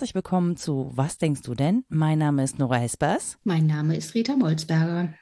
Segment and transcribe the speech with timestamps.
[0.00, 1.84] Herzlich willkommen zu Was denkst du denn?
[1.90, 3.36] Mein Name ist Nora Hespers.
[3.44, 5.12] Mein Name ist Rita Molzberger.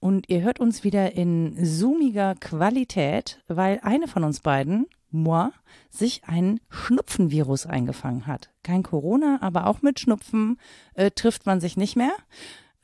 [0.00, 5.48] Und ihr hört uns wieder in zoomiger Qualität, weil eine von uns beiden, moi,
[5.88, 8.50] sich ein Schnupfenvirus eingefangen hat.
[8.62, 10.58] Kein Corona, aber auch mit Schnupfen
[10.92, 12.12] äh, trifft man sich nicht mehr.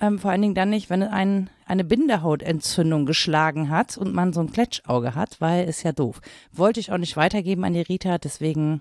[0.01, 4.41] Ähm, vor allen Dingen dann nicht, wenn ein, eine Bindehautentzündung geschlagen hat und man so
[4.41, 6.23] ein Kletschauge hat, weil ist ja doof.
[6.53, 8.81] Wollte ich auch nicht weitergeben an die Rita, deswegen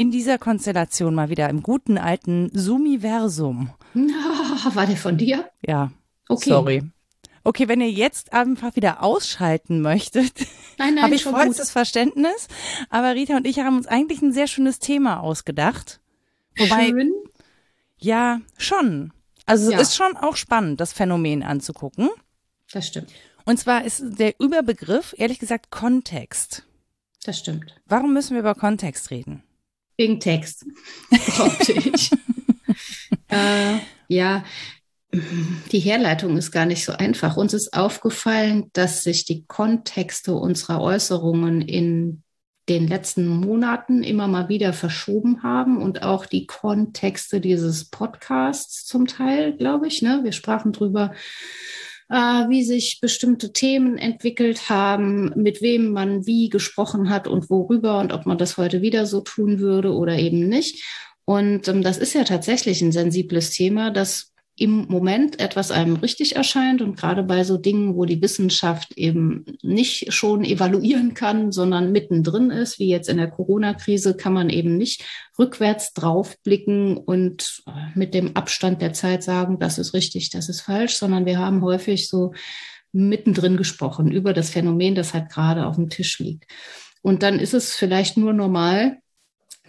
[0.00, 3.70] in dieser Konstellation mal wieder im guten alten Sumiversum.
[3.94, 5.50] War der von dir?
[5.66, 5.92] Ja.
[6.26, 6.48] Okay.
[6.48, 6.82] Sorry.
[7.44, 10.32] Okay, wenn ihr jetzt einfach wieder ausschalten möchtet,
[10.78, 11.72] habe ich vollstes gut.
[11.72, 12.48] Verständnis.
[12.88, 16.00] Aber Rita und ich haben uns eigentlich ein sehr schönes Thema ausgedacht.
[16.56, 17.12] Wobei, Schön?
[17.98, 19.12] Ja, schon.
[19.44, 19.78] Also ja.
[19.78, 22.08] es ist schon auch spannend, das Phänomen anzugucken.
[22.72, 23.10] Das stimmt.
[23.44, 26.64] Und zwar ist der Überbegriff, ehrlich gesagt, Kontext.
[27.24, 27.74] Das stimmt.
[27.86, 29.42] Warum müssen wir über Kontext reden?
[30.00, 30.64] Wegen Text,
[31.68, 32.10] ich.
[33.28, 33.76] äh,
[34.08, 34.44] ja,
[35.12, 37.36] die Herleitung ist gar nicht so einfach.
[37.36, 42.22] Uns ist aufgefallen, dass sich die Kontexte unserer Äußerungen in
[42.70, 49.06] den letzten Monaten immer mal wieder verschoben haben und auch die Kontexte dieses Podcasts zum
[49.06, 50.00] Teil, glaube ich.
[50.00, 50.20] Ne?
[50.22, 51.12] Wir sprachen drüber,
[52.10, 58.12] wie sich bestimmte Themen entwickelt haben, mit wem man wie gesprochen hat und worüber und
[58.12, 60.84] ob man das heute wieder so tun würde oder eben nicht.
[61.24, 64.29] Und ähm, das ist ja tatsächlich ein sensibles Thema, das
[64.60, 69.46] im Moment etwas einem richtig erscheint und gerade bei so Dingen, wo die Wissenschaft eben
[69.62, 74.76] nicht schon evaluieren kann, sondern mittendrin ist, wie jetzt in der Corona-Krise, kann man eben
[74.76, 75.02] nicht
[75.38, 80.60] rückwärts draufblicken und äh, mit dem Abstand der Zeit sagen, das ist richtig, das ist
[80.60, 82.34] falsch, sondern wir haben häufig so
[82.92, 86.44] mittendrin gesprochen über das Phänomen, das halt gerade auf dem Tisch liegt.
[87.00, 88.98] Und dann ist es vielleicht nur normal,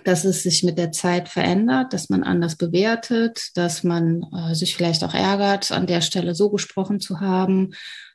[0.03, 4.75] dass es sich mit der Zeit verändert, dass man anders bewertet, dass man äh, sich
[4.75, 7.72] vielleicht auch ärgert, an der Stelle so gesprochen zu haben,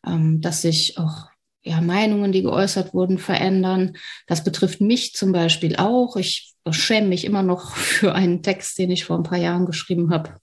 [0.06, 1.28] ähm, dass sich auch
[1.62, 3.96] ja, Meinungen, die geäußert wurden, verändern.
[4.26, 6.16] Das betrifft mich zum Beispiel auch.
[6.16, 10.10] Ich schäme mich immer noch für einen Text, den ich vor ein paar Jahren geschrieben
[10.10, 10.36] habe.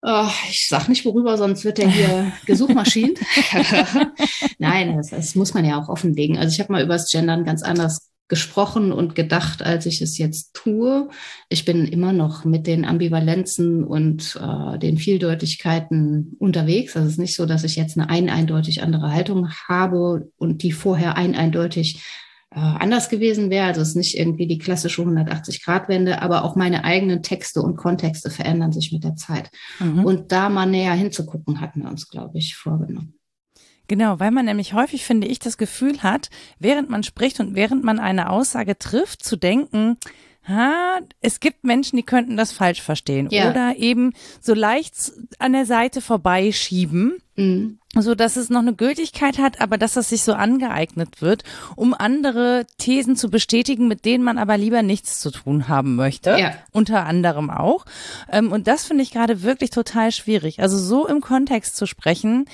[0.00, 3.16] Oh, ich sag nicht worüber, sonst wird er hier gesuchmaschinen.
[4.58, 6.38] Nein, das, das, muss man ja auch offenlegen.
[6.38, 10.18] Also ich habe mal über das Gendern ganz anders gesprochen und gedacht, als ich es
[10.18, 11.08] jetzt tue.
[11.48, 16.94] Ich bin immer noch mit den Ambivalenzen und äh, den Vieldeutigkeiten unterwegs.
[16.94, 20.62] Also es ist nicht so, dass ich jetzt eine ein eindeutig andere Haltung habe und
[20.62, 22.02] die vorher ein eindeutig
[22.50, 23.66] äh, anders gewesen wäre.
[23.66, 28.30] Also es ist nicht irgendwie die klassische 180-Grad-Wende, aber auch meine eigenen Texte und Kontexte
[28.30, 29.50] verändern sich mit der Zeit.
[29.80, 30.04] Mhm.
[30.04, 33.17] Und da mal näher hinzugucken, hatten wir uns, glaube ich, vorgenommen.
[33.88, 36.28] Genau, weil man nämlich häufig, finde ich, das Gefühl hat,
[36.58, 39.96] während man spricht und während man eine Aussage trifft, zu denken,
[40.48, 43.50] ha, es gibt Menschen, die könnten das falsch verstehen ja.
[43.50, 44.94] oder eben so leicht
[45.38, 47.18] an der Seite vorbeischieben.
[47.36, 47.78] Mhm.
[47.94, 51.42] So dass es noch eine Gültigkeit hat, aber dass das sich so angeeignet wird,
[51.74, 56.36] um andere Thesen zu bestätigen, mit denen man aber lieber nichts zu tun haben möchte.
[56.38, 56.52] Ja.
[56.70, 57.86] Unter anderem auch.
[58.30, 60.60] Ähm, und das finde ich gerade wirklich total schwierig.
[60.60, 62.44] Also so im Kontext zu sprechen,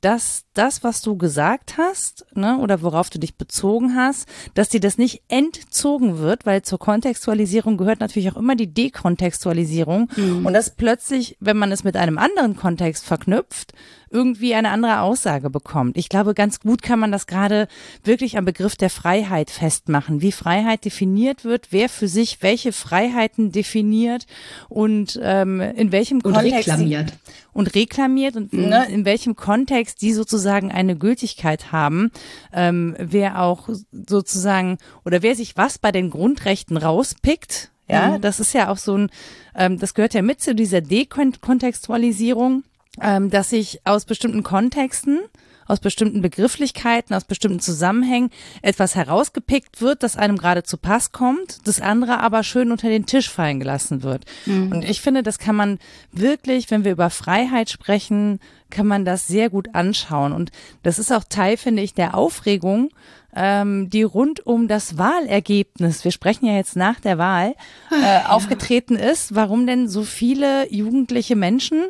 [0.00, 4.80] dass das, was du gesagt hast, ne, oder worauf du dich bezogen hast, dass dir
[4.80, 10.10] das nicht entzogen wird, weil zur Kontextualisierung gehört natürlich auch immer die Dekontextualisierung.
[10.16, 10.46] Mhm.
[10.46, 13.72] Und das plötzlich, wenn man es mit einem anderen Kontext verknüpft,
[14.10, 15.96] irgendwie eine andere Aussage bekommt.
[15.96, 17.68] Ich glaube, ganz gut kann man das gerade
[18.04, 23.52] wirklich am Begriff der Freiheit festmachen, wie Freiheit definiert wird, wer für sich welche Freiheiten
[23.52, 24.26] definiert
[24.68, 27.12] und ähm, in welchem und Kontext reklamiert.
[27.52, 28.68] und reklamiert und mhm.
[28.68, 32.10] ne, in welchem Kontext die sozusagen eine Gültigkeit haben,
[32.52, 37.70] ähm, wer auch sozusagen oder wer sich was bei den Grundrechten rauspickt.
[37.90, 38.20] Ja, mhm.
[38.20, 39.10] das ist ja auch so ein,
[39.54, 42.64] ähm, das gehört ja mit zu dieser Dekontextualisierung
[43.00, 45.20] ähm, dass sich aus bestimmten Kontexten,
[45.68, 48.30] aus bestimmten Begrifflichkeiten, aus bestimmten Zusammenhängen
[48.62, 53.06] etwas herausgepickt wird, das einem gerade zu Pass kommt, das andere aber schön unter den
[53.06, 54.24] Tisch fallen gelassen wird.
[54.46, 54.72] Mhm.
[54.72, 55.78] Und ich finde, das kann man
[56.10, 58.40] wirklich, wenn wir über Freiheit sprechen,
[58.70, 60.32] kann man das sehr gut anschauen.
[60.32, 60.50] Und
[60.82, 62.90] das ist auch Teil, finde ich, der Aufregung,
[63.36, 67.54] ähm, die rund um das Wahlergebnis, wir sprechen ja jetzt nach der Wahl,
[67.90, 71.84] äh, aufgetreten ist, warum denn so viele jugendliche Menschen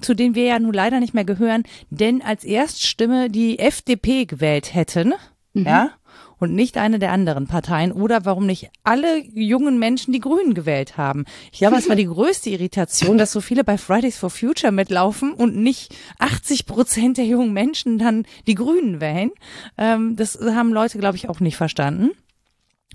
[0.00, 4.74] zu denen wir ja nun leider nicht mehr gehören, denn als Erststimme die FDP gewählt
[4.74, 5.14] hätten,
[5.52, 5.66] mhm.
[5.66, 5.90] ja,
[6.38, 10.96] und nicht eine der anderen Parteien oder warum nicht alle jungen Menschen die Grünen gewählt
[10.96, 11.24] haben.
[11.52, 15.32] Ich glaube, es war die größte Irritation, dass so viele bei Fridays for Future mitlaufen
[15.32, 19.30] und nicht 80 Prozent der jungen Menschen dann die Grünen wählen.
[19.78, 22.10] Ähm, das haben Leute, glaube ich, auch nicht verstanden.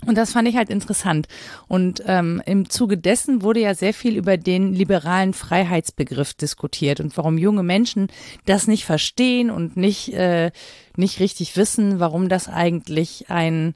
[0.06, 1.28] Und das fand ich halt interessant.
[1.68, 7.16] Und ähm, im Zuge dessen wurde ja sehr viel über den liberalen Freiheitsbegriff diskutiert und
[7.16, 8.08] warum junge Menschen
[8.46, 10.52] das nicht verstehen und nicht, äh,
[10.96, 13.74] nicht richtig wissen, warum das eigentlich ein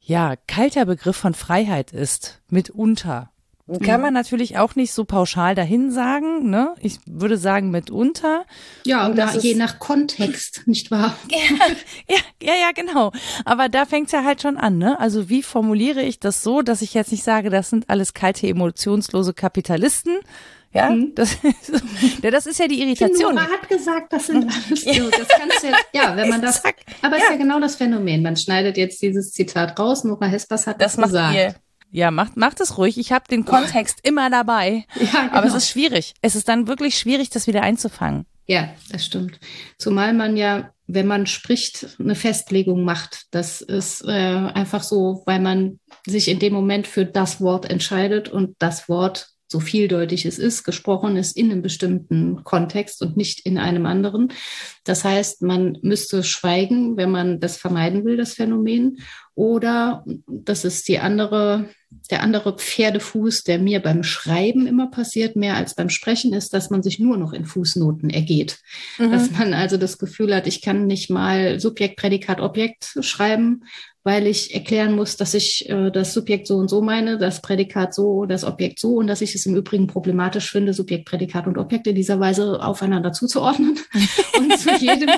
[0.00, 3.30] ja, kalter Begriff von Freiheit ist, mitunter.
[3.82, 6.74] Kann man natürlich auch nicht so pauschal dahin sagen, ne?
[6.80, 8.44] Ich würde sagen mitunter.
[8.84, 11.16] Ja, na, je nach Kontext, nicht wahr?
[12.08, 13.10] ja, ja, ja, genau.
[13.44, 15.00] Aber da fängt's ja halt schon an, ne?
[15.00, 18.46] Also wie formuliere ich das so, dass ich jetzt nicht sage, das sind alles kalte,
[18.46, 20.20] emotionslose Kapitalisten,
[20.72, 21.14] ja, mhm.
[21.14, 21.38] das,
[22.22, 23.34] das ist ja die Irritation.
[23.34, 25.10] Nora hat gesagt, das sind alles so.
[25.10, 26.62] Das kannst du, ja, wenn man das,
[27.00, 27.28] aber es ja.
[27.28, 28.22] ist ja genau das Phänomen.
[28.22, 30.04] Man schneidet jetzt dieses Zitat raus.
[30.04, 31.34] Nora Hespers hat das, das gesagt.
[31.34, 31.54] Ihr.
[31.90, 32.98] Ja, macht, macht es ruhig.
[32.98, 34.84] Ich habe den Kontext immer dabei.
[34.96, 35.34] Ja, genau.
[35.34, 36.14] Aber es ist schwierig.
[36.20, 38.26] Es ist dann wirklich schwierig, das wieder einzufangen.
[38.46, 39.38] Ja, das stimmt.
[39.78, 43.26] Zumal man ja, wenn man spricht, eine Festlegung macht.
[43.32, 48.28] Das ist äh, einfach so, weil man sich in dem Moment für das Wort entscheidet
[48.28, 53.40] und das Wort so vieldeutig es ist, gesprochen ist in einem bestimmten Kontext und nicht
[53.40, 54.32] in einem anderen.
[54.84, 58.98] Das heißt, man müsste schweigen, wenn man das vermeiden will, das Phänomen.
[59.34, 61.68] Oder, das ist die andere,
[62.10, 66.70] der andere Pferdefuß, der mir beim Schreiben immer passiert, mehr als beim Sprechen, ist, dass
[66.70, 68.58] man sich nur noch in Fußnoten ergeht.
[68.98, 69.12] Mhm.
[69.12, 73.64] Dass man also das Gefühl hat, ich kann nicht mal Subjekt, Prädikat, Objekt schreiben,
[74.06, 77.92] weil ich erklären muss, dass ich äh, das Subjekt so und so meine, das Prädikat
[77.92, 81.58] so, das Objekt so und dass ich es im Übrigen problematisch finde, Subjekt, Prädikat und
[81.58, 83.76] Objekt in dieser Weise aufeinander zuzuordnen.
[84.38, 85.10] und zu jedem.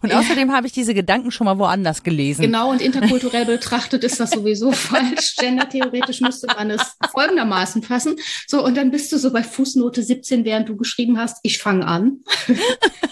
[0.00, 2.42] und außerdem habe ich diese Gedanken schon mal woanders gelesen.
[2.42, 5.34] Genau, und interkulturell betrachtet ist das sowieso falsch.
[5.36, 8.14] Gendertheoretisch müsste man es folgendermaßen fassen.
[8.46, 11.84] So, und dann bist du so bei Fußnote 17, während du geschrieben hast, ich fange
[11.84, 12.20] an.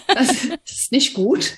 [0.07, 1.51] das ist nicht gut.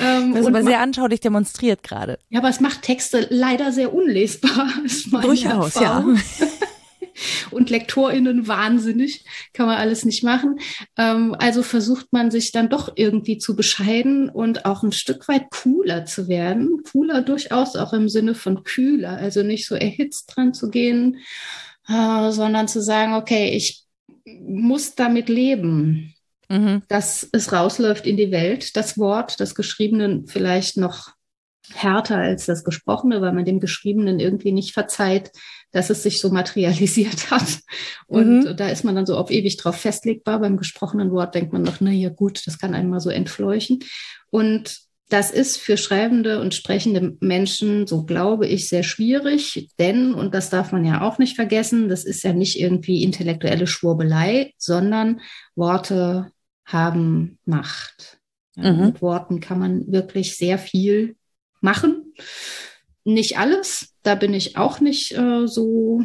[0.00, 2.20] Ähm, das ist aber sehr anschaulich demonstriert gerade.
[2.28, 4.68] Ja, aber es macht macht Texte leider sehr unlesbar.
[5.22, 6.16] Durchaus, Erfahrung.
[6.16, 6.46] ja.
[7.50, 9.24] und LektorInnen wahnsinnig,
[9.54, 10.58] kann man alles nicht machen.
[10.98, 15.50] Ähm, also versucht man sich dann doch irgendwie zu bescheiden und auch ein Stück weit
[15.50, 16.82] cooler zu werden.
[16.90, 21.18] Cooler durchaus auch im Sinne von kühler, also nicht so erhitzt dran zu gehen,
[21.88, 23.84] äh, sondern zu sagen, okay, ich
[24.26, 26.12] muss damit leben.
[26.48, 26.82] Mhm.
[26.86, 31.15] dass es rausläuft in die Welt, das Wort, das Geschriebene vielleicht noch
[31.74, 35.32] härter als das Gesprochene, weil man dem Geschriebenen irgendwie nicht verzeiht,
[35.72, 37.60] dass es sich so materialisiert hat.
[38.06, 38.56] Und mhm.
[38.56, 40.40] da ist man dann so auf ewig drauf festlegbar.
[40.40, 43.80] Beim gesprochenen Wort denkt man noch, na ja gut, das kann einmal so entfleuchen.
[44.30, 50.34] Und das ist für schreibende und sprechende Menschen, so glaube ich, sehr schwierig, denn, und
[50.34, 55.20] das darf man ja auch nicht vergessen, das ist ja nicht irgendwie intellektuelle Schwurbelei, sondern
[55.54, 56.32] Worte
[56.64, 58.18] haben Macht.
[58.56, 58.86] mhm.
[58.86, 61.14] Mit Worten kann man wirklich sehr viel
[61.60, 62.14] machen.
[63.04, 66.04] Nicht alles, da bin ich auch nicht äh, so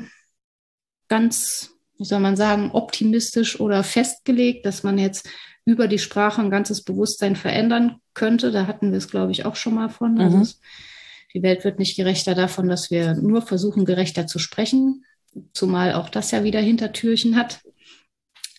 [1.08, 5.28] ganz, wie soll man sagen, optimistisch oder festgelegt, dass man jetzt
[5.66, 8.52] über die Sprache ein ganzes Bewusstsein verändern könnte.
[8.52, 10.20] Da hatten wir es, glaube ich, auch schon mal von.
[10.20, 10.44] Also mhm.
[10.44, 10.60] es,
[11.34, 15.06] die Welt wird nicht gerechter davon, dass wir nur versuchen, gerechter zu sprechen,
[15.54, 17.62] zumal auch das ja wieder Hintertürchen hat.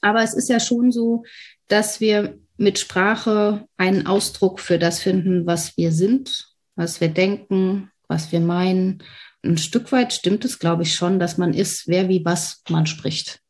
[0.00, 1.24] Aber es ist ja schon so,
[1.68, 7.90] dass wir mit Sprache einen Ausdruck für das finden, was wir sind was wir denken,
[8.08, 9.02] was wir meinen.
[9.44, 12.86] Ein Stück weit stimmt es, glaube ich, schon, dass man ist, wer wie was man
[12.86, 13.40] spricht.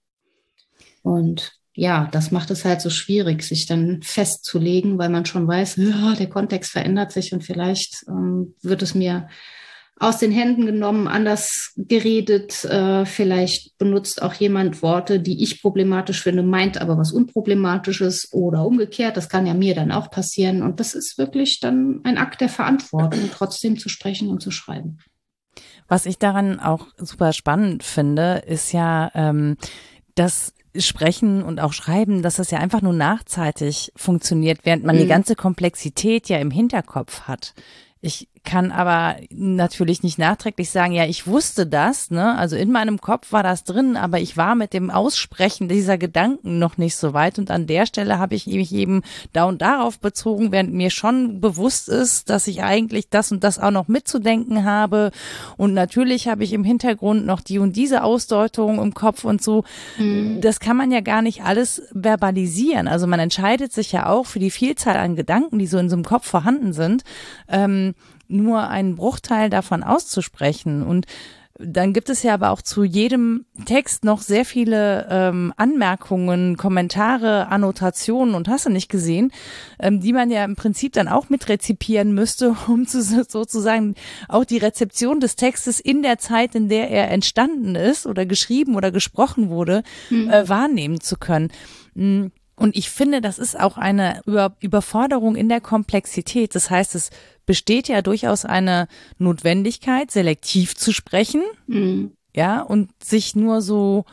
[1.02, 5.76] Und ja, das macht es halt so schwierig, sich dann festzulegen, weil man schon weiß,
[5.76, 9.28] ja, der Kontext verändert sich und vielleicht ähm, wird es mir
[10.02, 12.64] aus den Händen genommen, anders geredet.
[12.64, 18.66] Äh, vielleicht benutzt auch jemand Worte, die ich problematisch finde, meint aber was Unproblematisches oder
[18.66, 19.16] umgekehrt.
[19.16, 20.62] Das kann ja mir dann auch passieren.
[20.62, 24.98] Und das ist wirklich dann ein Akt der Verantwortung, trotzdem zu sprechen und zu schreiben.
[25.86, 29.56] Was ich daran auch super spannend finde, ist ja, ähm,
[30.16, 35.00] dass Sprechen und auch Schreiben, dass das ja einfach nur nachzeitig funktioniert, während man mhm.
[35.00, 37.54] die ganze Komplexität ja im Hinterkopf hat.
[38.00, 42.36] Ich kann aber natürlich nicht nachträglich sagen, ja, ich wusste das, ne?
[42.36, 46.58] Also in meinem Kopf war das drin, aber ich war mit dem Aussprechen dieser Gedanken
[46.58, 50.00] noch nicht so weit und an der Stelle habe ich mich eben da und darauf
[50.00, 54.64] bezogen, während mir schon bewusst ist, dass ich eigentlich das und das auch noch mitzudenken
[54.64, 55.12] habe
[55.56, 59.64] und natürlich habe ich im Hintergrund noch die und diese Ausdeutung im Kopf und so.
[59.98, 60.40] Mhm.
[60.40, 62.88] Das kann man ja gar nicht alles verbalisieren.
[62.88, 65.96] Also man entscheidet sich ja auch für die Vielzahl an Gedanken, die so in so
[65.96, 67.04] einem Kopf vorhanden sind.
[67.48, 67.94] Ähm,
[68.28, 70.82] nur einen Bruchteil davon auszusprechen.
[70.82, 71.06] Und
[71.58, 77.48] dann gibt es ja aber auch zu jedem Text noch sehr viele ähm, Anmerkungen, Kommentare,
[77.48, 79.32] Annotationen und hast du nicht gesehen,
[79.78, 83.94] ähm, die man ja im Prinzip dann auch mitrezipieren müsste, um zu, sozusagen
[84.28, 88.74] auch die Rezeption des Textes in der Zeit, in der er entstanden ist oder geschrieben
[88.74, 90.30] oder gesprochen wurde, mhm.
[90.30, 91.52] äh, wahrnehmen zu können.
[91.94, 92.32] Mhm.
[92.62, 96.54] Und ich finde, das ist auch eine Über Überforderung in der Komplexität.
[96.54, 97.10] Das heißt, es
[97.44, 98.86] besteht ja durchaus eine
[99.18, 101.42] Notwendigkeit, selektiv zu sprechen.
[101.66, 102.12] Mhm.
[102.36, 104.04] Ja, und sich nur so,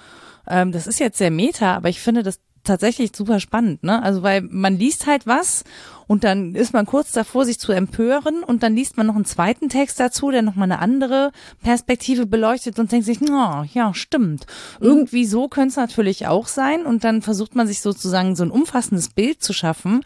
[0.47, 4.01] ähm, das ist jetzt sehr meta, aber ich finde das tatsächlich super spannend, ne?
[4.01, 5.63] Also weil man liest halt was
[6.07, 9.25] und dann ist man kurz davor, sich zu empören und dann liest man noch einen
[9.25, 14.45] zweiten Text dazu, der nochmal eine andere Perspektive beleuchtet und denkt sich, oh, ja, stimmt.
[14.79, 14.87] Mhm.
[14.87, 18.51] Irgendwie so könnte es natürlich auch sein und dann versucht man sich sozusagen so ein
[18.51, 20.01] umfassendes Bild zu schaffen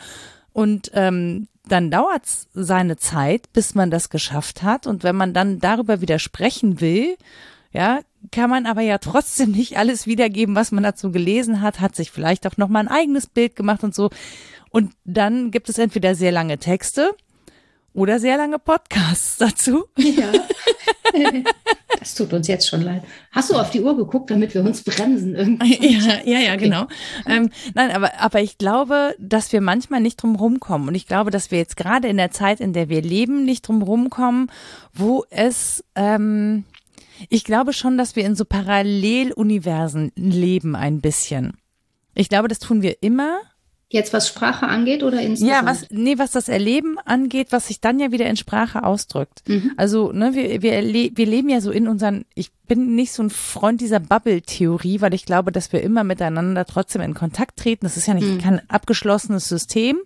[0.52, 4.86] und ähm, dann dauert es seine Zeit, bis man das geschafft hat.
[4.86, 7.16] Und wenn man dann darüber wieder sprechen will,
[7.74, 8.02] ja,
[8.32, 12.12] kann man aber ja trotzdem nicht alles wiedergeben, was man dazu gelesen hat, hat sich
[12.12, 14.10] vielleicht auch nochmal ein eigenes Bild gemacht und so.
[14.70, 17.12] Und dann gibt es entweder sehr lange Texte
[17.94, 19.86] oder sehr lange Podcasts dazu.
[19.98, 20.32] Ja.
[22.00, 23.04] Das tut uns jetzt schon leid.
[23.32, 25.94] Hast du auf die Uhr geguckt, damit wir uns bremsen irgendwie?
[25.94, 26.88] Ja, ja, ja, genau.
[27.26, 30.90] Ähm, nein, aber, aber ich glaube, dass wir manchmal nicht drum rumkommen.
[30.90, 33.66] Und ich glaube, dass wir jetzt gerade in der Zeit, in der wir leben, nicht
[33.68, 34.52] drum rumkommen,
[34.92, 36.66] wo es, ähm,
[37.30, 41.58] ich glaube schon, dass wir in so Paralleluniversen leben ein bisschen.
[42.16, 43.40] Ich glaube, das tun wir immer.
[43.90, 45.52] Jetzt was Sprache angeht oder insgesamt?
[45.52, 49.44] Ja, was, nee, was das Erleben angeht, was sich dann ja wieder in Sprache ausdrückt.
[49.48, 49.74] Mhm.
[49.78, 50.84] Also, ne, wir, wir,
[51.16, 55.14] wir leben ja so in unseren, ich bin nicht so ein Freund dieser Bubble-Theorie, weil
[55.14, 57.86] ich glaube, dass wir immer miteinander trotzdem in Kontakt treten.
[57.86, 58.40] Das ist ja nicht mhm.
[58.40, 60.00] kein abgeschlossenes System.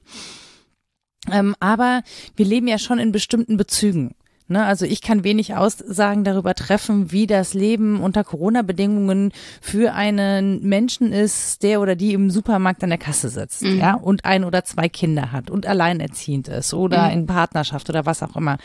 [1.31, 2.03] Ähm, aber
[2.35, 4.15] wir leben ja schon in bestimmten Bezügen.
[4.49, 10.63] Ne, also ich kann wenig Aussagen darüber treffen, wie das Leben unter Corona-Bedingungen für einen
[10.63, 13.77] Menschen ist, der oder die im Supermarkt an der Kasse sitzt, mhm.
[13.77, 17.13] ja, und ein oder zwei Kinder hat und alleinerziehend ist oder mhm.
[17.13, 18.57] in Partnerschaft oder was auch immer.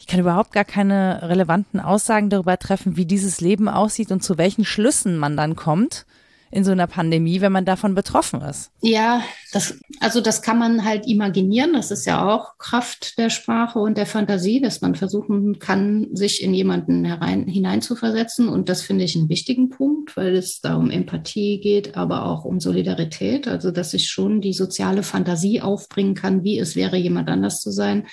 [0.00, 4.38] Ich kann überhaupt gar keine relevanten Aussagen darüber treffen, wie dieses Leben aussieht und zu
[4.38, 6.06] welchen Schlüssen man dann kommt
[6.50, 8.70] in so einer Pandemie, wenn man davon betroffen ist.
[8.80, 9.22] Ja,
[9.52, 11.72] das, also das kann man halt imaginieren.
[11.72, 16.42] Das ist ja auch Kraft der Sprache und der Fantasie, dass man versuchen kann, sich
[16.42, 18.48] in jemanden herein, hineinzuversetzen.
[18.48, 22.44] Und das finde ich einen wichtigen Punkt, weil es da um Empathie geht, aber auch
[22.44, 23.48] um Solidarität.
[23.48, 27.70] Also, dass ich schon die soziale Fantasie aufbringen kann, wie es wäre, jemand anders zu
[27.70, 28.06] sein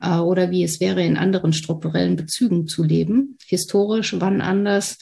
[0.00, 3.38] äh, oder wie es wäre, in anderen strukturellen Bezügen zu leben.
[3.46, 4.98] Historisch, wann anders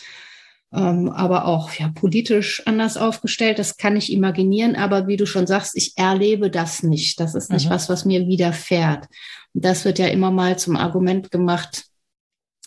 [0.76, 3.58] ähm, aber auch ja, politisch anders aufgestellt.
[3.58, 7.18] Das kann ich imaginieren, aber wie du schon sagst, ich erlebe das nicht.
[7.18, 7.70] Das ist nicht mhm.
[7.70, 9.06] was, was mir widerfährt.
[9.54, 11.86] Und das wird ja immer mal zum Argument gemacht,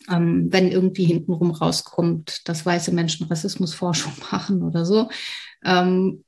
[0.09, 5.09] ähm, wenn irgendwie hintenrum rauskommt, dass weiße Menschen Rassismusforschung machen oder so.
[5.63, 6.23] Ähm,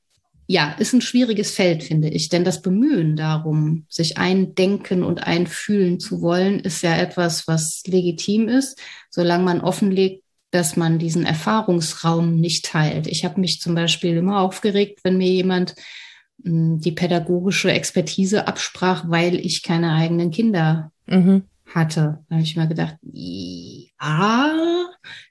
[0.46, 2.28] ja, ist ein schwieriges Feld, finde ich.
[2.28, 8.48] Denn das Bemühen darum, sich eindenken und einfühlen zu wollen, ist ja etwas, was legitim
[8.48, 8.78] ist,
[9.10, 10.21] solange man offenlegt,
[10.52, 13.06] dass man diesen Erfahrungsraum nicht teilt.
[13.06, 15.74] Ich habe mich zum Beispiel immer aufgeregt, wenn mir jemand
[16.44, 21.44] hm, die pädagogische Expertise absprach, weil ich keine eigenen Kinder mhm.
[21.66, 22.20] hatte.
[22.28, 24.52] Da habe ich mir gedacht, ja,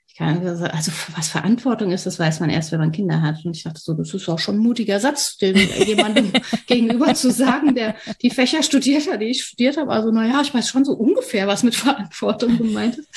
[0.08, 3.44] ich kann, also was Verantwortung ist, das weiß man erst, wenn man Kinder hat.
[3.44, 6.32] Und ich dachte so, das ist auch schon ein mutiger Satz, den jemandem
[6.66, 9.92] gegenüber zu sagen, der die Fächer studiert hat, die ich studiert habe.
[9.92, 13.08] Also naja, ich weiß schon so ungefähr, was mit Verantwortung gemeint ist.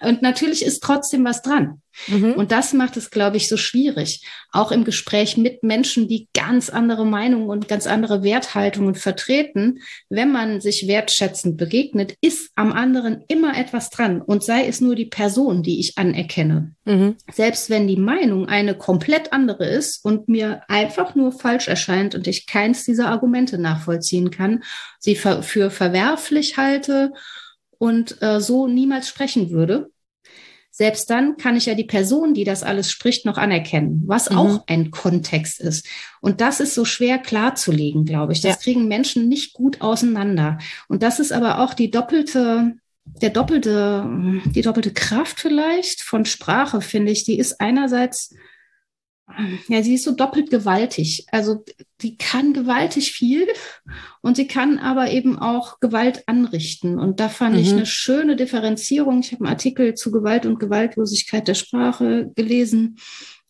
[0.00, 1.82] Und natürlich ist trotzdem was dran.
[2.06, 2.34] Mhm.
[2.34, 4.24] Und das macht es, glaube ich, so schwierig.
[4.52, 9.80] Auch im Gespräch mit Menschen, die ganz andere Meinungen und ganz andere Werthaltungen vertreten.
[10.08, 14.22] Wenn man sich wertschätzend begegnet, ist am anderen immer etwas dran.
[14.22, 16.74] Und sei es nur die Person, die ich anerkenne.
[16.84, 17.16] Mhm.
[17.32, 22.26] Selbst wenn die Meinung eine komplett andere ist und mir einfach nur falsch erscheint und
[22.26, 24.62] ich keins dieser Argumente nachvollziehen kann,
[24.98, 27.12] sie für verwerflich halte
[27.78, 29.90] und äh, so niemals sprechen würde.
[30.70, 34.38] Selbst dann kann ich ja die Person, die das alles spricht, noch anerkennen, was mhm.
[34.38, 35.84] auch ein Kontext ist.
[36.20, 38.42] Und das ist so schwer klarzulegen, glaube ich.
[38.42, 38.62] Das ja.
[38.62, 40.58] kriegen Menschen nicht gut auseinander.
[40.86, 46.80] Und das ist aber auch die doppelte, der doppelte, die doppelte Kraft vielleicht von Sprache,
[46.80, 47.24] finde ich.
[47.24, 48.36] Die ist einerseits
[49.68, 51.26] ja, sie ist so doppelt gewaltig.
[51.30, 51.64] Also
[52.00, 53.46] die kann gewaltig viel
[54.22, 56.98] und sie kann aber eben auch Gewalt anrichten.
[56.98, 57.60] Und da fand mhm.
[57.60, 59.20] ich eine schöne Differenzierung.
[59.20, 62.96] Ich habe einen Artikel zu Gewalt und Gewaltlosigkeit der Sprache gelesen,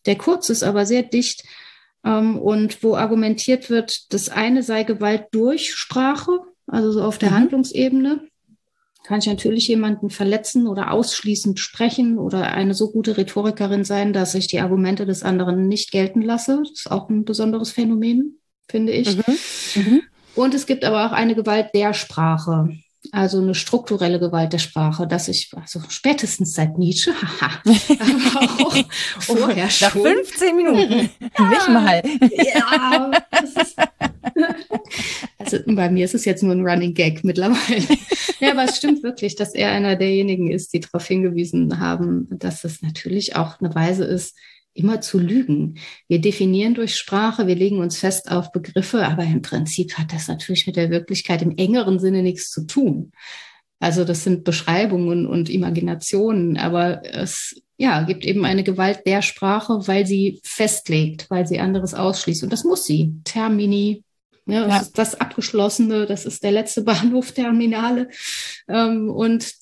[0.05, 1.43] der kurz ist, aber sehr dicht
[2.03, 7.31] ähm, und wo argumentiert wird, das eine sei Gewalt durch Sprache, also so auf der
[7.31, 7.35] mhm.
[7.35, 8.28] Handlungsebene
[9.03, 14.35] kann ich natürlich jemanden verletzen oder ausschließend sprechen oder eine so gute Rhetorikerin sein, dass
[14.35, 16.59] ich die Argumente des anderen nicht gelten lasse.
[16.63, 19.15] Das ist auch ein besonderes Phänomen, finde ich.
[19.15, 19.23] Mhm.
[19.75, 20.01] Mhm.
[20.35, 22.69] Und es gibt aber auch eine Gewalt der Sprache.
[23.11, 28.75] Also eine strukturelle Gewalt der Sprache, dass ich, also spätestens seit Nietzsche, haha, aber auch
[29.19, 29.87] vorher schon.
[29.87, 32.03] Nach 15 Minuten, ja, nicht mal.
[32.31, 33.75] Ja, ist,
[35.37, 37.83] also bei mir ist es jetzt nur ein Running Gag mittlerweile.
[38.39, 42.65] Ja, aber es stimmt wirklich, dass er einer derjenigen ist, die darauf hingewiesen haben, dass
[42.65, 44.35] es natürlich auch eine Weise ist,
[44.79, 45.75] immer zu lügen.
[46.07, 50.27] Wir definieren durch Sprache, wir legen uns fest auf Begriffe, aber im Prinzip hat das
[50.27, 53.11] natürlich mit der Wirklichkeit im engeren Sinne nichts zu tun.
[53.79, 59.87] Also das sind Beschreibungen und Imaginationen, aber es ja, gibt eben eine Gewalt der Sprache,
[59.87, 62.43] weil sie festlegt, weil sie anderes ausschließt.
[62.43, 63.13] Und das muss sie.
[63.23, 64.03] Termini,
[64.45, 64.81] ja, das ja.
[64.81, 68.09] ist das Abgeschlossene, das ist der letzte Bahnhof Terminale.
[68.67, 69.53] Ähm, und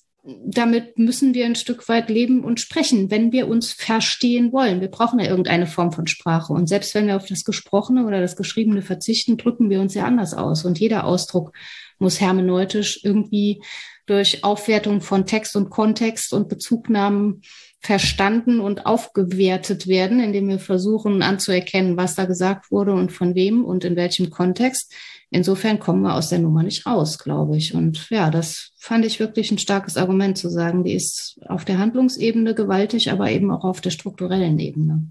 [0.45, 4.81] damit müssen wir ein Stück weit leben und sprechen, wenn wir uns verstehen wollen.
[4.81, 6.51] Wir brauchen ja irgendeine Form von Sprache.
[6.51, 10.03] Und selbst wenn wir auf das Gesprochene oder das Geschriebene verzichten, drücken wir uns ja
[10.03, 10.65] anders aus.
[10.65, 11.53] Und jeder Ausdruck
[11.97, 13.61] muss hermeneutisch irgendwie
[14.05, 17.41] durch Aufwertung von Text und Kontext und Bezugnahmen
[17.79, 23.63] verstanden und aufgewertet werden, indem wir versuchen anzuerkennen, was da gesagt wurde und von wem
[23.63, 24.93] und in welchem Kontext.
[25.29, 27.73] Insofern kommen wir aus der Nummer nicht raus, glaube ich.
[27.73, 31.79] Und ja, das fand ich wirklich ein starkes Argument zu sagen, die ist auf der
[31.79, 35.05] Handlungsebene gewaltig, aber eben auch auf der strukturellen Ebene.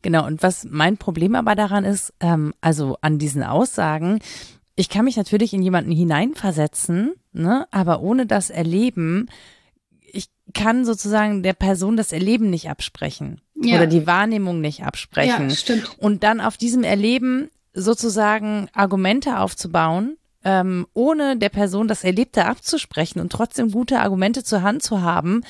[0.00, 4.20] Genau, und was mein Problem aber daran ist, ähm, also an diesen Aussagen,
[4.74, 9.28] ich kann mich natürlich in jemanden hineinversetzen, ne, aber ohne das Erleben,
[10.00, 13.76] ich kann sozusagen der Person das Erleben nicht absprechen ja.
[13.76, 15.50] oder die Wahrnehmung nicht absprechen.
[15.50, 15.98] Ja, stimmt.
[15.98, 23.20] Und dann auf diesem Erleben sozusagen Argumente aufzubauen, ähm, ohne der Person das Erlebte abzusprechen
[23.20, 25.42] und trotzdem gute Argumente zur Hand zu haben,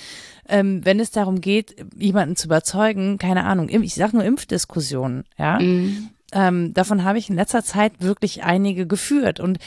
[0.49, 5.59] ähm, wenn es darum geht, jemanden zu überzeugen, keine Ahnung, ich sag nur Impfdiskussionen, ja.
[5.61, 6.11] Mhm.
[6.31, 9.59] Ähm, davon habe ich in letzter Zeit wirklich einige geführt und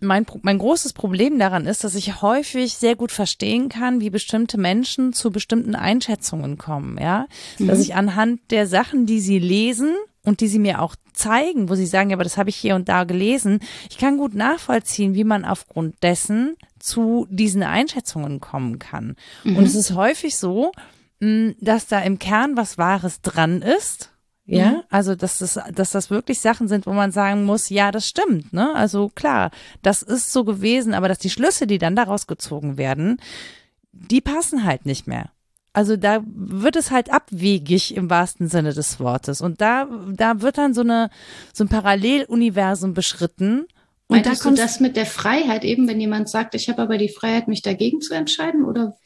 [0.00, 4.58] mein, mein großes Problem daran ist, dass ich häufig sehr gut verstehen kann, wie bestimmte
[4.58, 7.26] Menschen zu bestimmten Einschätzungen kommen, ja.
[7.58, 7.68] Mhm.
[7.68, 11.74] Dass ich anhand der Sachen, die sie lesen und die sie mir auch zeigen, wo
[11.74, 13.60] sie sagen, ja, aber das habe ich hier und da gelesen.
[13.90, 19.16] Ich kann gut nachvollziehen, wie man aufgrund dessen zu diesen Einschätzungen kommen kann.
[19.44, 19.56] Mhm.
[19.56, 20.72] Und es ist häufig so,
[21.60, 24.10] dass da im Kern was Wahres dran ist.
[24.44, 24.82] Ja, mhm.
[24.90, 28.52] also dass das, dass das wirklich Sachen sind, wo man sagen muss, ja, das stimmt,
[28.52, 28.74] ne?
[28.74, 33.20] Also klar, das ist so gewesen, aber dass die Schlüsse, die dann daraus gezogen werden,
[33.92, 35.30] die passen halt nicht mehr.
[35.72, 39.40] Also da wird es halt abwegig im wahrsten Sinne des Wortes.
[39.40, 41.08] Und da, da wird dann so eine,
[41.54, 43.60] so ein Paralleluniversum beschritten.
[44.06, 46.98] Und Meintest da kommt das mit der Freiheit eben, wenn jemand sagt, ich habe aber
[46.98, 48.96] die Freiheit, mich dagegen zu entscheiden, oder?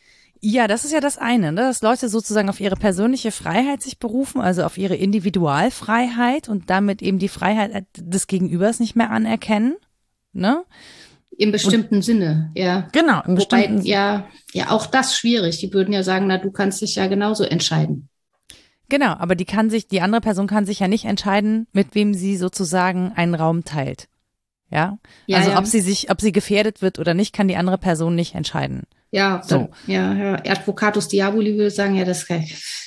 [0.40, 1.62] Ja, das ist ja das eine, ne?
[1.62, 7.00] dass Leute sozusagen auf ihre persönliche Freiheit sich berufen, also auf ihre Individualfreiheit und damit
[7.00, 9.76] eben die Freiheit des Gegenübers nicht mehr anerkennen.
[10.32, 10.64] Ne?
[11.38, 12.88] Im bestimmten und, Sinne, ja.
[12.92, 15.58] Genau, im Wobei, bestimmten ja, ja, auch das schwierig.
[15.58, 18.08] Die würden ja sagen, na, du kannst dich ja genauso entscheiden.
[18.88, 22.14] Genau, aber die kann sich, die andere Person kann sich ja nicht entscheiden, mit wem
[22.14, 24.08] sie sozusagen einen Raum teilt.
[24.70, 24.98] Ja.
[25.26, 25.58] ja also ja.
[25.58, 28.84] ob sie sich, ob sie gefährdet wird oder nicht, kann die andere Person nicht entscheiden.
[29.10, 29.68] Ja, so.
[29.86, 30.34] ja, ja.
[30.46, 32.28] Advocatus Diaboli würde sagen, ja, das,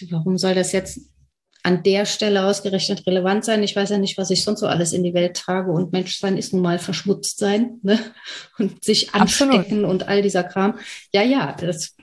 [0.10, 1.09] warum soll das jetzt
[1.64, 3.64] an der Stelle ausgerechnet relevant sein.
[3.64, 5.72] Ich weiß ja nicht, was ich sonst so alles in die Welt trage.
[5.72, 8.00] Und Menschsein ist nun mal verschmutzt sein ne?
[8.58, 9.86] und sich anstecken Absolut.
[9.86, 10.80] und all dieser Kram.
[11.14, 11.96] Ja, ja, das,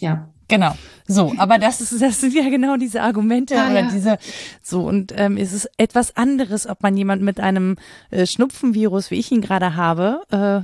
[0.00, 0.32] ja.
[0.48, 0.74] Genau.
[1.06, 3.90] So, aber das ist, das sind ja genau diese Argumente ja, oder ja.
[3.90, 4.18] diese,
[4.62, 7.76] so, und ähm, es ist etwas anderes, ob man jemand mit einem
[8.10, 10.60] äh, Schnupfenvirus, wie ich ihn gerade habe, äh,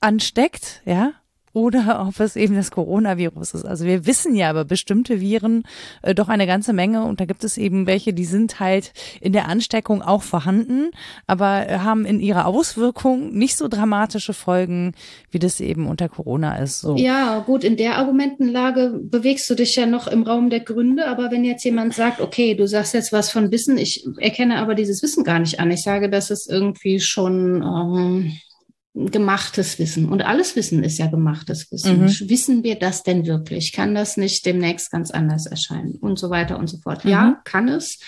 [0.00, 1.12] ansteckt, ja,
[1.58, 3.64] oder ob es eben das Coronavirus ist.
[3.64, 5.64] Also wir wissen ja aber bestimmte Viren
[6.02, 9.32] äh, doch eine ganze Menge und da gibt es eben welche, die sind halt in
[9.32, 10.90] der Ansteckung auch vorhanden,
[11.26, 14.92] aber haben in ihrer Auswirkung nicht so dramatische Folgen,
[15.30, 16.80] wie das eben unter Corona ist.
[16.80, 16.96] So.
[16.96, 21.30] Ja, gut, in der Argumentenlage bewegst du dich ja noch im Raum der Gründe, aber
[21.30, 25.02] wenn jetzt jemand sagt, okay, du sagst jetzt was von Wissen, ich erkenne aber dieses
[25.02, 25.70] Wissen gar nicht an.
[25.70, 28.32] Ich sage, das ist irgendwie schon ähm,
[29.06, 30.08] gemachtes Wissen.
[30.08, 32.02] Und alles Wissen ist ja gemachtes Wissen.
[32.02, 32.08] Mhm.
[32.28, 33.72] Wissen wir das denn wirklich?
[33.72, 35.96] Kann das nicht demnächst ganz anders erscheinen?
[35.96, 37.04] Und so weiter und so fort.
[37.04, 37.10] Mhm.
[37.10, 38.00] Ja, kann es.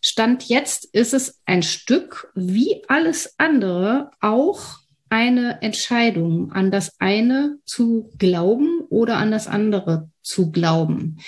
[0.00, 4.78] Stand jetzt ist es ein Stück wie alles andere auch
[5.08, 11.18] eine Entscheidung, an das eine zu glauben oder an das andere zu glauben.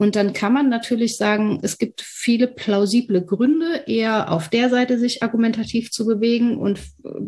[0.00, 4.98] Und dann kann man natürlich sagen, es gibt viele plausible Gründe, eher auf der Seite
[4.98, 6.80] sich argumentativ zu bewegen und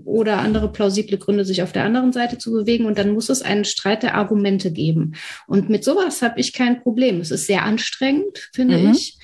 [0.05, 2.87] oder andere plausible Gründe, sich auf der anderen Seite zu bewegen.
[2.87, 5.15] Und dann muss es einen Streit der Argumente geben.
[5.47, 7.21] Und mit sowas habe ich kein Problem.
[7.21, 8.93] Es ist sehr anstrengend, finde mhm.
[8.93, 9.19] ich.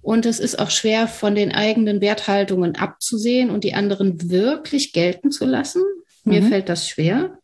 [0.00, 5.30] Und es ist auch schwer von den eigenen Werthaltungen abzusehen und die anderen wirklich gelten
[5.30, 5.82] zu lassen.
[6.24, 6.48] Mir mhm.
[6.48, 7.38] fällt das schwer,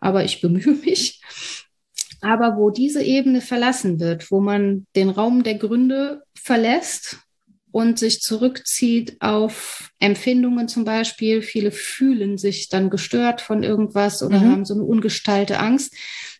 [0.00, 1.20] aber ich bemühe mich.
[2.20, 7.18] Aber wo diese Ebene verlassen wird, wo man den Raum der Gründe verlässt
[7.72, 14.40] und sich zurückzieht auf Empfindungen zum Beispiel, viele fühlen sich dann gestört von irgendwas oder
[14.40, 14.50] mhm.
[14.50, 15.94] haben so eine ungestalte Angst,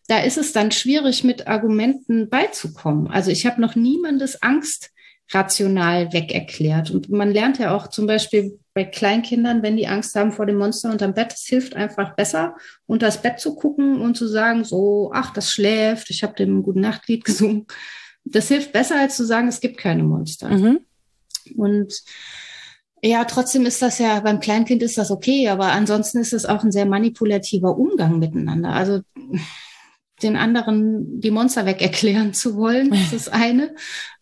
[0.09, 3.07] da ist es dann schwierig, mit Argumenten beizukommen.
[3.07, 4.91] Also ich habe noch niemandes Angst
[5.33, 6.91] rational wegerklärt.
[6.91, 10.59] Und man lernt ja auch zum Beispiel bei Kleinkindern, wenn die Angst haben vor dem
[10.59, 14.65] Monster unterm Bett, es hilft einfach besser, unter das Bett zu gucken und zu sagen,
[14.65, 17.67] so, ach, das schläft, ich habe dem guten Nachtlied gesungen.
[18.25, 20.51] Das hilft besser, als zu sagen, es gibt keine Monster.
[20.51, 20.81] Mhm.
[21.57, 22.03] Und
[23.03, 26.63] ja, trotzdem ist das ja, beim Kleinkind ist das okay, aber ansonsten ist es auch
[26.63, 28.71] ein sehr manipulativer Umgang miteinander.
[28.71, 29.01] Also
[30.23, 33.75] den anderen die Monster weg erklären zu wollen, das ist eine.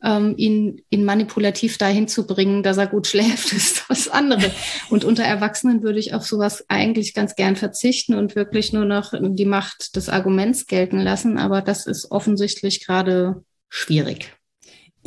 [0.02, 4.52] Ähm, ihn, ihn manipulativ dahin zu bringen, dass er gut schläft, ist das andere.
[4.90, 9.12] Und unter Erwachsenen würde ich auf sowas eigentlich ganz gern verzichten und wirklich nur noch
[9.12, 11.38] die Macht des Arguments gelten lassen.
[11.38, 14.37] Aber das ist offensichtlich gerade schwierig.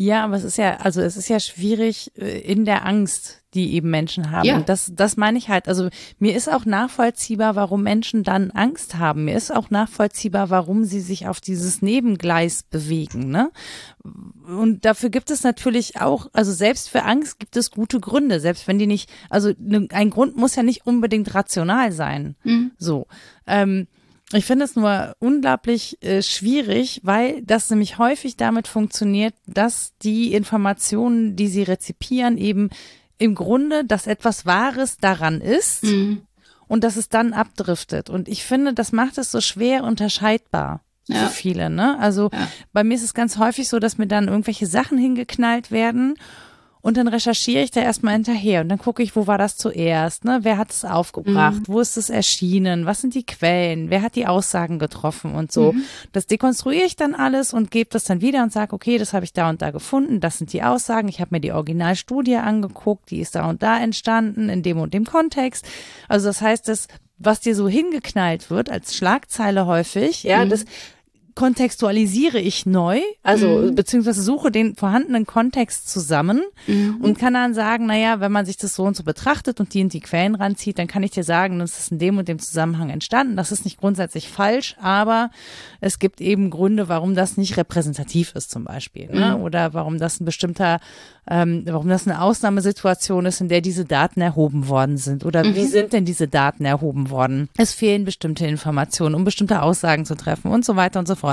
[0.02, 3.74] Ja, aber es ist ja, also es ist ja schwierig äh, in der Angst, die
[3.76, 4.48] eben Menschen haben.
[4.48, 4.56] Ja.
[4.56, 5.68] Und das, das meine ich halt.
[5.68, 9.26] Also mir ist auch nachvollziehbar, warum Menschen dann Angst haben.
[9.26, 13.30] Mir ist auch nachvollziehbar, warum sie sich auf dieses Nebengleis bewegen.
[13.30, 13.52] Ne?
[14.48, 18.68] Und dafür gibt es natürlich auch, also selbst für Angst gibt es gute Gründe, selbst
[18.68, 22.36] wenn die nicht, also ne, ein Grund muss ja nicht unbedingt rational sein.
[22.44, 22.72] Mhm.
[22.80, 23.06] So.
[23.46, 23.86] Ähm,
[24.34, 30.34] ich finde es nur unglaublich äh, schwierig, weil das nämlich häufig damit funktioniert, dass die
[30.34, 32.70] Informationen, die sie rezipieren, eben
[33.17, 36.22] im Grunde, dass etwas Wahres daran ist mhm.
[36.67, 38.10] und dass es dann abdriftet.
[38.10, 41.28] Und ich finde, das macht es so schwer unterscheidbar ja.
[41.28, 41.70] für viele.
[41.70, 42.00] Ne?
[42.00, 42.48] Also ja.
[42.74, 46.15] bei mir ist es ganz häufig so, dass mir dann irgendwelche Sachen hingeknallt werden
[46.82, 50.26] und dann recherchiere ich da erstmal hinterher und dann gucke ich, wo war das zuerst,
[50.26, 50.39] ne?
[50.41, 51.60] Wer hat es aufgebracht?
[51.60, 51.67] Mhm.
[51.67, 52.86] Wo ist es erschienen?
[52.86, 53.89] Was sind die Quellen?
[53.89, 55.74] Wer hat die Aussagen getroffen und so?
[55.74, 55.84] Mhm.
[56.12, 59.26] Das dekonstruiere ich dann alles und gebe das dann wieder und sage, okay, das habe
[59.26, 61.08] ich da und da gefunden, das sind die Aussagen.
[61.08, 64.94] Ich habe mir die Originalstudie angeguckt, die ist da und da entstanden, in dem und
[64.94, 65.65] dem Kontext.
[66.08, 66.88] Also das heißt, das,
[67.20, 70.50] was dir so hingeknallt wird als Schlagzeile häufig, ja, mhm.
[70.50, 70.65] das
[71.36, 73.76] kontextualisiere ich neu, also mhm.
[73.76, 76.98] beziehungsweise suche den vorhandenen Kontext zusammen mhm.
[77.02, 79.82] und kann dann sagen, naja, wenn man sich das so und so betrachtet und die
[79.82, 82.39] in die Quellen ranzieht, dann kann ich dir sagen, das ist in dem und dem
[82.39, 83.36] Zusammenhang entstanden.
[83.36, 85.32] Das ist nicht grundsätzlich falsch, aber
[85.80, 89.10] es gibt eben Gründe, warum das nicht repräsentativ ist zum Beispiel.
[89.12, 89.36] Ne?
[89.38, 89.44] Mhm.
[89.44, 90.80] Oder warum das ein bestimmter
[91.30, 95.24] ähm, warum das eine Ausnahmesituation ist, in der diese Daten erhoben worden sind.
[95.24, 95.56] Oder mhm.
[95.56, 97.48] wie sind denn diese Daten erhoben worden?
[97.58, 101.31] Es fehlen bestimmte Informationen, um bestimmte Aussagen zu treffen und so weiter und so fort.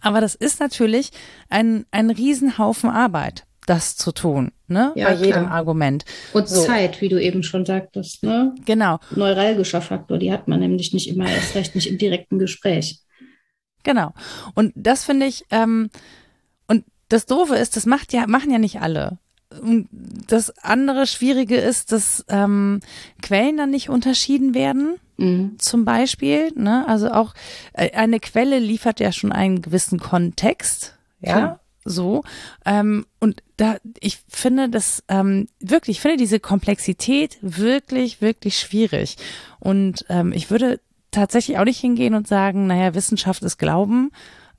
[0.00, 1.10] Aber das ist natürlich
[1.48, 4.92] ein, ein Riesenhaufen Arbeit das zu tun, ne?
[4.96, 5.50] Ja, Bei jedem klar.
[5.50, 6.06] Argument.
[6.32, 6.62] Und so.
[6.62, 8.54] Zeit, wie du eben schon sagtest, ne?
[8.64, 8.98] Genau.
[9.14, 13.00] Neuralgischer Faktor, die hat man nämlich nicht immer erst recht nicht im direkten Gespräch.
[13.82, 14.14] Genau.
[14.54, 15.90] Und das finde ich, ähm,
[17.08, 19.18] das Doofe ist, das macht ja, machen ja nicht alle.
[19.62, 22.80] Und das andere Schwierige ist, dass ähm,
[23.22, 24.96] Quellen dann nicht unterschieden werden.
[25.18, 25.58] Mhm.
[25.58, 26.88] Zum Beispiel, ne?
[26.88, 27.34] Also auch
[27.74, 31.32] äh, eine Quelle liefert ja schon einen gewissen Kontext, ja.
[31.32, 31.60] Klar.
[31.84, 32.22] So.
[32.66, 39.16] Ähm, und da, ich finde das ähm, wirklich, ich finde diese Komplexität wirklich, wirklich schwierig.
[39.58, 44.10] Und ähm, ich würde tatsächlich auch nicht hingehen und sagen, naja, Wissenschaft ist Glauben,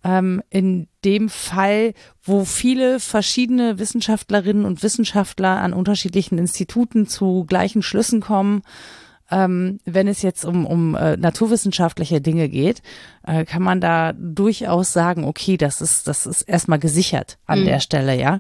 [0.03, 1.93] ähm, in dem Fall,
[2.23, 8.63] wo viele verschiedene Wissenschaftlerinnen und Wissenschaftler an unterschiedlichen Instituten zu gleichen Schlüssen kommen,
[9.31, 12.81] ähm, wenn es jetzt um, um äh, naturwissenschaftliche Dinge geht,
[13.25, 17.65] äh, kann man da durchaus sagen, okay, das ist, das ist erstmal gesichert an mhm.
[17.65, 18.39] der Stelle, ja.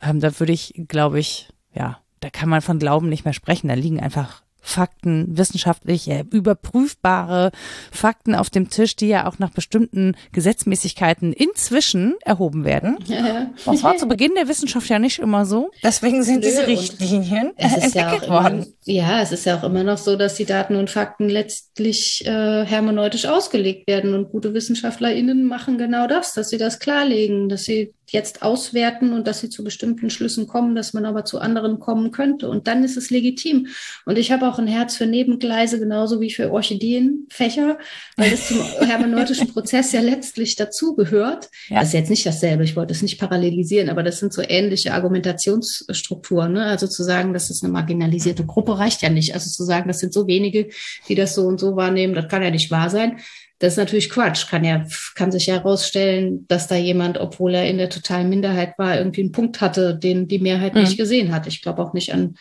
[0.00, 3.68] Ähm, da würde ich, glaube ich, ja, da kann man von Glauben nicht mehr sprechen.
[3.68, 7.50] Da liegen einfach Fakten, wissenschaftlich äh, überprüfbare
[7.90, 12.98] Fakten auf dem Tisch, die ja auch nach bestimmten Gesetzmäßigkeiten inzwischen erhoben werden.
[13.06, 13.50] Ja.
[13.64, 15.70] Das war zu Beginn der Wissenschaft ja nicht immer so.
[15.82, 18.62] Deswegen sind diese Richtlinien entwickelt ja worden.
[18.62, 22.24] Immer, ja, es ist ja auch immer noch so, dass die Daten und Fakten letztlich
[22.26, 27.64] äh, hermeneutisch ausgelegt werden und gute WissenschaftlerInnen machen genau das, dass sie das klarlegen, dass
[27.64, 31.78] sie jetzt auswerten und dass sie zu bestimmten Schlüssen kommen, dass man aber zu anderen
[31.78, 32.48] kommen könnte.
[32.48, 33.68] Und dann ist es legitim.
[34.04, 37.78] Und ich habe auch ein Herz für Nebengleise, genauso wie für Orchideenfächer,
[38.16, 41.48] weil das zum hermeneutischen Prozess ja letztlich dazugehört.
[41.68, 41.80] Ja.
[41.80, 44.92] Das ist jetzt nicht dasselbe, ich wollte es nicht parallelisieren, aber das sind so ähnliche
[44.92, 46.52] Argumentationsstrukturen.
[46.52, 46.64] Ne?
[46.64, 49.34] Also zu sagen, das ist eine marginalisierte Gruppe, reicht ja nicht.
[49.34, 50.68] Also zu sagen, das sind so wenige,
[51.08, 53.18] die das so und so wahrnehmen, das kann ja nicht wahr sein.
[53.60, 54.48] Das ist natürlich Quatsch.
[54.48, 58.78] Kann ja, kann sich ja herausstellen, dass da jemand, obwohl er in der totalen Minderheit
[58.78, 60.80] war, irgendwie einen Punkt hatte, den die Mehrheit mhm.
[60.80, 61.46] nicht gesehen hat.
[61.46, 62.36] Ich glaube auch nicht an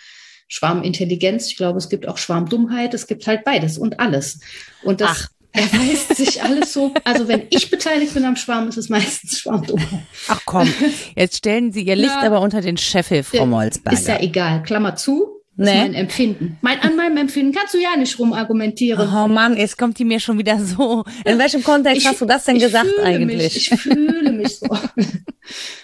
[0.47, 1.47] Schwarmintelligenz.
[1.47, 2.93] Ich glaube, es gibt auch Schwarmdummheit.
[2.93, 4.39] Es gibt halt beides und alles.
[4.81, 5.27] Und das Ach.
[5.51, 6.93] erweist sich alles so.
[7.03, 10.05] Also wenn ich beteiligt bin am Schwarm, ist es meistens Schwarmdummheit.
[10.29, 10.73] Ach komm,
[11.17, 13.97] jetzt stellen Sie Ihr Licht ja, aber unter den Scheffel, Frau Molzberger.
[13.97, 14.63] Ist ja egal.
[14.63, 15.38] Klammer zu.
[15.61, 15.75] Nee.
[15.75, 16.57] Mein Empfinden.
[16.61, 19.09] Mein, an meinem Empfinden kannst du ja nicht rumargumentieren.
[19.13, 21.03] Oh Mann, jetzt kommt die mir schon wieder so.
[21.25, 23.55] In welchem Kontext ich, hast du das denn gesagt eigentlich?
[23.55, 24.67] Mich, ich fühle mich so.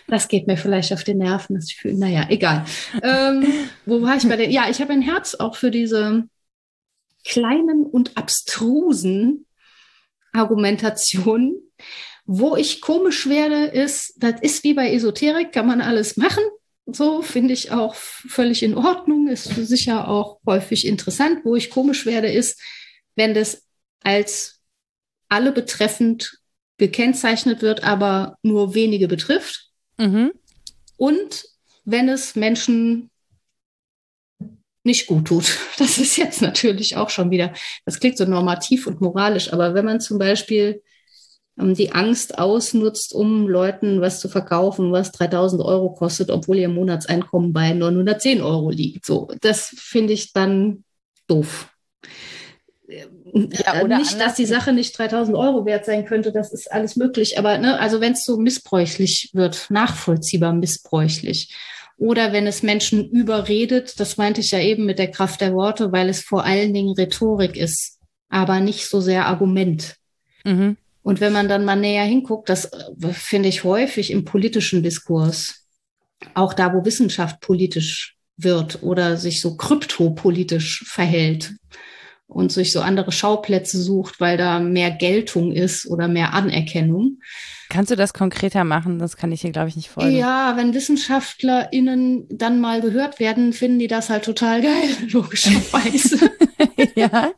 [0.08, 1.98] Das geht mir vielleicht auf die Nerven, dass ich fühle.
[1.98, 2.66] Naja, egal.
[3.02, 3.44] Ähm,
[3.88, 4.52] wo war ich bei den?
[4.52, 6.26] Ja, ich habe ein Herz auch für diese
[7.26, 9.48] kleinen und abstrusen
[10.34, 11.56] Argumentationen.
[12.28, 16.44] Wo ich komisch werde, ist, das ist wie bei Esoterik, kann man alles machen.
[16.88, 21.44] So finde ich auch völlig in Ordnung, ist sicher auch häufig interessant.
[21.44, 22.62] Wo ich komisch werde, ist,
[23.16, 23.64] wenn das
[24.02, 24.62] als
[25.30, 26.40] alle betreffend
[26.78, 29.70] gekennzeichnet wird, aber nur wenige betrifft.
[29.98, 30.32] Mhm.
[30.98, 31.46] Und
[31.86, 33.10] wenn es Menschen
[34.86, 35.58] nicht gut tut.
[35.78, 37.54] Das ist jetzt natürlich auch schon wieder,
[37.86, 40.82] das klingt so normativ und moralisch, aber wenn man zum Beispiel
[41.58, 47.54] die Angst ausnutzt, um Leuten was zu verkaufen, was 3000 Euro kostet, obwohl ihr Monatseinkommen
[47.54, 49.06] bei 910 Euro liegt.
[49.06, 50.84] So, das finde ich dann
[51.28, 51.70] doof.
[52.88, 56.96] Ja, oder nicht, dass die Sache nicht 3000 Euro wert sein könnte, das ist alles
[56.96, 57.40] möglich.
[57.40, 61.54] Aber ne, also wenn es so missbräuchlich wird, nachvollziehbar missbräuchlich.
[61.98, 65.92] Oder wenn es Menschen überredet, das meinte ich ja eben mit der Kraft der Worte,
[65.92, 69.96] weil es vor allen Dingen Rhetorik ist, aber nicht so sehr Argument.
[70.44, 70.78] Mhm.
[71.06, 75.68] Und wenn man dann mal näher hinguckt, das äh, finde ich häufig im politischen Diskurs,
[76.34, 81.54] auch da, wo Wissenschaft politisch wird oder sich so kryptopolitisch verhält
[82.26, 87.20] und sich so andere Schauplätze sucht, weil da mehr Geltung ist oder mehr Anerkennung.
[87.70, 88.98] Kannst du das konkreter machen?
[88.98, 90.16] Das kann ich hier, glaube ich, nicht folgen.
[90.16, 96.32] Ja, wenn WissenschaftlerInnen dann mal gehört werden, finden die das halt total geil, logischerweise.
[96.96, 97.32] ja.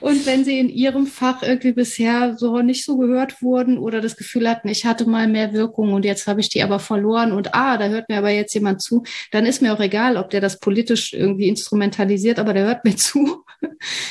[0.00, 4.16] Und wenn sie in ihrem Fach irgendwie bisher so nicht so gehört wurden oder das
[4.16, 7.54] Gefühl hatten, ich hatte mal mehr Wirkung und jetzt habe ich die aber verloren und
[7.54, 10.40] ah, da hört mir aber jetzt jemand zu, dann ist mir auch egal, ob der
[10.40, 13.44] das politisch irgendwie instrumentalisiert, aber der hört mir zu.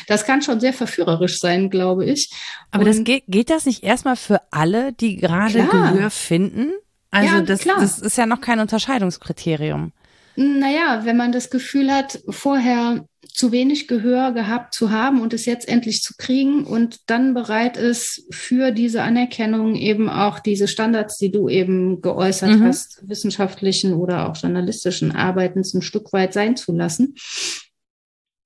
[0.08, 2.32] Das kann schon sehr verführerisch sein, glaube ich.
[2.72, 6.74] Aber und das geht, geht das nicht erstmal für alle, die gerade Gehör finden?
[7.12, 7.78] Also ja, das, klar.
[7.80, 9.94] das ist ja noch kein Unterscheidungskriterium.
[10.36, 15.46] Naja, wenn man das Gefühl hat, vorher zu wenig Gehör gehabt zu haben und es
[15.46, 21.18] jetzt endlich zu kriegen und dann bereit ist, für diese Anerkennung eben auch diese Standards,
[21.18, 22.64] die du eben geäußert mhm.
[22.64, 27.16] hast, wissenschaftlichen oder auch journalistischen Arbeitens ein Stück weit sein zu lassen,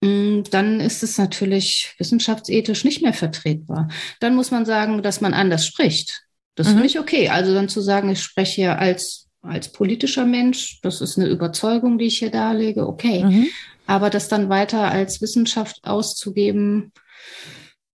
[0.02, 3.89] mm, dann ist es natürlich wissenschaftsethisch nicht mehr vertretbar.
[4.19, 6.23] Dann muss man sagen, dass man anders spricht.
[6.56, 6.71] Das mhm.
[6.71, 7.30] finde ich okay.
[7.30, 11.97] Also dann zu sagen, ich spreche hier als als politischer Mensch, das ist eine Überzeugung,
[11.97, 13.23] die ich hier darlege, okay.
[13.23, 13.47] Mhm.
[13.89, 16.91] Aber das dann weiter als Wissenschaft auszugeben,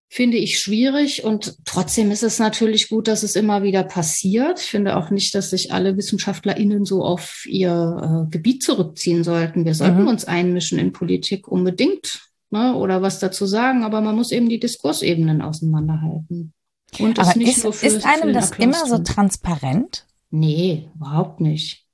[0.10, 1.24] finde ich schwierig.
[1.24, 4.60] Und trotzdem ist es natürlich gut, dass es immer wieder passiert.
[4.60, 9.64] Ich finde auch nicht, dass sich alle WissenschaftlerInnen so auf ihr äh, Gebiet zurückziehen sollten.
[9.64, 10.10] Wir sollten mhm.
[10.10, 14.60] uns einmischen in Politik unbedingt ne, oder was dazu sagen, aber man muss eben die
[14.60, 16.52] Diskursebenen auseinanderhalten.
[17.00, 20.06] Und aber nicht ist, nur für, ist einem das immer so transparent?
[20.30, 21.86] Nee, überhaupt nicht.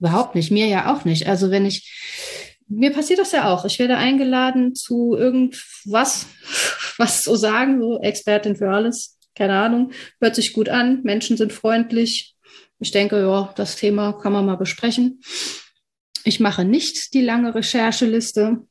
[0.00, 0.50] Überhaupt nicht.
[0.50, 1.26] Mir ja auch nicht.
[1.26, 3.64] Also wenn ich mir passiert das ja auch.
[3.64, 6.26] Ich werde eingeladen zu irgendwas,
[6.98, 11.52] was zu sagen, so Expertin für alles, keine Ahnung, hört sich gut an, Menschen sind
[11.52, 12.34] freundlich.
[12.78, 15.20] Ich denke, ja, das Thema kann man mal besprechen.
[16.24, 18.66] Ich mache nicht die lange Rechercheliste.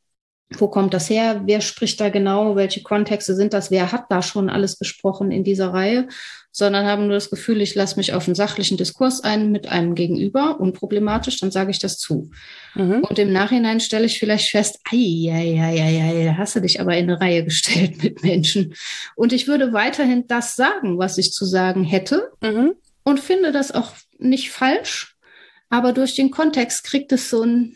[0.58, 1.42] Wo kommt das her?
[1.46, 2.56] Wer spricht da genau?
[2.56, 3.72] Welche Kontexte sind das?
[3.72, 6.08] Wer hat da schon alles besprochen in dieser Reihe?
[6.58, 9.94] Sondern haben nur das Gefühl, ich lasse mich auf einen sachlichen Diskurs ein mit einem
[9.94, 12.32] Gegenüber, unproblematisch, dann sage ich das zu.
[12.76, 13.02] Mhm.
[13.02, 16.62] Und im Nachhinein stelle ich vielleicht fest, ei, ei, ei, ei, ei, da hast du
[16.62, 18.74] dich aber in eine Reihe gestellt mit Menschen.
[19.18, 22.76] Und ich würde weiterhin das sagen, was ich zu sagen hätte mhm.
[23.04, 25.18] und finde das auch nicht falsch,
[25.70, 27.76] aber durch den Kontext kriegt es so ein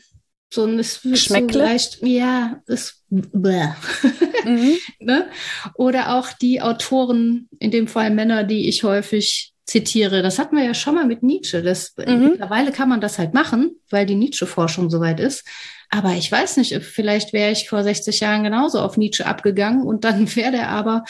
[0.52, 1.54] so ein es Schmeckle?
[1.54, 4.78] So leicht, ja, es mhm.
[5.00, 5.28] ne?
[5.76, 10.22] Oder auch die Autoren, in dem Fall Männer, die ich häufig zitiere.
[10.24, 11.62] Das hatten wir ja schon mal mit Nietzsche.
[11.62, 12.30] Das, mhm.
[12.32, 15.46] Mittlerweile kann man das halt machen, weil die Nietzsche-Forschung soweit ist.
[15.90, 20.04] Aber ich weiß nicht, vielleicht wäre ich vor 60 Jahren genauso auf Nietzsche abgegangen und
[20.04, 21.04] dann wäre der aber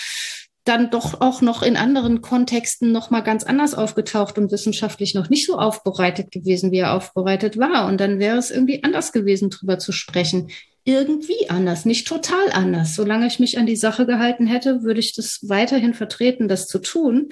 [0.70, 5.30] dann doch auch noch in anderen Kontexten noch mal ganz anders aufgetaucht und wissenschaftlich noch
[5.30, 7.88] nicht so aufbereitet gewesen, wie er aufbereitet war.
[7.88, 10.52] Und dann wäre es irgendwie anders gewesen, drüber zu sprechen.
[10.86, 12.96] Irgendwie anders, nicht total anders.
[12.96, 16.80] Solange ich mich an die Sache gehalten hätte, würde ich das weiterhin vertreten, das zu
[16.80, 17.30] tun.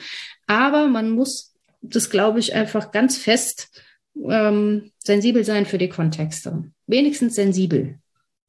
[0.48, 3.70] Aber man muss das, glaube ich, einfach ganz fest
[4.28, 6.72] ähm, sensibel sein für die Kontexte.
[6.88, 8.00] Wenigstens sensibel.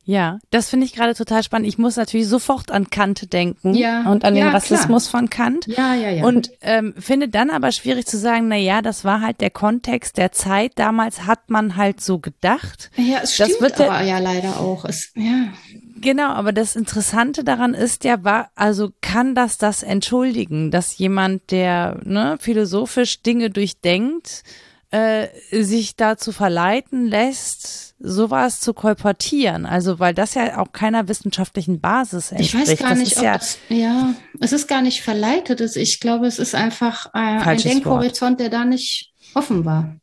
[0.09, 1.69] Ja, das finde ich gerade total spannend.
[1.69, 5.21] Ich muss natürlich sofort an Kant denken ja, und an den ja, Rassismus klar.
[5.21, 5.67] von Kant.
[5.67, 6.25] Ja, ja, ja.
[6.25, 10.17] Und ähm, finde dann aber schwierig zu sagen, na ja, das war halt der Kontext
[10.17, 10.73] der Zeit.
[10.77, 12.91] Damals hat man halt so gedacht.
[12.97, 14.87] Ja, es stimmt das wird aber ja leider auch.
[14.87, 15.53] Es, ja.
[16.01, 21.51] Genau, aber das Interessante daran ist ja, war, also kann das das entschuldigen, dass jemand,
[21.51, 24.43] der ne, philosophisch Dinge durchdenkt,
[24.91, 29.67] äh, sich dazu verleiten lässt, sowas zu kolportieren.
[29.67, 32.65] Also, weil das ja auch keiner wissenschaftlichen Basis entspricht.
[32.65, 35.61] Ich weiß gar das nicht, ob ja, das, ja, es ist gar nicht verleitet.
[35.77, 38.41] Ich glaube, es ist einfach äh, ein Denkhorizont, Wort.
[38.41, 39.97] der da nicht offen war.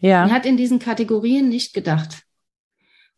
[0.00, 0.22] Ja.
[0.22, 2.22] Man hat in diesen Kategorien nicht gedacht.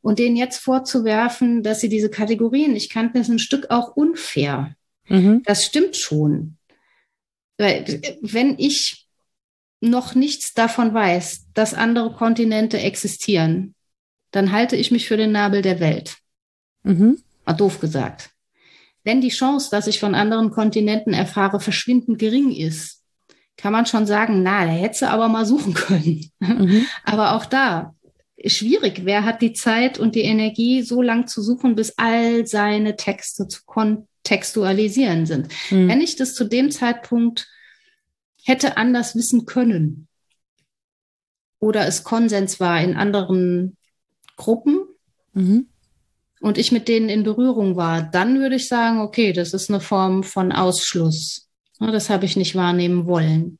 [0.02, 4.76] Und denen jetzt vorzuwerfen, dass sie diese Kategorien nicht kannten, ist ein Stück auch unfair.
[5.08, 5.42] Mhm.
[5.46, 6.58] Das stimmt schon.
[7.56, 9.03] Weil, wenn ich
[9.84, 13.74] noch nichts davon weiß, dass andere Kontinente existieren,
[14.30, 16.16] dann halte ich mich für den Nabel der Welt.
[16.82, 17.18] Mhm.
[17.46, 18.30] Mal doof gesagt.
[19.04, 23.02] Wenn die Chance, dass ich von anderen Kontinenten erfahre, verschwindend gering ist,
[23.56, 26.30] kann man schon sagen, na, da hätte aber mal suchen können.
[26.40, 26.86] Mhm.
[27.04, 27.94] aber auch da,
[28.44, 29.02] schwierig.
[29.04, 33.46] Wer hat die Zeit und die Energie, so lang zu suchen, bis all seine Texte
[33.46, 35.48] zu kontextualisieren sind?
[35.70, 35.88] Mhm.
[35.88, 37.48] Wenn ich das zu dem Zeitpunkt
[38.44, 40.08] hätte anders wissen können.
[41.58, 43.76] Oder es Konsens war in anderen
[44.36, 44.80] Gruppen
[45.32, 45.68] mhm.
[46.40, 49.80] und ich mit denen in Berührung war, dann würde ich sagen, okay, das ist eine
[49.80, 51.48] Form von Ausschluss.
[51.80, 53.58] Das habe ich nicht wahrnehmen wollen.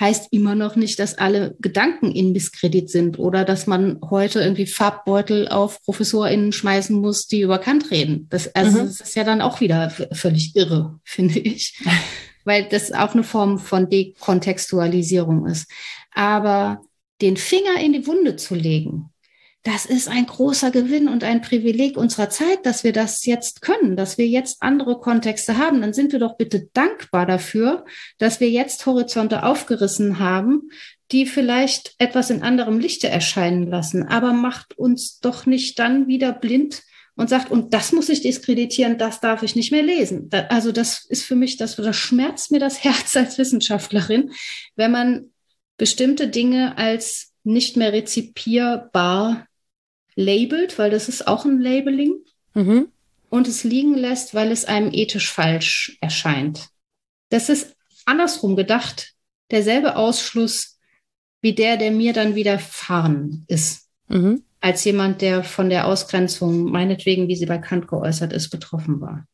[0.00, 4.66] Heißt immer noch nicht, dass alle Gedanken in Misskredit sind oder dass man heute irgendwie
[4.66, 8.28] Farbbeutel auf ProfessorInnen schmeißen muss, die über Kant reden.
[8.30, 8.86] Das, also, mhm.
[8.86, 11.80] das ist ja dann auch wieder völlig irre, finde ich
[12.48, 15.70] weil das auch eine Form von Dekontextualisierung ist.
[16.12, 16.80] Aber
[17.20, 19.10] den Finger in die Wunde zu legen,
[19.64, 23.96] das ist ein großer Gewinn und ein Privileg unserer Zeit, dass wir das jetzt können,
[23.96, 25.82] dass wir jetzt andere Kontexte haben.
[25.82, 27.84] Dann sind wir doch bitte dankbar dafür,
[28.16, 30.70] dass wir jetzt Horizonte aufgerissen haben,
[31.12, 34.04] die vielleicht etwas in anderem Lichte erscheinen lassen.
[34.04, 36.82] Aber macht uns doch nicht dann wieder blind
[37.18, 40.30] und sagt, und das muss ich diskreditieren, das darf ich nicht mehr lesen.
[40.50, 44.30] also das ist für mich, das, das schmerzt mir das Herz als Wissenschaftlerin,
[44.76, 45.30] wenn man
[45.76, 49.48] bestimmte Dinge als nicht mehr rezipierbar
[50.14, 52.14] labelt, weil das ist auch ein Labeling,
[52.54, 52.88] mhm.
[53.30, 56.68] und es liegen lässt, weil es einem ethisch falsch erscheint.
[57.30, 57.74] Das ist
[58.06, 59.14] andersrum gedacht,
[59.50, 60.78] derselbe Ausschluss
[61.40, 63.88] wie der, der mir dann widerfahren ist.
[64.06, 69.00] Mhm als jemand, der von der Ausgrenzung, meinetwegen, wie sie bei Kant geäußert ist, betroffen
[69.00, 69.26] war.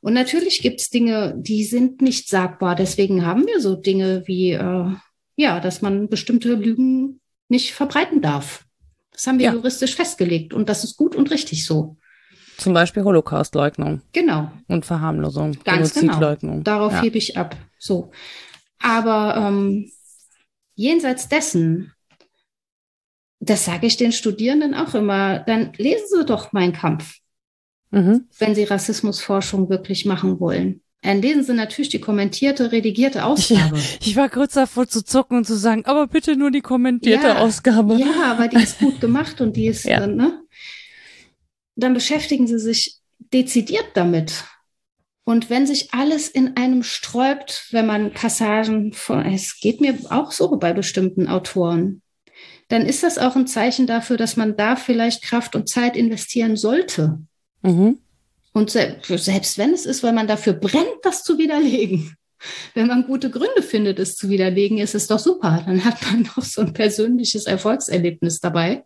[0.00, 2.74] Und natürlich gibt es Dinge, die sind nicht sagbar.
[2.74, 4.90] Deswegen haben wir so Dinge wie, äh,
[5.36, 8.66] ja, dass man bestimmte Lügen nicht verbreiten darf.
[9.12, 9.52] Das haben wir ja.
[9.54, 11.96] juristisch festgelegt und das ist gut und richtig so.
[12.58, 14.02] Zum Beispiel Holocaustleugnung.
[14.12, 14.50] Genau.
[14.68, 15.56] Und Verharmlosung.
[15.64, 16.36] Ganz genau.
[16.60, 17.02] Darauf ja.
[17.02, 17.56] hebe ich ab.
[17.78, 18.10] So.
[18.78, 19.90] Aber ähm,
[20.74, 21.93] jenseits dessen
[23.48, 27.18] das sage ich den Studierenden auch immer, dann lesen Sie doch Mein Kampf,
[27.90, 28.28] mhm.
[28.38, 30.80] wenn Sie Rassismusforschung wirklich machen wollen.
[31.02, 33.76] Dann lesen Sie natürlich die kommentierte, redigierte Ausgabe.
[33.76, 37.26] Ich, ich war kurz davor zu zucken und zu sagen, aber bitte nur die kommentierte
[37.26, 37.96] ja, Ausgabe.
[37.96, 40.06] Ja, aber die ist gut gemacht und die ist, ja.
[40.06, 40.40] ne?
[41.76, 44.44] Dann beschäftigen Sie sich dezidiert damit.
[45.24, 50.32] Und wenn sich alles in einem sträubt, wenn man Passagen von, es geht mir auch
[50.32, 52.02] so bei bestimmten Autoren,
[52.68, 56.56] dann ist das auch ein Zeichen dafür, dass man da vielleicht Kraft und Zeit investieren
[56.56, 57.18] sollte.
[57.62, 57.98] Mhm.
[58.52, 62.16] Und selbst wenn es ist, weil man dafür brennt, das zu widerlegen.
[62.74, 65.62] Wenn man gute Gründe findet, es zu widerlegen, ist es doch super.
[65.66, 68.84] Dann hat man noch so ein persönliches Erfolgserlebnis dabei.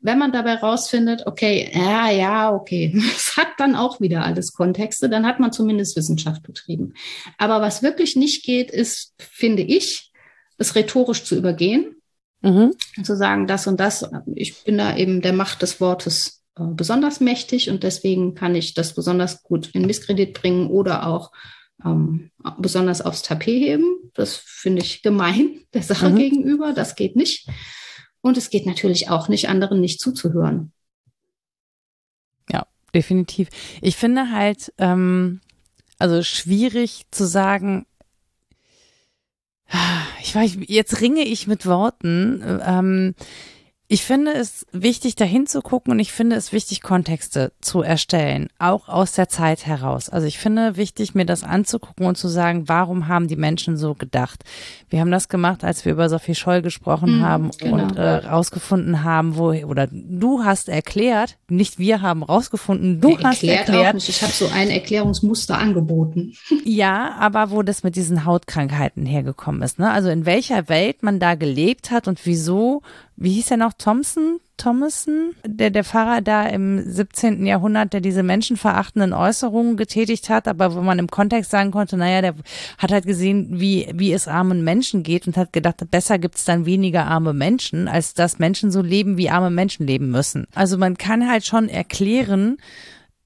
[0.00, 5.08] Wenn man dabei rausfindet, okay, ja, ja, okay, es hat dann auch wieder alles Kontexte,
[5.08, 6.94] dann hat man zumindest Wissenschaft betrieben.
[7.36, 10.12] Aber was wirklich nicht geht, ist, finde ich,
[10.56, 11.97] es rhetorisch zu übergehen
[12.40, 12.72] Mhm.
[13.02, 17.20] Zu sagen, das und das, ich bin da eben der Macht des Wortes äh, besonders
[17.20, 21.32] mächtig und deswegen kann ich das besonders gut in Misskredit bringen oder auch
[21.84, 24.10] ähm, besonders aufs Tapet heben.
[24.14, 26.16] Das finde ich gemein der Sache mhm.
[26.16, 26.72] gegenüber.
[26.72, 27.48] Das geht nicht.
[28.20, 30.72] Und es geht natürlich auch nicht, anderen nicht zuzuhören.
[32.50, 33.48] Ja, definitiv.
[33.80, 35.40] Ich finde halt, ähm,
[35.98, 37.86] also schwierig zu sagen,
[40.22, 42.60] ich weiß, jetzt ringe ich mit Worten.
[42.64, 43.14] Ähm,
[43.90, 48.48] ich finde es wichtig, dahin zu gucken und ich finde es wichtig, Kontexte zu erstellen,
[48.58, 50.10] auch aus der Zeit heraus.
[50.10, 53.94] Also ich finde wichtig, mir das anzugucken und zu sagen, warum haben die Menschen so
[53.94, 54.44] gedacht?
[54.90, 57.82] Wir haben das gemacht, als wir über Sophie Scholl gesprochen mhm, haben genau.
[57.82, 63.24] und äh, rausgefunden haben, wo, oder du hast erklärt, nicht wir haben rausgefunden, du ja,
[63.24, 63.68] hast erklärt.
[63.68, 63.88] erklärt.
[63.88, 64.08] Auch nicht.
[64.10, 66.34] Ich habe so ein Erklärungsmuster angeboten.
[66.64, 69.90] Ja, aber wo das mit diesen Hautkrankheiten hergekommen ist, ne?
[69.90, 72.82] Also in welcher Welt man da gelebt hat und wieso
[73.20, 77.46] wie hieß er noch, Thompson, Thomason, der, der Pfarrer da im 17.
[77.46, 82.20] Jahrhundert, der diese menschenverachtenden Äußerungen getätigt hat, aber wo man im Kontext sagen konnte, naja,
[82.22, 82.34] der
[82.78, 86.64] hat halt gesehen, wie, wie es armen Menschen geht und hat gedacht, besser gibt's dann
[86.64, 90.46] weniger arme Menschen, als dass Menschen so leben, wie arme Menschen leben müssen.
[90.54, 92.58] Also man kann halt schon erklären,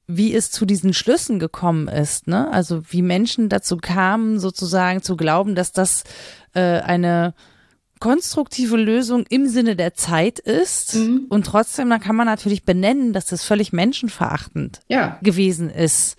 [0.06, 2.50] wie es zu diesen Schlüssen gekommen ist, ne?
[2.50, 6.04] Also wie Menschen dazu kamen, sozusagen zu glauben, dass das
[6.54, 7.34] äh, eine
[8.02, 10.96] konstruktive Lösung im Sinne der Zeit ist.
[10.96, 11.26] Mhm.
[11.28, 15.20] Und trotzdem, da kann man natürlich benennen, dass das völlig menschenverachtend ja.
[15.22, 16.16] gewesen ist.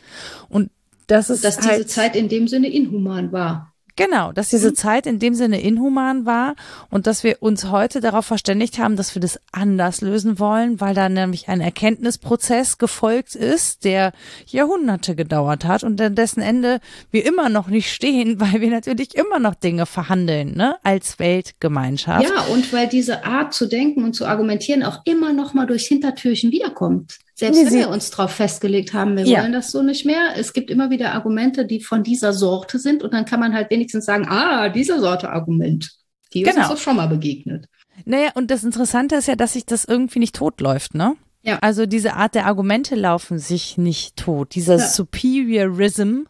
[0.47, 0.71] Und
[1.07, 3.72] das ist dass halt, diese Zeit in dem Sinne inhuman war.
[3.95, 4.75] Genau, dass diese mhm.
[4.75, 6.55] Zeit in dem Sinne inhuman war
[6.89, 10.95] und dass wir uns heute darauf verständigt haben, dass wir das anders lösen wollen, weil
[10.95, 14.11] da nämlich ein Erkenntnisprozess gefolgt ist, der
[14.47, 16.79] Jahrhunderte gedauert hat und an dessen Ende
[17.11, 22.27] wir immer noch nicht stehen, weil wir natürlich immer noch Dinge verhandeln, ne, als Weltgemeinschaft.
[22.27, 25.85] Ja, und weil diese Art zu denken und zu argumentieren auch immer noch mal durchs
[25.85, 27.19] Hintertürchen wiederkommt.
[27.43, 29.41] Selbst wenn wir uns darauf festgelegt haben, wir ja.
[29.41, 30.33] wollen das so nicht mehr.
[30.35, 33.69] Es gibt immer wieder Argumente, die von dieser Sorte sind und dann kann man halt
[33.69, 35.91] wenigstens sagen, ah, diese Sorte Argument,
[36.33, 36.69] die ist genau.
[36.69, 37.67] uns doch schon mal begegnet.
[38.05, 41.15] Naja, und das Interessante ist ja, dass sich das irgendwie nicht totläuft, ne?
[41.43, 41.59] Ja.
[41.61, 44.55] Also diese Art der Argumente laufen sich nicht tot.
[44.55, 44.87] Dieser ja.
[44.87, 46.21] Superiorism,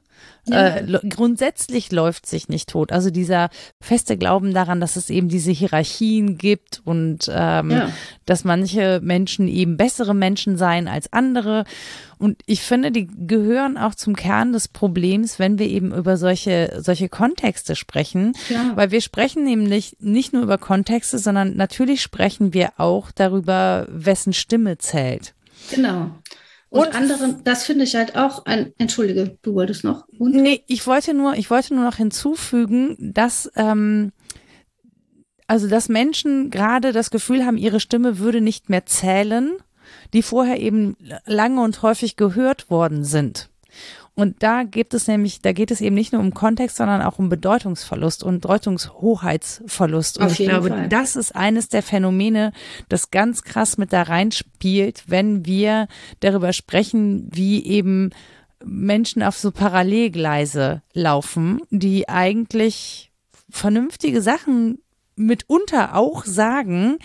[0.45, 0.77] ja.
[0.77, 2.91] Äh, grundsätzlich läuft sich nicht tot.
[2.91, 7.89] Also dieser feste Glauben daran, dass es eben diese Hierarchien gibt und ähm, ja.
[8.25, 11.63] dass manche Menschen eben bessere Menschen seien als andere.
[12.17, 16.79] Und ich finde, die gehören auch zum Kern des Problems, wenn wir eben über solche,
[16.81, 18.33] solche Kontexte sprechen.
[18.49, 18.73] Ja.
[18.75, 24.33] Weil wir sprechen nämlich nicht nur über Kontexte, sondern natürlich sprechen wir auch darüber, wessen
[24.33, 25.33] Stimme zählt.
[25.71, 26.11] Genau.
[26.73, 30.07] Und, und anderen, das finde ich halt auch ein, entschuldige, du wolltest noch.
[30.17, 30.33] Und?
[30.33, 34.11] Nee, ich wollte nur, ich wollte nur noch hinzufügen, dass, ähm,
[35.45, 39.51] also, dass Menschen gerade das Gefühl haben, ihre Stimme würde nicht mehr zählen,
[40.13, 40.97] die vorher eben
[41.27, 43.51] lange und häufig gehört worden sind.
[44.15, 47.17] Und da gibt es nämlich, da geht es eben nicht nur um Kontext, sondern auch
[47.17, 50.19] um Bedeutungsverlust und Deutungshoheitsverlust.
[50.19, 50.89] Und Auf ich glaube, Fall.
[50.89, 52.51] das ist eines der Phänomene,
[52.89, 55.87] das ganz krass mit da reinspielt, wenn wir
[56.19, 58.11] darüber sprechen, wie eben
[58.63, 63.11] Menschen auf so Parallelgleise laufen, die eigentlich
[63.49, 64.79] vernünftige Sachen
[65.15, 66.97] mitunter auch sagen,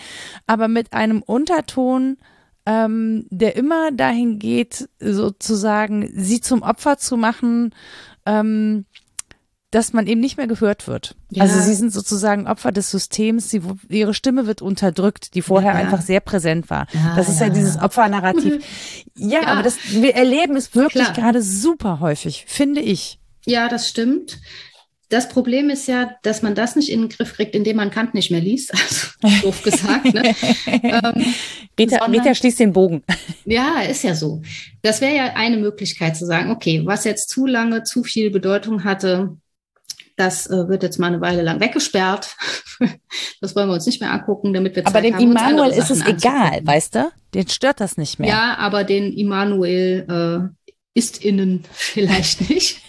[0.47, 2.17] aber mit einem Unterton,
[2.69, 7.73] ähm, der immer dahin geht, sozusagen sie zum Opfer zu machen,
[8.27, 8.85] ähm,
[9.71, 11.15] dass man eben nicht mehr gehört wird.
[11.31, 11.43] Ja.
[11.43, 15.79] Also sie sind sozusagen Opfer des Systems, sie, ihre Stimme wird unterdrückt, die vorher ja.
[15.79, 16.85] einfach sehr präsent war.
[16.93, 18.63] Ja, das ist ja, dieses Opfernarrativ.
[19.15, 21.15] ja, aber das, wir erleben es wirklich Klar.
[21.15, 23.19] gerade super häufig, finde ich.
[23.45, 24.37] Ja, das stimmt.
[25.09, 28.13] Das Problem ist ja, dass man das nicht in den Griff kriegt, indem man Kant
[28.13, 28.71] nicht mehr liest.
[29.21, 30.13] Also, doof gesagt.
[30.13, 30.23] Ne?
[30.71, 31.33] ähm,
[31.77, 33.03] sondern, Rita schließt den Bogen.
[33.45, 34.41] Ja, ist ja so.
[34.81, 38.83] Das wäre ja eine Möglichkeit zu sagen, okay, was jetzt zu lange, zu viel Bedeutung
[38.83, 39.37] hatte,
[40.15, 42.35] das äh, wird jetzt mal eine Weile lang weggesperrt.
[43.41, 45.89] das wollen wir uns nicht mehr angucken, damit wir Zeit Aber dem haben, Immanuel ist
[45.89, 47.11] es egal, weißt du?
[47.33, 48.29] Den stört das nicht mehr.
[48.29, 52.81] Ja, aber den Immanuel äh, ist innen vielleicht nicht.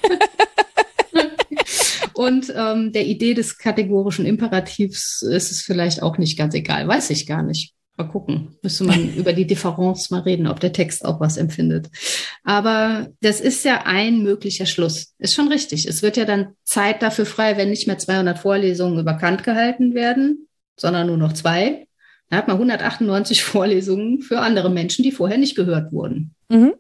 [2.20, 6.86] Und ähm, der Idee des kategorischen Imperativs ist es vielleicht auch nicht ganz egal.
[6.86, 7.72] Weiß ich gar nicht.
[7.96, 8.58] Mal gucken.
[8.62, 11.88] Müsste man über die Differenz mal reden, ob der Text auch was empfindet.
[12.44, 15.14] Aber das ist ja ein möglicher Schluss.
[15.16, 15.88] Ist schon richtig.
[15.88, 19.94] Es wird ja dann Zeit dafür frei, wenn nicht mehr 200 Vorlesungen über Kant gehalten
[19.94, 20.46] werden,
[20.78, 21.86] sondern nur noch zwei.
[22.28, 26.34] Da hat man 198 Vorlesungen für andere Menschen, die vorher nicht gehört wurden.
[26.50, 26.74] Mhm.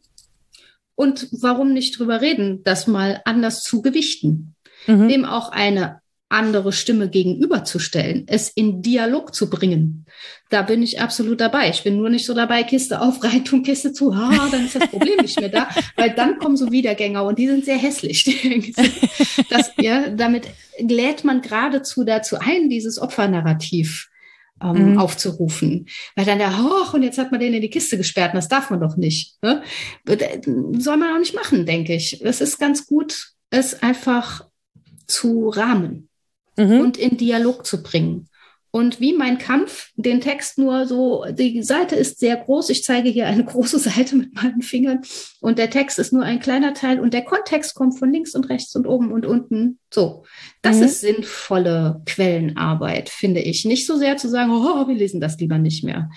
[0.96, 4.54] Und warum nicht drüber reden, das mal anders zu gewichten?
[4.98, 5.08] Mhm.
[5.08, 10.06] dem auch eine andere Stimme gegenüberzustellen, es in Dialog zu bringen.
[10.48, 11.70] Da bin ich absolut dabei.
[11.70, 13.18] Ich bin nur nicht so dabei, Kiste auf,
[13.52, 16.70] und Kiste zu, ha, dann ist das Problem nicht mehr da, weil dann kommen so
[16.70, 18.24] Wiedergänger und die sind sehr hässlich.
[19.50, 20.46] das, ja, damit
[20.78, 24.08] lädt man geradezu dazu ein, dieses Opfernarrativ
[24.62, 24.98] ähm, mhm.
[24.98, 25.88] aufzurufen.
[26.14, 28.70] Weil dann der, hoch, und jetzt hat man den in die Kiste gesperrt, das darf
[28.70, 29.36] man doch nicht.
[29.42, 29.62] Ne?
[30.78, 32.22] Soll man auch nicht machen, denke ich.
[32.22, 34.49] Es ist ganz gut, es einfach
[35.10, 36.08] zu rahmen
[36.56, 36.80] mhm.
[36.80, 38.28] und in Dialog zu bringen.
[38.72, 42.70] Und wie mein Kampf, den Text nur so, die Seite ist sehr groß.
[42.70, 45.00] Ich zeige hier eine große Seite mit meinen Fingern
[45.40, 48.48] und der Text ist nur ein kleiner Teil und der Kontext kommt von links und
[48.48, 49.78] rechts und oben und unten.
[49.92, 50.24] So,
[50.62, 50.82] das mhm.
[50.84, 53.64] ist sinnvolle Quellenarbeit, finde ich.
[53.64, 56.10] Nicht so sehr zu sagen, oh, wir lesen das lieber nicht mehr,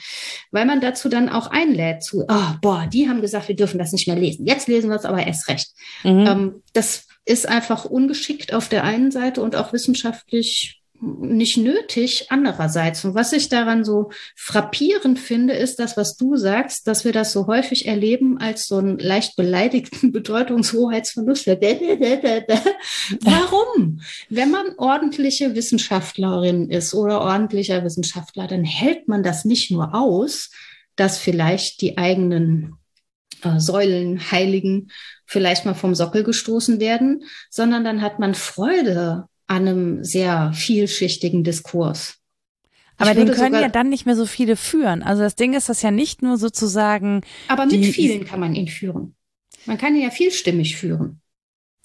[0.52, 3.92] weil man dazu dann auch einlädt zu, oh, boah, die haben gesagt, wir dürfen das
[3.94, 4.46] nicht mehr lesen.
[4.46, 5.70] Jetzt lesen wir es aber erst recht.
[6.04, 6.26] Mhm.
[6.28, 13.04] Ähm, das ist einfach ungeschickt auf der einen Seite und auch wissenschaftlich nicht nötig andererseits.
[13.04, 17.34] Und was ich daran so frappierend finde, ist das, was du sagst, dass wir das
[17.34, 21.48] so häufig erleben als so einen leicht beleidigten Bedeutungshoheitsverlust.
[23.22, 24.00] Warum?
[24.30, 30.52] Wenn man ordentliche Wissenschaftlerin ist oder ordentlicher Wissenschaftler, dann hält man das nicht nur aus,
[30.96, 32.76] dass vielleicht die eigenen
[33.44, 34.90] äh, Säulen, Heiligen
[35.26, 41.44] vielleicht mal vom Sockel gestoßen werden, sondern dann hat man Freude an einem sehr vielschichtigen
[41.44, 42.20] Diskurs.
[42.98, 45.04] Aber den können ja dann nicht mehr so viele führen.
[45.04, 47.22] Also das Ding ist das ja nicht nur sozusagen.
[47.48, 49.16] Aber mit vielen kann man ihn führen.
[49.66, 51.20] Man kann ihn ja vielstimmig führen.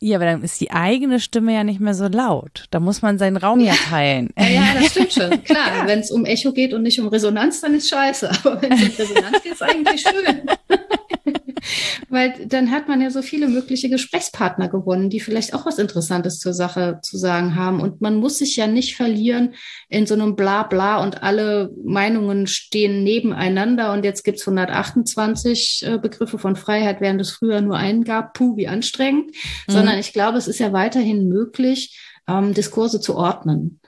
[0.00, 2.66] Ja, aber dann ist die eigene Stimme ja nicht mehr so laut.
[2.70, 4.30] Da muss man seinen Raum ja, ja teilen.
[4.38, 5.42] Ja, ja, das stimmt schon.
[5.42, 8.30] Klar, wenn es um Echo geht und nicht um Resonanz, dann ist scheiße.
[8.30, 10.42] Aber wenn es um Resonanz geht, ist eigentlich schön.
[12.08, 16.38] Weil dann hat man ja so viele mögliche Gesprächspartner gewonnen, die vielleicht auch was Interessantes
[16.38, 17.80] zur Sache zu sagen haben.
[17.80, 19.54] Und man muss sich ja nicht verlieren
[19.88, 26.38] in so einem Bla-Bla und alle Meinungen stehen nebeneinander und jetzt gibt's 128 äh, Begriffe
[26.38, 28.34] von Freiheit, während es früher nur einen gab.
[28.34, 29.30] Puh, wie anstrengend.
[29.66, 29.72] Mhm.
[29.72, 31.98] Sondern ich glaube, es ist ja weiterhin möglich,
[32.28, 33.80] ähm, Diskurse zu ordnen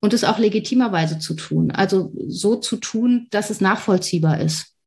[0.00, 1.70] und es auch legitimerweise zu tun.
[1.70, 4.77] Also so zu tun, dass es nachvollziehbar ist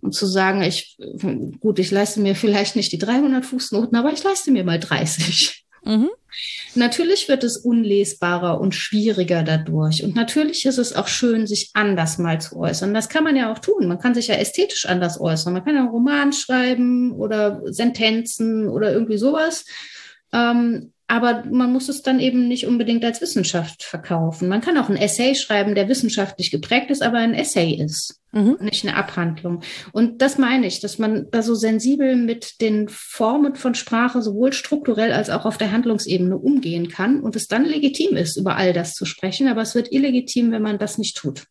[0.00, 0.96] und zu sagen, ich,
[1.60, 5.64] gut, ich leiste mir vielleicht nicht die 300 Fußnoten, aber ich leiste mir mal 30.
[5.84, 6.10] Mhm.
[6.74, 10.04] Natürlich wird es unlesbarer und schwieriger dadurch.
[10.04, 12.94] Und natürlich ist es auch schön, sich anders mal zu äußern.
[12.94, 13.88] Das kann man ja auch tun.
[13.88, 15.52] Man kann sich ja ästhetisch anders äußern.
[15.52, 19.64] Man kann ja einen Roman schreiben oder Sentenzen oder irgendwie sowas.
[20.32, 24.46] Ähm, aber man muss es dann eben nicht unbedingt als Wissenschaft verkaufen.
[24.46, 28.58] Man kann auch ein Essay schreiben, der wissenschaftlich geprägt ist, aber ein Essay ist, mhm.
[28.60, 29.62] nicht eine Abhandlung.
[29.92, 34.52] Und das meine ich, dass man da so sensibel mit den Formen von Sprache sowohl
[34.52, 38.74] strukturell als auch auf der Handlungsebene umgehen kann und es dann legitim ist, über all
[38.74, 39.48] das zu sprechen.
[39.48, 41.44] Aber es wird illegitim, wenn man das nicht tut.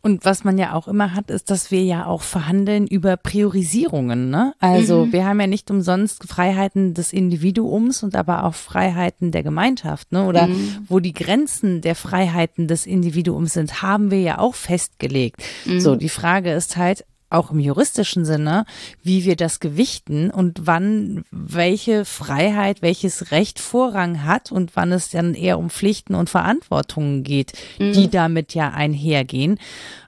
[0.00, 4.30] Und was man ja auch immer hat, ist, dass wir ja auch verhandeln über Priorisierungen.
[4.30, 4.54] Ne?
[4.60, 5.12] Also mhm.
[5.12, 10.12] wir haben ja nicht umsonst Freiheiten des Individuums und aber auch Freiheiten der Gemeinschaft.
[10.12, 10.24] Ne?
[10.26, 10.86] Oder mhm.
[10.88, 15.42] wo die Grenzen der Freiheiten des Individuums sind, haben wir ja auch festgelegt.
[15.64, 15.80] Mhm.
[15.80, 18.64] So, die Frage ist halt, auch im juristischen Sinne,
[19.02, 25.10] wie wir das gewichten und wann welche Freiheit, welches Recht Vorrang hat und wann es
[25.10, 27.92] dann eher um Pflichten und Verantwortungen geht, mhm.
[27.92, 29.58] die damit ja einhergehen.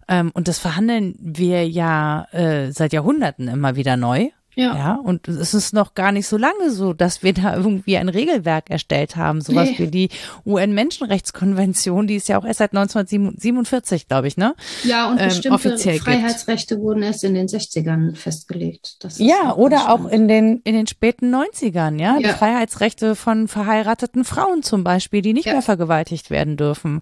[0.08, 4.30] Ähm, und das verhandeln wir ja äh, seit Jahrhunderten immer wieder neu.
[4.60, 4.76] Ja.
[4.76, 4.94] ja.
[4.94, 8.70] Und es ist noch gar nicht so lange so, dass wir da irgendwie ein Regelwerk
[8.70, 9.78] erstellt haben, sowas nee.
[9.78, 10.08] wie die
[10.44, 14.54] UN-Menschenrechtskonvention, die ist ja auch erst seit 1947, glaube ich, ne?
[14.84, 16.84] Ja, und ähm, bestimmte Freiheitsrechte gibt.
[16.84, 18.98] wurden erst in den 60ern festgelegt.
[19.16, 22.18] ja, oder auch in den, in den späten 90ern, ja?
[22.18, 22.28] ja.
[22.28, 25.52] Die Freiheitsrechte von verheirateten Frauen zum Beispiel, die nicht ja.
[25.52, 27.00] mehr vergewaltigt werden dürfen.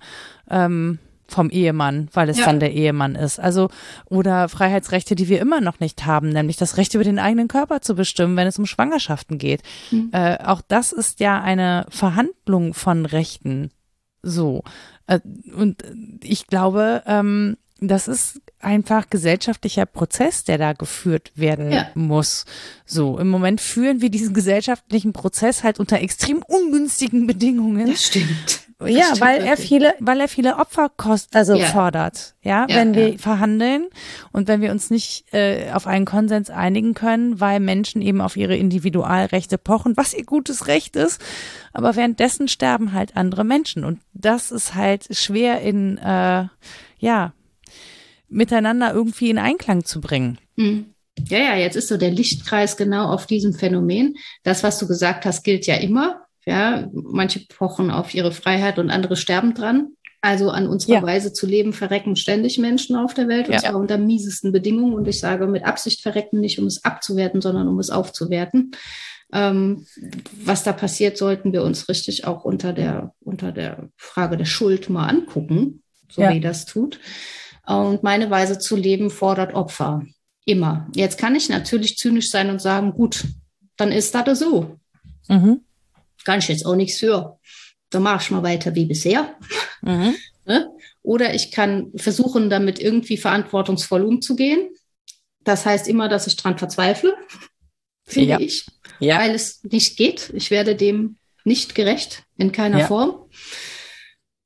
[0.50, 0.98] Ähm,
[1.28, 2.46] vom Ehemann, weil es ja.
[2.46, 3.38] dann der Ehemann ist.
[3.38, 3.68] Also,
[4.06, 7.80] oder Freiheitsrechte, die wir immer noch nicht haben, nämlich das Recht über den eigenen Körper
[7.82, 9.62] zu bestimmen, wenn es um Schwangerschaften geht.
[9.90, 10.10] Mhm.
[10.12, 13.70] Äh, auch das ist ja eine Verhandlung von Rechten.
[14.22, 14.64] So.
[15.06, 15.20] Äh,
[15.54, 15.84] und
[16.22, 21.88] ich glaube, ähm, das ist einfach gesellschaftlicher Prozess, der da geführt werden ja.
[21.94, 22.44] muss.
[22.86, 27.86] So, im Moment führen wir diesen gesellschaftlichen Prozess halt unter extrem ungünstigen Bedingungen.
[27.86, 28.67] Das stimmt.
[28.86, 31.66] Ja, weil er viele, weil er viele Opfer kost, also ja.
[31.66, 32.36] fordert.
[32.42, 33.88] Ja, ja wenn wir verhandeln
[34.30, 38.36] und wenn wir uns nicht äh, auf einen Konsens einigen können, weil Menschen eben auf
[38.36, 41.20] ihre Individualrechte pochen, was ihr gutes Recht ist,
[41.72, 46.46] aber währenddessen sterben halt andere Menschen und das ist halt schwer in äh,
[46.98, 47.32] ja
[48.28, 50.38] miteinander irgendwie in Einklang zu bringen.
[50.54, 50.94] Mhm.
[51.26, 54.16] Ja, ja, jetzt ist so der Lichtkreis genau auf diesem Phänomen.
[54.44, 56.27] Das, was du gesagt hast, gilt ja immer.
[56.48, 59.88] Ja, manche pochen auf ihre Freiheit und andere sterben dran.
[60.22, 61.02] Also an unserer ja.
[61.02, 63.60] Weise zu leben verrecken ständig Menschen auf der Welt und ja.
[63.60, 64.94] zwar unter miesesten Bedingungen.
[64.94, 68.70] Und ich sage mit Absicht verrecken nicht, um es abzuwerten, sondern um es aufzuwerten.
[69.30, 69.84] Ähm,
[70.42, 74.88] was da passiert, sollten wir uns richtig auch unter der, unter der Frage der Schuld
[74.88, 76.32] mal angucken, so ja.
[76.32, 76.98] wie das tut.
[77.66, 80.02] Und meine Weise zu leben fordert Opfer.
[80.46, 80.88] Immer.
[80.94, 83.26] Jetzt kann ich natürlich zynisch sein und sagen, gut,
[83.76, 84.78] dann ist das so.
[85.28, 85.60] Mhm.
[86.28, 87.38] Kann ich jetzt auch nichts für.
[87.88, 89.34] Dann mache ich mal weiter wie bisher.
[89.80, 90.14] Mhm.
[90.44, 90.70] Ne?
[91.00, 94.68] Oder ich kann versuchen, damit irgendwie verantwortungsvoll umzugehen.
[95.42, 97.16] Das heißt immer, dass ich dran verzweifle,
[98.04, 98.40] finde ja.
[98.40, 98.66] ich,
[99.00, 99.18] ja.
[99.18, 100.30] weil es nicht geht.
[100.34, 102.86] Ich werde dem nicht gerecht, in keiner ja.
[102.88, 103.30] Form.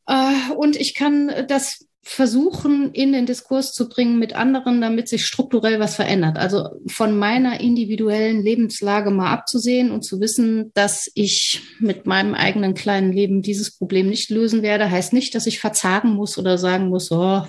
[0.06, 5.24] Äh, und ich kann das versuchen, in den Diskurs zu bringen mit anderen, damit sich
[5.24, 6.36] strukturell was verändert.
[6.36, 12.74] Also von meiner individuellen Lebenslage mal abzusehen und zu wissen, dass ich mit meinem eigenen
[12.74, 16.88] kleinen Leben dieses Problem nicht lösen werde, heißt nicht, dass ich verzagen muss oder sagen
[16.88, 17.46] muss, oh,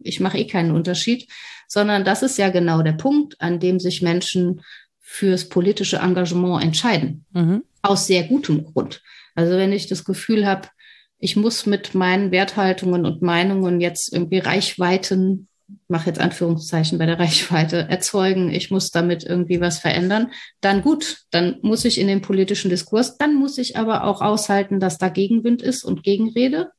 [0.00, 1.30] ich mache eh keinen Unterschied,
[1.68, 4.62] sondern das ist ja genau der Punkt, an dem sich Menschen
[5.00, 7.24] fürs politische Engagement entscheiden.
[7.32, 7.62] Mhm.
[7.82, 9.00] Aus sehr gutem Grund.
[9.36, 10.68] Also wenn ich das Gefühl habe,
[11.18, 15.48] ich muss mit meinen Werthaltungen und Meinungen jetzt irgendwie Reichweiten,
[15.88, 21.24] mache jetzt Anführungszeichen bei der Reichweite, erzeugen, ich muss damit irgendwie was verändern, dann gut,
[21.30, 25.08] dann muss ich in den politischen Diskurs, dann muss ich aber auch aushalten, dass da
[25.08, 26.70] Gegenwind ist und Gegenrede.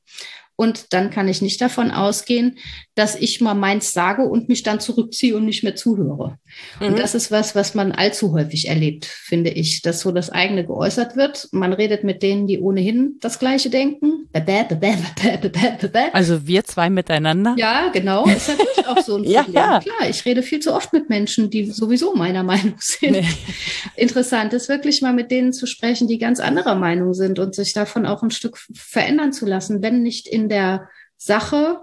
[0.58, 2.58] Und dann kann ich nicht davon ausgehen,
[2.96, 6.40] dass ich mal meins sage und mich dann zurückziehe und nicht mehr zuhöre.
[6.80, 6.88] Mhm.
[6.88, 10.66] Und das ist was, was man allzu häufig erlebt, finde ich, dass so das eigene
[10.66, 11.48] geäußert wird.
[11.52, 14.28] Man redet mit denen, die ohnehin das Gleiche denken.
[16.14, 17.56] Also wir zwei miteinander?
[17.58, 18.26] Ja, genau.
[18.26, 19.64] Ist natürlich auch so ein ja, Problem.
[19.64, 19.80] Ja.
[19.80, 23.12] Klar, ich rede viel zu oft mit Menschen, die sowieso meiner Meinung sind.
[23.12, 23.28] Nee.
[23.96, 27.74] Interessant ist wirklich mal mit denen zu sprechen, die ganz anderer Meinung sind und sich
[27.74, 31.82] davon auch ein Stück verändern zu lassen, wenn nicht in der Sache,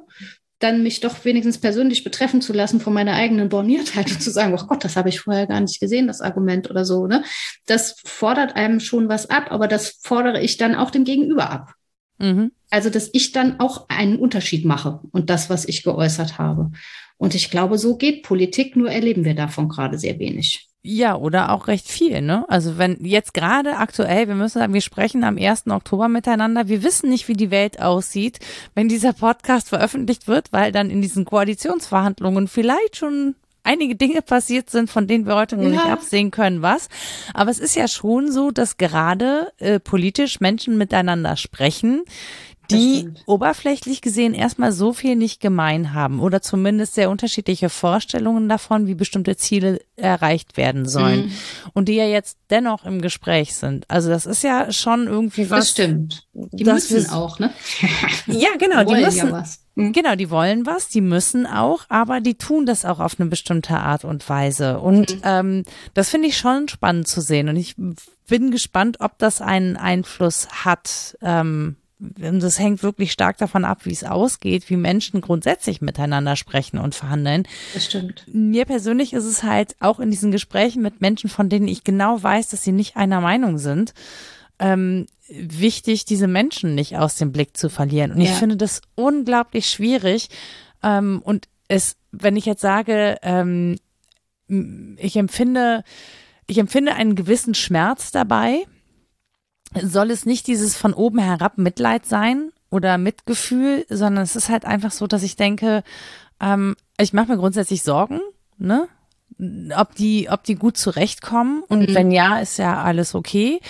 [0.59, 4.57] dann mich doch wenigstens persönlich betreffen zu lassen von meiner eigenen Borniertheit und zu sagen,
[4.59, 7.07] oh Gott, das habe ich vorher gar nicht gesehen, das Argument oder so.
[7.07, 7.23] Ne?
[7.67, 11.75] Das fordert einem schon was ab, aber das fordere ich dann auch dem Gegenüber ab.
[12.19, 12.53] Mhm.
[12.71, 16.71] Also, dass ich dann auch einen Unterschied mache und das, was ich geäußert habe.
[17.17, 20.69] Und ich glaube, so geht Politik, nur erleben wir davon gerade sehr wenig.
[20.87, 22.45] Ja, oder auch recht viel, ne?
[22.49, 25.69] Also wenn jetzt gerade aktuell, wir müssen sagen, wir sprechen am 1.
[25.69, 28.39] Oktober miteinander, wir wissen nicht, wie die Welt aussieht,
[28.75, 34.69] wenn dieser Podcast veröffentlicht wird, weil dann in diesen Koalitionsverhandlungen vielleicht schon einige Dinge passiert
[34.69, 35.71] sind, von denen wir heute noch ja.
[35.71, 36.91] nicht absehen können, was.
[37.33, 42.05] Aber es ist ja schon so, dass gerade äh, politisch Menschen miteinander sprechen,
[42.71, 48.87] die oberflächlich gesehen erstmal so viel nicht gemein haben oder zumindest sehr unterschiedliche Vorstellungen davon,
[48.87, 51.33] wie bestimmte Ziele erreicht werden sollen mhm.
[51.73, 53.89] und die ja jetzt dennoch im Gespräch sind.
[53.89, 55.61] Also das ist ja schon irgendwie was.
[55.61, 56.27] Das stimmt.
[56.33, 57.51] Die müssen auch, ne?
[58.27, 59.29] ja, genau, die, die müssen.
[59.29, 59.61] Ja was.
[59.75, 59.93] Mhm.
[59.93, 63.77] Genau, die wollen was, die müssen auch, aber die tun das auch auf eine bestimmte
[63.77, 64.81] Art und Weise.
[64.81, 65.21] Und mhm.
[65.25, 65.63] ähm,
[65.95, 67.49] das finde ich schon spannend zu sehen.
[67.49, 67.75] Und ich
[68.29, 71.17] bin gespannt, ob das einen Einfluss hat.
[71.21, 76.79] Ähm, das hängt wirklich stark davon ab, wie es ausgeht, wie Menschen grundsätzlich miteinander sprechen
[76.79, 77.47] und verhandeln.
[77.73, 78.27] Das stimmt.
[78.33, 82.23] Mir persönlich ist es halt auch in diesen Gesprächen mit Menschen, von denen ich genau
[82.23, 83.95] weiß, dass sie nicht einer Meinung sind,
[84.59, 88.13] ähm, wichtig, diese Menschen nicht aus dem Blick zu verlieren.
[88.13, 88.31] Und ja.
[88.31, 90.29] ich finde das unglaublich schwierig.
[90.83, 93.77] Ähm, und es, wenn ich jetzt sage, ähm,
[94.49, 95.83] ich empfinde,
[96.47, 98.65] ich empfinde einen gewissen Schmerz dabei,
[99.83, 104.65] soll es nicht dieses von oben herab Mitleid sein oder Mitgefühl, sondern es ist halt
[104.65, 105.83] einfach so, dass ich denke,
[106.41, 108.21] ähm, ich mache mir grundsätzlich Sorgen,
[108.59, 108.89] ne?
[109.77, 111.95] ob die, ob die gut zurechtkommen und mhm.
[111.95, 113.61] wenn ja, ist ja alles okay.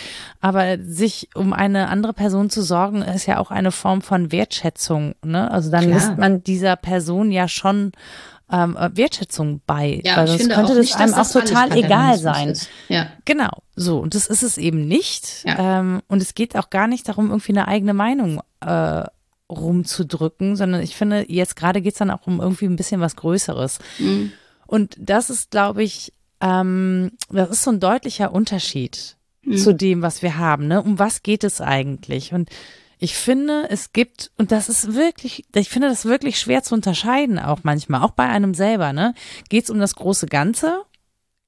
[0.41, 5.15] Aber sich um eine andere Person zu sorgen, ist ja auch eine Form von Wertschätzung.
[5.25, 5.51] Ne?
[5.51, 5.95] Also dann Klar.
[5.95, 7.93] lässt man dieser Person ja schon
[8.51, 10.01] ähm, Wertschätzung bei.
[10.05, 12.51] Ja, weil sonst könnte das nicht, einem auch total egal sein.
[12.51, 12.69] Ist.
[12.89, 13.09] Ja.
[13.25, 13.63] Genau.
[13.75, 15.45] So, und das ist es eben nicht.
[15.45, 15.81] Ja.
[15.81, 19.05] Ähm, und es geht auch gar nicht darum, irgendwie eine eigene Meinung äh,
[19.51, 23.17] rumzudrücken, sondern ich finde, jetzt gerade geht es dann auch um irgendwie ein bisschen was
[23.17, 23.79] Größeres.
[23.99, 24.33] Mhm.
[24.67, 29.57] Und das ist, glaube ich, ähm, das ist so ein deutlicher Unterschied mhm.
[29.57, 30.67] zu dem, was wir haben.
[30.67, 30.83] Ne?
[30.83, 32.33] Um was geht es eigentlich?
[32.33, 32.51] Und
[33.05, 37.39] ich finde, es gibt, und das ist wirklich, ich finde das wirklich schwer zu unterscheiden,
[37.39, 39.15] auch manchmal, auch bei einem selber, ne?
[39.51, 40.83] Geht es um das große Ganze,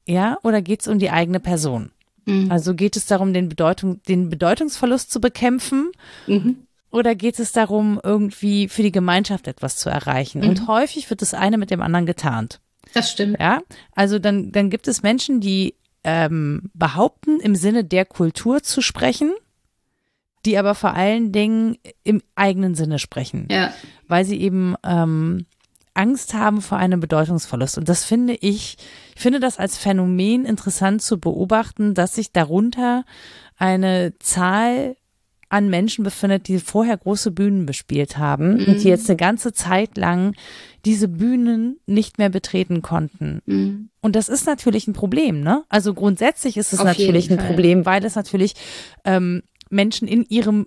[0.07, 1.93] ja, oder geht es um die eigene Person?
[2.27, 2.53] Mhm.
[2.53, 5.93] Also geht es darum, den, Bedeutung, den Bedeutungsverlust zu bekämpfen?
[6.27, 6.59] Mhm.
[6.91, 10.43] Oder geht es darum, irgendwie für die Gemeinschaft etwas zu erreichen?
[10.43, 10.51] Mhm.
[10.51, 12.61] Und häufig wird das eine mit dem anderen getarnt.
[12.93, 13.41] Das stimmt.
[13.41, 13.63] Ja,
[13.95, 19.33] also dann, dann gibt es Menschen, die ähm, behaupten, im Sinne der Kultur zu sprechen
[20.47, 23.49] die aber vor allen Dingen im eigenen Sinne sprechen.
[23.51, 23.73] Ja.
[24.09, 25.47] Weil sie eben ähm,
[25.95, 27.79] Angst haben vor einem Bedeutungsverlust.
[27.79, 28.77] Und das finde ich,
[29.15, 33.05] ich finde das als Phänomen interessant zu beobachten, dass sich darunter
[33.57, 34.97] eine Zahl
[35.49, 38.65] an Menschen befindet, die vorher große Bühnen bespielt haben mhm.
[38.67, 40.35] und die jetzt eine ganze Zeit lang
[40.85, 43.43] diese Bühnen nicht mehr betreten konnten.
[43.47, 43.91] Mhm.
[44.01, 45.65] Und das ist natürlich ein Problem, ne?
[45.69, 48.55] Also grundsätzlich ist es Auf natürlich ein Problem, weil es natürlich
[49.05, 50.67] ähm, Menschen in ihrem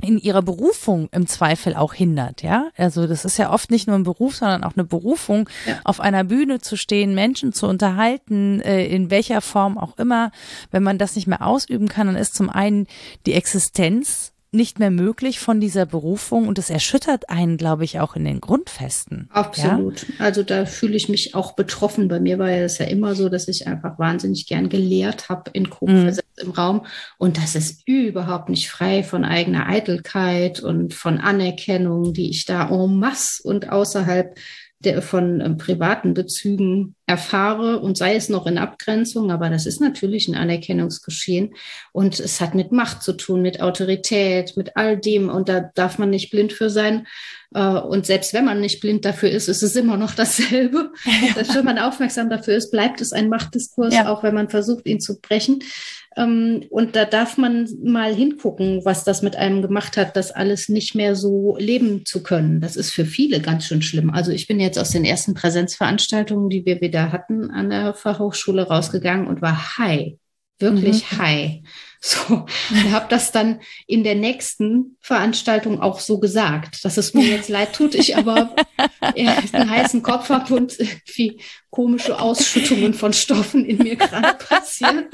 [0.00, 2.70] in ihrer Berufung im Zweifel auch hindert, ja.
[2.76, 5.80] Also das ist ja oft nicht nur ein Beruf, sondern auch eine Berufung, ja.
[5.82, 10.30] auf einer Bühne zu stehen, Menschen zu unterhalten, äh, in welcher Form auch immer.
[10.70, 12.86] Wenn man das nicht mehr ausüben kann, dann ist zum einen
[13.26, 18.16] die Existenz nicht mehr möglich von dieser Berufung und es erschüttert einen, glaube ich, auch
[18.16, 19.28] in den Grundfesten.
[19.30, 20.06] Absolut.
[20.08, 20.14] Ja?
[20.24, 22.08] Also da fühle ich mich auch betroffen.
[22.08, 25.68] Bei mir war es ja immer so, dass ich einfach wahnsinnig gern gelehrt habe in
[25.68, 26.18] Gruppen mhm.
[26.38, 26.86] im Raum
[27.18, 32.70] und das ist überhaupt nicht frei von eigener Eitelkeit und von Anerkennung, die ich da
[32.70, 34.34] en masse und außerhalb
[34.80, 39.80] der, von äh, privaten Bezügen erfahre und sei es noch in Abgrenzung, aber das ist
[39.80, 41.54] natürlich ein Anerkennungsgeschehen
[41.92, 45.98] und es hat mit Macht zu tun, mit Autorität, mit all dem und da darf
[45.98, 47.06] man nicht blind für sein.
[47.54, 50.92] Äh, und selbst wenn man nicht blind dafür ist, ist es immer noch dasselbe.
[51.04, 51.54] Ja.
[51.54, 54.08] Wenn man aufmerksam dafür ist, bleibt es ein Machtdiskurs, ja.
[54.08, 55.60] auch wenn man versucht, ihn zu brechen.
[56.16, 60.68] Ähm, und da darf man mal hingucken, was das mit einem gemacht hat, das alles
[60.68, 62.60] nicht mehr so leben zu können.
[62.60, 64.10] Das ist für viele ganz schön schlimm.
[64.10, 68.62] Also ich bin jetzt aus den ersten Präsenzveranstaltungen, die wir wieder hatten an der Fachhochschule
[68.62, 70.14] rausgegangen und war high
[70.58, 71.18] wirklich mhm.
[71.18, 71.60] high.
[72.00, 77.24] So, und habe das dann in der nächsten Veranstaltung auch so gesagt, dass es mir
[77.24, 78.54] jetzt leid tut, ich aber
[79.00, 81.40] einen heißen Kopf habe und irgendwie
[81.70, 85.06] komische Ausschüttungen von Stoffen in mir gerade passieren.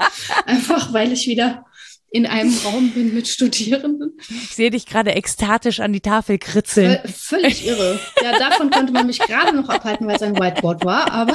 [0.45, 1.65] Einfach weil ich wieder
[2.11, 4.17] in einem Raum bin mit Studierenden.
[4.29, 6.99] Ich sehe dich gerade ekstatisch an die Tafel kritzeln.
[7.05, 7.99] Völlig irre.
[8.23, 11.33] Ja, davon konnte man mich gerade noch abhalten, weil es ein Whiteboard war, aber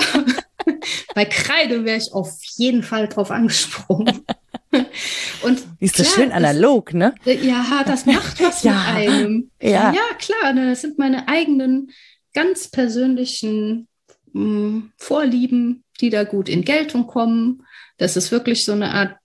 [1.15, 4.25] bei Kreide wäre ich auf jeden Fall drauf angesprungen.
[5.43, 7.15] Und ist das schön analog, ne?
[7.25, 9.51] Ja, das macht was ja, mit einem.
[9.61, 11.91] Ja, ja klar, das sind meine eigenen
[12.35, 13.89] ganz persönlichen
[14.33, 17.67] mh, hm, Vorlieben, die da gut in Geltung kommen.
[17.99, 19.17] Das ist wirklich so eine Art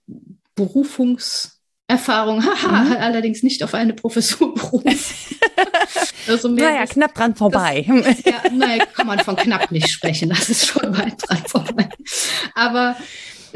[0.54, 2.96] Berufungserfahrung, haha, mhm.
[2.96, 4.98] allerdings nicht auf eine Professur berufen.
[6.28, 7.86] Also naja, das, knapp dran vorbei.
[7.88, 11.88] Das, ja, naja, kann man von knapp nicht sprechen, das ist schon weit dran vorbei.
[12.54, 12.96] Aber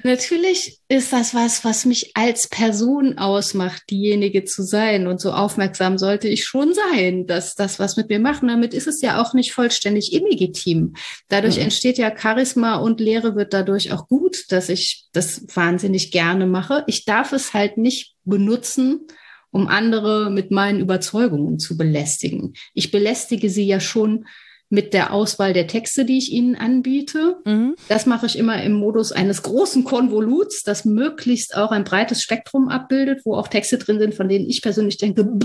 [0.04, 5.06] Natürlich ist das was, was mich als Person ausmacht, diejenige zu sein.
[5.06, 8.42] Und so aufmerksam sollte ich schon sein, dass das was mit mir macht.
[8.42, 10.94] Und damit ist es ja auch nicht vollständig illegitim.
[11.28, 11.64] Dadurch mhm.
[11.64, 16.84] entsteht ja Charisma und Lehre wird dadurch auch gut, dass ich das wahnsinnig gerne mache.
[16.86, 19.06] Ich darf es halt nicht benutzen,
[19.50, 22.54] um andere mit meinen Überzeugungen zu belästigen.
[22.74, 24.26] Ich belästige sie ja schon
[24.72, 27.38] mit der Auswahl der Texte, die ich Ihnen anbiete.
[27.44, 27.74] Mhm.
[27.88, 32.68] Das mache ich immer im Modus eines großen Konvoluts, das möglichst auch ein breites Spektrum
[32.68, 35.22] abbildet, wo auch Texte drin sind, von denen ich persönlich denke,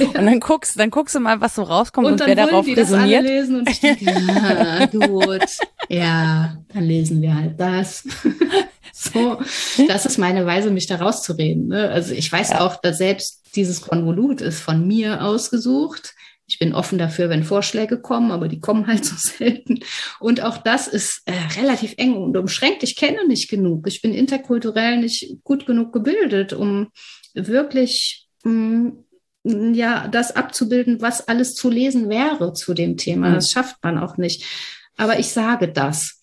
[0.00, 2.74] und dann guckst, dann guckst du mal, was so rauskommt und, und wer darauf die
[2.74, 3.24] resoniert.
[3.24, 5.46] Das alle lesen und ich denke, ja, gut,
[5.88, 8.04] ja, dann lesen wir halt das.
[9.00, 9.40] so,
[9.88, 11.68] das ist meine Weise, mich da rauszureden.
[11.68, 11.88] Ne?
[11.88, 12.60] Also ich weiß ja.
[12.60, 16.14] auch, dass selbst dieses Konvolut ist von mir ausgesucht.
[16.46, 19.80] Ich bin offen dafür, wenn Vorschläge kommen, aber die kommen halt so selten.
[20.18, 22.82] Und auch das ist äh, relativ eng und umschränkt.
[22.82, 23.86] Ich kenne nicht genug.
[23.86, 26.88] Ich bin interkulturell nicht gut genug gebildet, um
[27.34, 28.92] wirklich mh,
[29.44, 33.30] mm, ja das abzubilden, was alles zu lesen wäre zu dem Thema.
[33.30, 33.34] Mhm.
[33.34, 34.44] Das schafft man auch nicht.
[34.96, 36.20] Aber ich sage das.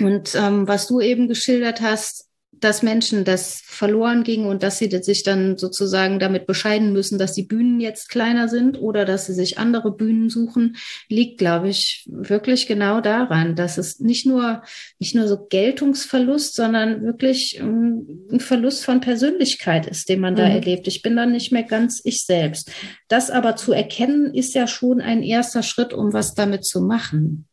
[0.00, 2.28] Und ähm, was du eben geschildert hast,
[2.60, 7.34] dass Menschen das verloren ging und dass sie sich dann sozusagen damit bescheiden müssen, dass
[7.34, 10.76] die Bühnen jetzt kleiner sind oder dass sie sich andere Bühnen suchen,
[11.08, 14.62] liegt, glaube ich, wirklich genau daran, dass es nicht nur,
[14.98, 20.46] nicht nur so Geltungsverlust, sondern wirklich ähm, ein Verlust von Persönlichkeit ist, den man da
[20.46, 20.54] mhm.
[20.54, 20.88] erlebt.
[20.88, 22.70] Ich bin dann nicht mehr ganz ich selbst.
[23.08, 27.46] Das aber zu erkennen, ist ja schon ein erster Schritt, um was damit zu machen,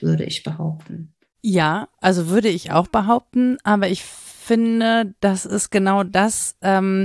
[0.00, 1.13] würde ich behaupten.
[1.46, 7.04] Ja, also würde ich auch behaupten, aber ich finde, das ist genau das, ähm,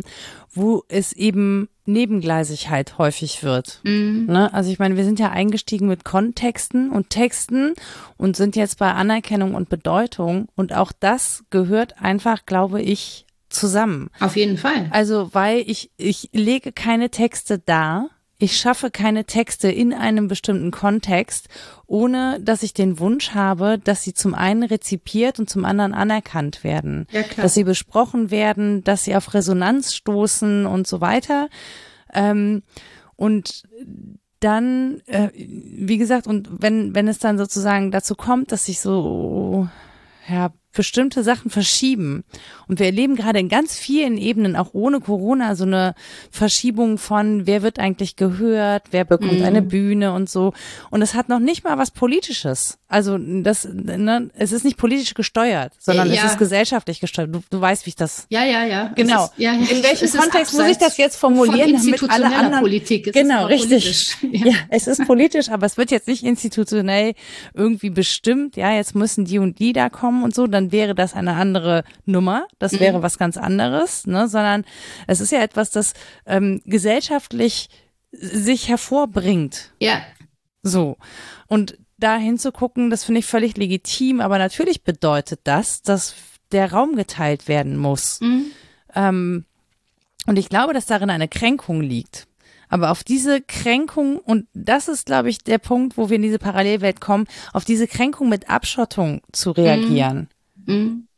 [0.53, 3.81] wo es eben Nebengleisigkeit häufig wird.
[3.83, 4.27] Mhm.
[4.29, 4.53] Ne?
[4.53, 7.73] Also ich meine, wir sind ja eingestiegen mit Kontexten und Texten
[8.15, 14.09] und sind jetzt bei Anerkennung und Bedeutung und auch das gehört einfach, glaube ich, zusammen.
[14.21, 14.87] Auf jeden Fall.
[14.91, 18.09] Also weil ich ich lege keine Texte dar,
[18.41, 21.49] ich schaffe keine Texte in einem bestimmten Kontext,
[21.87, 26.63] ohne dass ich den Wunsch habe, dass sie zum einen rezipiert und zum anderen anerkannt
[26.63, 27.05] werden.
[27.11, 27.43] Ja, klar.
[27.43, 31.49] Dass sie besprochen werden, dass sie auf Resonanz stoßen und so weiter.
[32.13, 32.63] Ähm,
[33.17, 33.63] und
[34.39, 39.67] dann, äh, wie gesagt, und wenn, wenn es dann sozusagen dazu kommt, dass sich so,
[40.29, 42.23] ja, bestimmte Sachen verschieben.
[42.69, 45.93] Und wir erleben gerade in ganz vielen Ebenen, auch ohne Corona, so eine
[46.31, 49.43] Verschiebung von, wer wird eigentlich gehört, wer bekommt mm.
[49.43, 50.53] eine Bühne und so.
[50.89, 52.77] Und es hat noch nicht mal was Politisches.
[52.87, 56.23] Also das, ne, es ist nicht politisch gesteuert, sondern ja.
[56.23, 57.35] es ist gesellschaftlich gesteuert.
[57.35, 58.25] Du, du weißt, wie ich das.
[58.29, 58.91] Ja, ja, ja.
[58.95, 59.25] Genau.
[59.25, 59.59] Ist, ja, ja.
[59.69, 63.07] In welchem Kontext muss ich das jetzt formulieren, damit alle anderen Politik.
[63.07, 64.15] Es genau, richtig.
[64.31, 64.45] Ja.
[64.45, 67.13] ja, es ist politisch, aber es wird jetzt nicht institutionell
[67.53, 68.55] irgendwie bestimmt.
[68.55, 70.47] Ja, jetzt müssen die und die da kommen und so.
[70.47, 72.47] Dann dann wäre das eine andere Nummer.
[72.59, 72.79] Das mhm.
[72.79, 74.27] wäre was ganz anderes, ne?
[74.27, 74.65] Sondern
[75.07, 75.93] es ist ja etwas, das
[76.25, 77.69] ähm, gesellschaftlich
[78.11, 79.73] sich hervorbringt.
[79.79, 80.01] Ja.
[80.63, 80.97] So.
[81.47, 86.15] Und da hinzugucken, das finde ich völlig legitim, aber natürlich bedeutet das, dass
[86.51, 88.21] der Raum geteilt werden muss.
[88.21, 88.45] Mhm.
[88.95, 89.45] Ähm,
[90.25, 92.27] und ich glaube, dass darin eine Kränkung liegt.
[92.69, 96.37] Aber auf diese Kränkung, und das ist, glaube ich, der Punkt, wo wir in diese
[96.37, 100.17] Parallelwelt kommen, auf diese Kränkung mit Abschottung zu reagieren.
[100.17, 100.27] Mhm.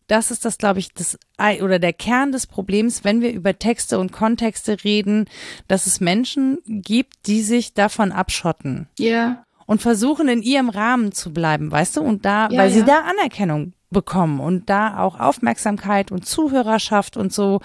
[0.08, 1.18] Das ist das, glaube ich, das
[1.62, 5.26] oder der Kern des Problems, wenn wir über Texte und Kontexte reden,
[5.70, 8.90] dass es Menschen gibt, die sich davon abschotten.
[9.00, 9.46] Ja.
[9.66, 12.76] Und versuchen in ihrem Rahmen zu bleiben, weißt du, und da, ja, weil ja.
[12.76, 17.62] sie da Anerkennung bekommen und da auch Aufmerksamkeit und Zuhörerschaft und so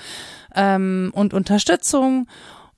[0.54, 2.28] ähm, und Unterstützung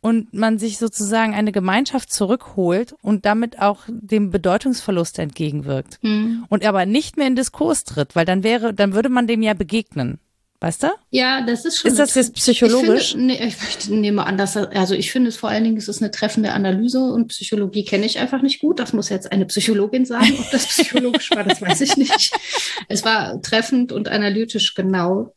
[0.09, 5.99] und man sich sozusagen eine Gemeinschaft zurückholt und damit auch dem Bedeutungsverlust entgegenwirkt.
[6.03, 6.47] Mhm.
[6.49, 9.55] Und aber nicht mehr in Diskurs tritt, weil dann wäre, dann würde man dem ja
[9.55, 10.19] begegnen.
[10.61, 10.89] Weißt du?
[11.11, 11.91] Ja, das ist schon.
[11.91, 13.11] Ist das jetzt psychologisch?
[13.11, 15.87] Ich, finde, nee, ich nehme an, dass also ich finde es vor allen Dingen, es
[15.87, 18.81] ist eine treffende Analyse und Psychologie kenne ich einfach nicht gut.
[18.81, 22.33] Das muss jetzt eine Psychologin sagen, ob das psychologisch war, das weiß ich nicht.
[22.89, 25.35] Es war treffend und analytisch genau.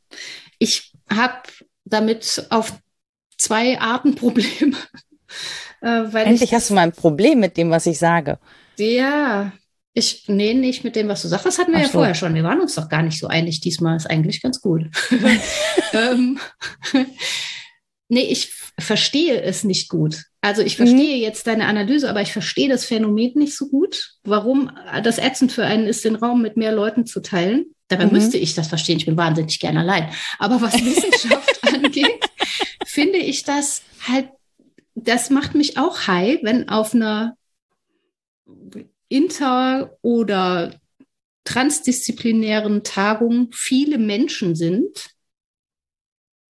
[0.57, 1.41] Ich habe
[1.85, 2.73] damit auf
[3.41, 4.75] zwei Arten Probleme.
[5.81, 8.39] äh, Endlich ich, hast du mal ein Problem mit dem, was ich sage.
[8.77, 9.51] Ja,
[9.93, 11.45] ich, nee, nicht mit dem, was du sagst.
[11.45, 11.93] Das hatten wir Ach ja so.
[11.93, 12.33] vorher schon.
[12.33, 13.59] Wir waren uns doch gar nicht so einig.
[13.59, 14.85] Diesmal ist eigentlich ganz gut.
[15.93, 16.39] ähm,
[18.07, 20.23] nee, ich verstehe es nicht gut.
[20.39, 21.21] Also ich verstehe mhm.
[21.21, 24.13] jetzt deine Analyse, aber ich verstehe das Phänomen nicht so gut.
[24.23, 24.71] Warum
[25.03, 27.65] das ätzend für einen ist, den Raum mit mehr Leuten zu teilen.
[27.89, 28.13] Dabei mhm.
[28.13, 28.97] müsste ich das verstehen.
[28.97, 30.09] Ich bin wahnsinnig gern allein.
[30.39, 32.30] Aber was Wissenschaft angeht,
[32.91, 34.29] finde ich das halt,
[34.95, 37.37] das macht mich auch high, wenn auf einer
[39.07, 40.73] inter- oder
[41.45, 45.09] transdisziplinären Tagung viele Menschen sind,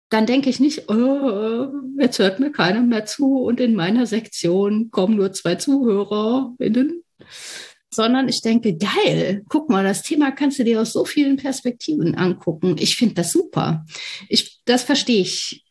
[0.09, 1.69] dann denke ich nicht, oh,
[1.99, 7.05] jetzt hört mir keiner mehr zu und in meiner Sektion kommen nur zwei ZuhörerInnen,
[7.91, 12.15] sondern ich denke, geil, guck mal, das Thema kannst du dir aus so vielen Perspektiven
[12.15, 12.77] angucken.
[12.79, 13.85] Ich finde das super.
[14.29, 15.65] Ich, das verstehe ich.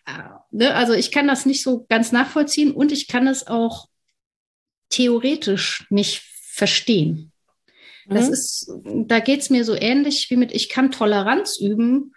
[0.51, 0.73] Ne?
[0.73, 3.87] Also ich kann das nicht so ganz nachvollziehen und ich kann es auch
[4.89, 7.31] theoretisch nicht verstehen.
[8.07, 8.33] Das mhm.
[8.33, 8.71] ist,
[9.07, 12.13] da geht's mir so ähnlich wie mit, ich kann Toleranz üben.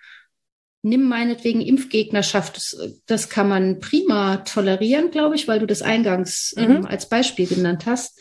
[0.85, 2.57] Nimm meinetwegen Impfgegnerschaft.
[2.57, 2.77] Das,
[3.07, 6.63] das kann man prima tolerieren, glaube ich, weil du das eingangs mhm.
[6.63, 8.19] ähm, als Beispiel genannt hast.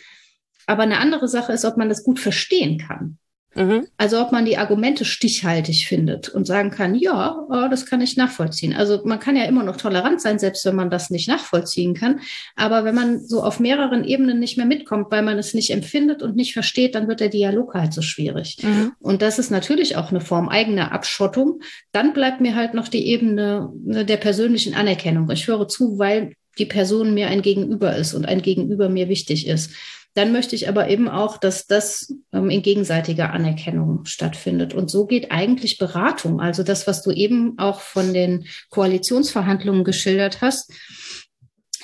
[0.68, 3.18] Aber eine andere Sache ist, ob man das gut verstehen kann.
[3.54, 3.88] Mhm.
[3.98, 8.16] Also ob man die Argumente stichhaltig findet und sagen kann, ja, oh, das kann ich
[8.16, 8.74] nachvollziehen.
[8.74, 12.22] Also man kann ja immer noch tolerant sein, selbst wenn man das nicht nachvollziehen kann.
[12.56, 16.24] Aber wenn man so auf mehreren Ebenen nicht mehr mitkommt, weil man es nicht empfindet
[16.24, 18.58] und nicht versteht, dann wird der Dialog halt so schwierig.
[18.62, 18.94] Mhm.
[19.00, 21.62] Und das ist natürlich auch eine Form eigener Abschottung.
[21.92, 25.30] Dann bleibt mir halt noch die Ebene ne, der persönlichen Anerkennung.
[25.30, 29.48] Ich höre zu, weil die Person mir ein Gegenüber ist und ein Gegenüber mir wichtig
[29.48, 29.72] ist.
[30.14, 34.74] Dann möchte ich aber eben auch, dass das ähm, in gegenseitiger Anerkennung stattfindet.
[34.74, 36.42] Und so geht eigentlich Beratung.
[36.42, 40.72] Also das, was du eben auch von den Koalitionsverhandlungen geschildert hast.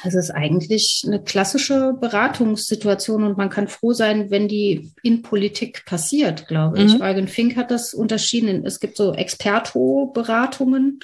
[0.04, 5.86] Das ist eigentlich eine klassische Beratungssituation und man kann froh sein, wenn die in Politik
[5.86, 6.94] passiert, glaube ich.
[6.94, 7.02] Mhm.
[7.02, 8.64] Eugen Fink hat das unterschieden.
[8.64, 11.00] Es gibt so Experto-Beratungen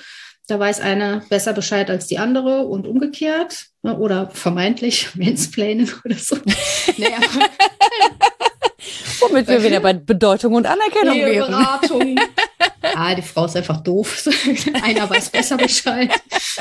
[0.48, 3.68] da weiß eine besser Bescheid als die andere und umgekehrt.
[3.82, 6.38] Ne, oder vermeintlich Mansplaining oder so.
[6.98, 7.20] naja.
[9.20, 11.52] Womit wir wieder bei Bedeutung und Anerkennung wären.
[11.52, 12.20] Beratung.
[12.96, 14.28] ah, die Frau ist einfach doof.
[14.84, 16.12] Einer weiß besser Bescheid.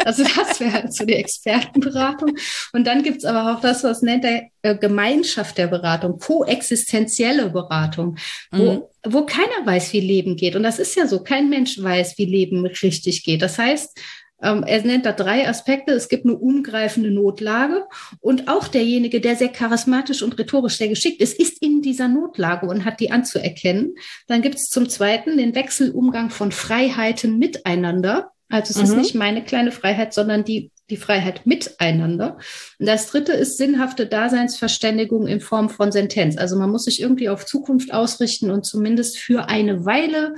[0.04, 2.36] Also das wäre halt so die Expertenberatung.
[2.72, 8.16] Und dann gibt's aber auch das, was nennt der äh, Gemeinschaft der Beratung, koexistenzielle Beratung,
[8.50, 8.82] wo, mhm.
[9.04, 10.56] wo keiner weiß, wie Leben geht.
[10.56, 13.42] Und das ist ja so, kein Mensch weiß, wie Leben richtig geht.
[13.42, 13.98] Das heißt,
[14.42, 15.92] er nennt da drei Aspekte.
[15.92, 17.86] Es gibt eine umgreifende Notlage
[18.20, 22.66] und auch derjenige, der sehr charismatisch und rhetorisch sehr geschickt ist, ist in dieser Notlage
[22.66, 23.94] und hat die anzuerkennen.
[24.26, 28.31] Dann gibt es zum Zweiten den Wechselumgang von Freiheiten miteinander.
[28.52, 28.84] Also es mhm.
[28.84, 32.36] ist nicht meine kleine Freiheit, sondern die, die Freiheit miteinander.
[32.78, 36.36] Und das dritte ist sinnhafte Daseinsverständigung in Form von Sentenz.
[36.36, 40.34] Also man muss sich irgendwie auf Zukunft ausrichten und zumindest für eine Weile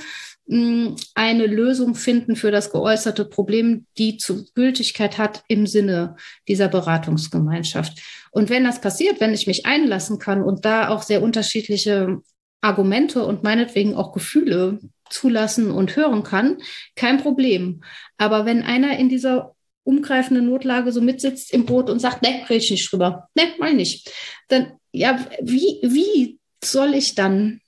[0.48, 6.14] hm, eine Lösung finden für das geäußerte Problem, die zu Gültigkeit hat im Sinne
[6.46, 7.98] dieser Beratungsgemeinschaft.
[8.30, 12.20] Und wenn das passiert, wenn ich mich einlassen kann und da auch sehr unterschiedliche
[12.60, 14.78] Argumente und meinetwegen auch Gefühle
[15.10, 16.58] zulassen und hören kann,
[16.96, 17.82] kein Problem.
[18.16, 22.62] Aber wenn einer in dieser umgreifenden Notlage so mitsitzt im Boot und sagt, ne, rede
[22.64, 24.10] ich nicht drüber, ne, mal nicht,
[24.48, 27.60] dann, ja, wie, wie soll ich dann,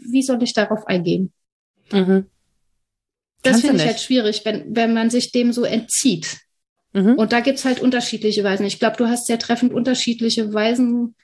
[0.00, 1.32] wie soll ich darauf eingehen?
[1.92, 2.26] Mhm.
[3.42, 6.38] Das finde ich halt schwierig, wenn, wenn man sich dem so entzieht.
[6.92, 7.14] Mhm.
[7.14, 8.66] Und da gibt's halt unterschiedliche Weisen.
[8.66, 11.14] Ich glaube, du hast sehr treffend unterschiedliche Weisen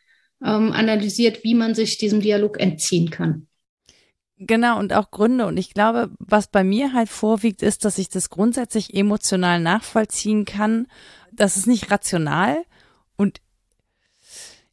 [0.42, 3.48] ähm, analysiert, wie man sich diesem Dialog entziehen kann.
[4.38, 5.46] Genau, und auch Gründe.
[5.46, 10.44] Und ich glaube, was bei mir halt vorwiegt, ist, dass ich das grundsätzlich emotional nachvollziehen
[10.44, 10.88] kann.
[11.32, 12.64] Das ist nicht rational.
[13.16, 13.40] Und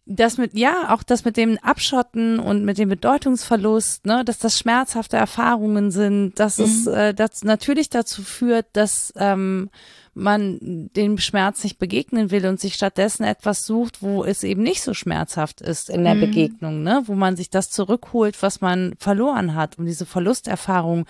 [0.06, 4.58] das mit, ja, auch das mit dem Abschotten und mit dem Bedeutungsverlust, ne, dass das
[4.58, 6.64] schmerzhafte Erfahrungen sind, dass mhm.
[6.66, 9.70] es äh, das natürlich dazu führt, dass ähm,
[10.14, 14.82] man dem Schmerz nicht begegnen will und sich stattdessen etwas sucht, wo es eben nicht
[14.82, 16.22] so schmerzhaft ist in der mhm.
[16.22, 21.06] Begegnung, ne, wo man sich das zurückholt, was man verloren hat, um diese Verlusterfahrung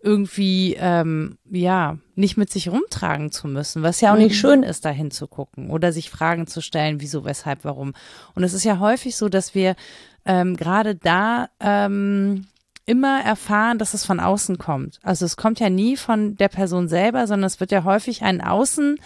[0.00, 4.38] irgendwie ähm, ja nicht mit sich rumtragen zu müssen, was ja auch nicht mhm.
[4.38, 7.94] schön ist, da hinzugucken oder sich Fragen zu stellen, wieso, weshalb, warum.
[8.34, 9.76] Und es ist ja häufig so, dass wir
[10.24, 12.46] ähm, gerade da ähm,
[12.86, 14.98] immer erfahren, dass es von außen kommt.
[15.02, 18.40] Also es kommt ja nie von der Person selber, sondern es wird ja häufig ein
[18.40, 18.98] Außen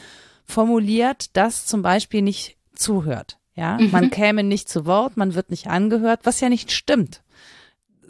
[0.45, 3.39] formuliert, das zum Beispiel nicht zuhört.
[3.55, 3.91] Ja, mhm.
[3.91, 7.23] man käme nicht zu Wort, man wird nicht angehört, was ja nicht stimmt.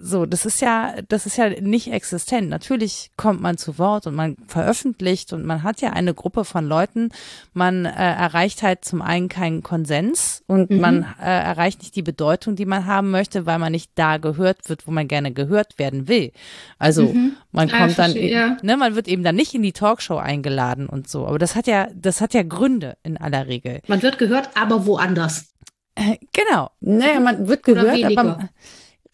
[0.04, 2.48] So, das ist ja, das ist ja nicht existent.
[2.48, 6.66] Natürlich kommt man zu Wort und man veröffentlicht und man hat ja eine Gruppe von
[6.66, 7.10] Leuten.
[7.54, 10.80] Man äh, erreicht halt zum einen keinen Konsens und mhm.
[10.80, 14.68] man äh, erreicht nicht die Bedeutung, die man haben möchte, weil man nicht da gehört
[14.68, 16.32] wird, wo man gerne gehört werden will.
[16.80, 17.36] Also mhm.
[17.52, 18.56] man ah, kommt dann, ja.
[18.60, 21.28] ne, man wird eben dann nicht in die Talkshow eingeladen und so.
[21.28, 23.80] Aber das hat ja, das hat ja Gründe in aller Regel.
[23.86, 25.52] Man wird gehört, aber woanders.
[25.94, 26.70] Äh, genau.
[26.80, 28.48] Naja, man wird gehört, aber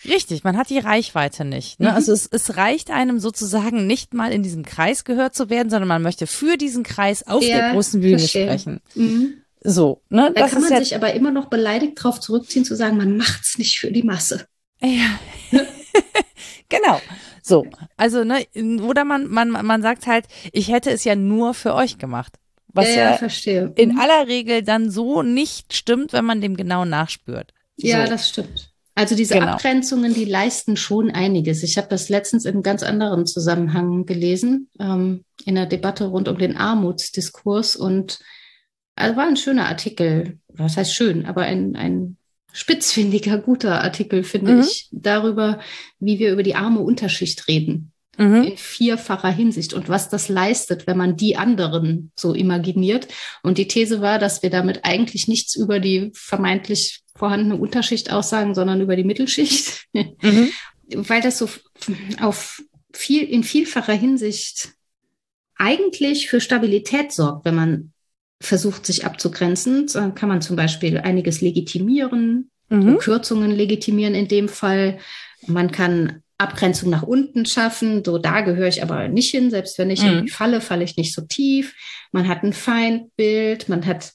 [0.05, 1.81] Richtig, man hat die Reichweite nicht.
[1.81, 1.89] Ne?
[1.91, 1.95] Mhm.
[1.95, 5.89] Also es, es reicht einem sozusagen nicht mal in diesem Kreis gehört zu werden, sondern
[5.89, 8.47] man möchte für diesen Kreis auf ja, der großen Bühne verstehe.
[8.47, 8.81] sprechen.
[8.95, 9.43] Mhm.
[9.61, 10.31] So, ne?
[10.35, 13.17] Da das kann man ja sich aber immer noch beleidigt drauf zurückziehen, zu sagen, man
[13.17, 14.47] macht's nicht für die Masse.
[14.81, 15.19] Ja.
[16.69, 17.01] genau.
[17.43, 18.47] So, also ne,
[18.83, 22.35] oder man man man sagt halt, ich hätte es ja nur für euch gemacht.
[22.69, 23.73] Was ja, ja verstehe.
[23.77, 23.99] in mhm.
[23.99, 27.53] aller Regel dann so nicht stimmt, wenn man dem genau nachspürt.
[27.77, 27.89] So.
[27.89, 28.73] Ja, das stimmt.
[28.99, 29.53] Also diese genau.
[29.53, 31.63] Abgrenzungen, die leisten schon einiges.
[31.63, 36.27] Ich habe das letztens in einem ganz anderen Zusammenhang gelesen, ähm, in der Debatte rund
[36.27, 37.77] um den Armutsdiskurs.
[37.77, 38.19] Und
[38.97, 42.17] also war ein schöner Artikel, was heißt schön, aber ein, ein
[42.53, 44.61] spitzfindiger, guter Artikel, finde mhm.
[44.63, 45.61] ich, darüber,
[46.01, 47.93] wie wir über die arme Unterschicht reden.
[48.17, 48.43] Mhm.
[48.43, 53.07] In vierfacher Hinsicht und was das leistet, wenn man die anderen so imaginiert.
[53.45, 58.55] Und die These war, dass wir damit eigentlich nichts über die vermeintlich vorhandene Unterschicht aussagen,
[58.55, 60.51] sondern über die Mittelschicht, mhm.
[60.95, 61.49] weil das so
[62.21, 62.63] auf
[62.93, 64.71] viel, in vielfacher Hinsicht
[65.57, 67.93] eigentlich für Stabilität sorgt, wenn man
[68.41, 69.89] versucht, sich abzugrenzen.
[69.93, 72.99] Dann kann man zum Beispiel einiges legitimieren, mhm.
[72.99, 74.99] Kürzungen legitimieren in dem Fall.
[75.47, 78.05] Man kann Abgrenzung nach unten schaffen.
[78.05, 79.51] So, da gehöre ich aber nicht hin.
[79.51, 80.29] Selbst wenn ich mhm.
[80.29, 81.75] falle, falle ich nicht so tief.
[82.13, 84.13] Man hat ein Feindbild, man hat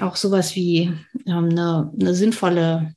[0.00, 0.92] auch sowas wie
[1.26, 2.94] ähm, eine, eine sinnvolle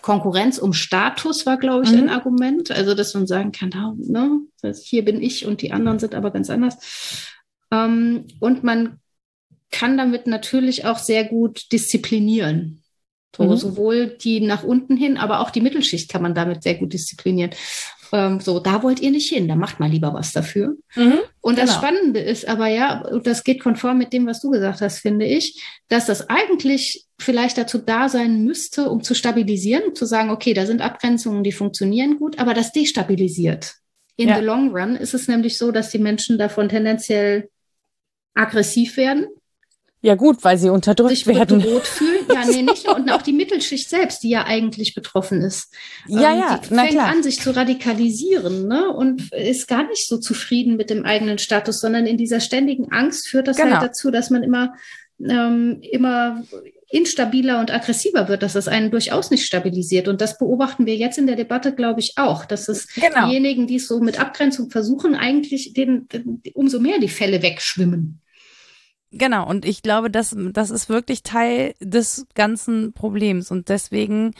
[0.00, 1.98] Konkurrenz um Status war, glaube ich, mhm.
[1.98, 2.70] ein Argument.
[2.70, 4.40] Also, dass man sagen kann, ne,
[4.82, 7.30] hier bin ich und die anderen sind aber ganz anders.
[7.70, 8.98] Ähm, und man
[9.70, 12.82] kann damit natürlich auch sehr gut disziplinieren.
[13.34, 13.56] So, mhm.
[13.56, 17.52] Sowohl die nach unten hin, aber auch die Mittelschicht kann man damit sehr gut disziplinieren.
[18.12, 20.76] Ähm, so, da wollt ihr nicht hin, da macht mal lieber was dafür.
[20.94, 21.78] Mhm, und das genau.
[21.78, 25.24] Spannende ist aber ja, und das geht konform mit dem, was du gesagt hast, finde
[25.24, 30.52] ich, dass das eigentlich vielleicht dazu da sein müsste, um zu stabilisieren, zu sagen, okay,
[30.52, 33.76] da sind Abgrenzungen, die funktionieren gut, aber das destabilisiert.
[34.16, 34.38] In ja.
[34.38, 37.48] the long run ist es nämlich so, dass die Menschen davon tendenziell
[38.34, 39.26] aggressiv werden
[40.02, 41.60] ja gut, weil sie unterdrückt sich werden.
[41.60, 42.11] bedroht fühlen.
[42.28, 42.96] Ja, nee, nicht nur.
[42.96, 45.72] Und auch die Mittelschicht selbst, die ja eigentlich betroffen ist.
[46.06, 48.90] Ja, ähm, ja, die fängt an, sich zu radikalisieren ne?
[48.90, 53.28] und ist gar nicht so zufrieden mit dem eigenen Status, sondern in dieser ständigen Angst
[53.28, 53.80] führt das halt genau.
[53.80, 54.74] halt dazu, dass man immer,
[55.20, 56.42] ähm, immer
[56.92, 60.08] instabiler und aggressiver wird, dass das einen durchaus nicht stabilisiert.
[60.08, 63.28] Und das beobachten wir jetzt in der Debatte, glaube ich, auch, dass es genau.
[63.28, 66.06] diejenigen, die es so mit Abgrenzung versuchen, eigentlich den,
[66.52, 68.21] umso mehr die Fälle wegschwimmen.
[69.12, 73.50] Genau, und ich glaube, das, das ist wirklich Teil des ganzen Problems.
[73.50, 74.34] Und deswegen,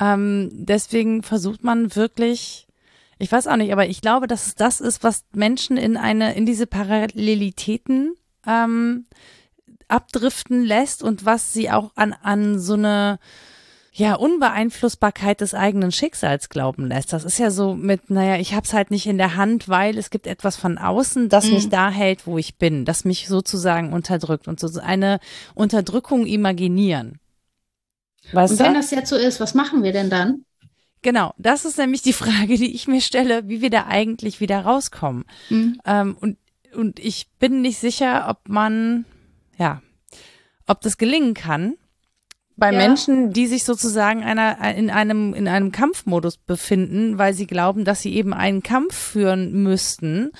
[0.00, 2.68] ähm, deswegen versucht man wirklich,
[3.18, 6.34] ich weiß auch nicht, aber ich glaube, dass es das ist, was Menschen in eine,
[6.34, 8.14] in diese Parallelitäten
[8.46, 9.06] ähm,
[9.88, 13.18] abdriften lässt und was sie auch an, an so eine
[13.96, 17.12] ja, Unbeeinflussbarkeit des eigenen Schicksals glauben lässt.
[17.12, 20.10] Das ist ja so mit, naja, ich hab's halt nicht in der Hand, weil es
[20.10, 21.54] gibt etwas von außen, das mhm.
[21.54, 25.20] mich da hält, wo ich bin, das mich sozusagen unterdrückt und so eine
[25.54, 27.20] Unterdrückung imaginieren.
[28.32, 28.80] Weißt und wenn du?
[28.80, 30.44] das jetzt so ist, was machen wir denn dann?
[31.02, 34.60] Genau, das ist nämlich die Frage, die ich mir stelle, wie wir da eigentlich wieder
[34.62, 35.24] rauskommen.
[35.50, 35.78] Mhm.
[35.86, 36.36] Ähm, und,
[36.74, 39.04] und ich bin nicht sicher, ob man,
[39.56, 39.82] ja,
[40.66, 41.76] ob das gelingen kann
[42.56, 42.78] bei ja.
[42.78, 48.02] Menschen, die sich sozusagen einer, in einem, in einem Kampfmodus befinden, weil sie glauben, dass
[48.02, 50.30] sie eben einen Kampf führen müssten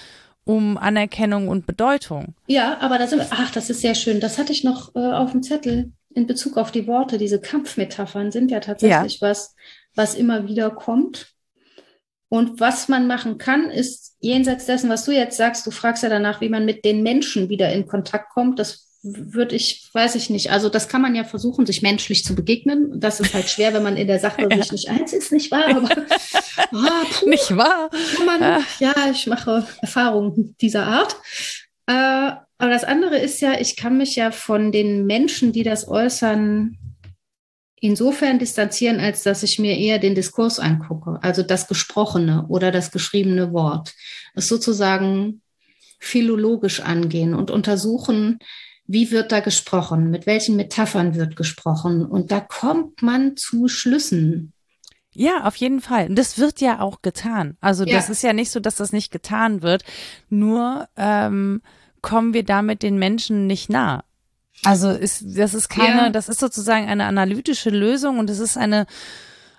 [0.45, 2.35] um Anerkennung und Bedeutung.
[2.47, 4.21] Ja, aber da sind wir, ach, das ist sehr schön.
[4.21, 7.19] Das hatte ich noch äh, auf dem Zettel in Bezug auf die Worte.
[7.19, 9.29] Diese Kampfmetaphern sind ja tatsächlich ja.
[9.29, 9.55] was,
[9.95, 11.33] was immer wieder kommt.
[12.29, 16.09] Und was man machen kann, ist jenseits dessen, was du jetzt sagst, du fragst ja
[16.09, 18.59] danach, wie man mit den Menschen wieder in Kontakt kommt.
[18.59, 20.51] Das würde ich, weiß ich nicht.
[20.51, 22.99] Also das kann man ja versuchen, sich menschlich zu begegnen.
[22.99, 24.57] Das ist halt schwer, wenn man in der Sache ja.
[24.57, 25.77] sich nicht eins ist, nicht wahr?
[25.77, 25.91] Aber
[26.73, 27.91] ah, puh, nicht wahr?
[28.25, 28.61] Man, ja.
[28.81, 31.17] ja, ich mache Erfahrungen dieser Art.
[31.87, 35.87] Äh, aber das andere ist ja, ich kann mich ja von den Menschen, die das
[35.87, 36.79] äußern,
[37.81, 42.91] insofern distanzieren, als dass ich mir eher den Diskurs angucke, also das gesprochene oder das
[42.91, 43.93] geschriebene Wort.
[44.35, 45.43] Es sozusagen
[46.01, 48.39] philologisch angehen und untersuchen,
[48.87, 50.11] wie wird da gesprochen?
[50.11, 52.05] Mit welchen Metaphern wird gesprochen?
[52.05, 54.53] Und da kommt man zu Schlüssen.
[55.13, 56.09] Ja, auf jeden Fall.
[56.09, 57.57] Und das wird ja auch getan.
[57.61, 57.95] Also ja.
[57.97, 59.85] das ist ja nicht so, dass das nicht getan wird.
[60.29, 61.63] Nur ähm,
[62.03, 64.05] kommen wir damit den Menschen nicht nah.
[64.65, 66.11] Also ist, das ist keine, ja.
[66.11, 68.87] das ist sozusagen eine analytische Lösung und es ist eine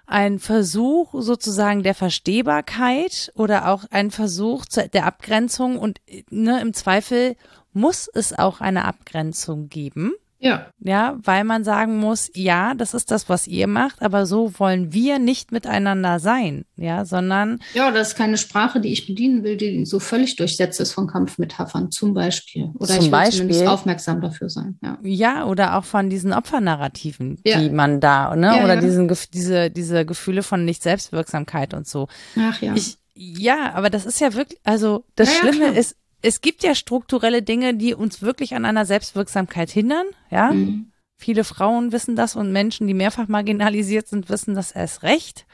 [0.08, 6.00] ein Versuch sozusagen der Verstehbarkeit oder auch ein Versuch der Abgrenzung und
[6.30, 7.36] ne, im Zweifel
[7.76, 10.14] muss es auch eine Abgrenzung geben.
[10.46, 10.68] Ja.
[10.80, 14.94] Ja, weil man sagen muss, ja, das ist das, was ihr macht, aber so wollen
[14.94, 17.60] wir nicht miteinander sein, ja, sondern.
[17.74, 21.08] Ja, das ist keine Sprache, die ich bedienen will, die so völlig durchsetzt ist von
[21.08, 22.70] Kampfmetaphern, zum Beispiel.
[22.76, 25.00] Oder zum ich will Beispiel, zumindest aufmerksam dafür sein, ja.
[25.02, 27.60] Ja, oder auch von diesen Opfernarrativen, ja.
[27.60, 28.82] die man da, ne, ja, oder ja.
[28.82, 32.08] diesen, diese, diese Gefühle von Nicht-Selbstwirksamkeit und so.
[32.38, 32.76] Ach ja.
[32.76, 35.96] Ich, ja, aber das ist ja wirklich, also das Schlimme ist,
[36.26, 40.52] es gibt ja strukturelle Dinge, die uns wirklich an einer Selbstwirksamkeit hindern, ja.
[40.52, 40.92] Mhm.
[41.18, 45.46] Viele Frauen wissen das und Menschen, die mehrfach marginalisiert sind, wissen das erst recht.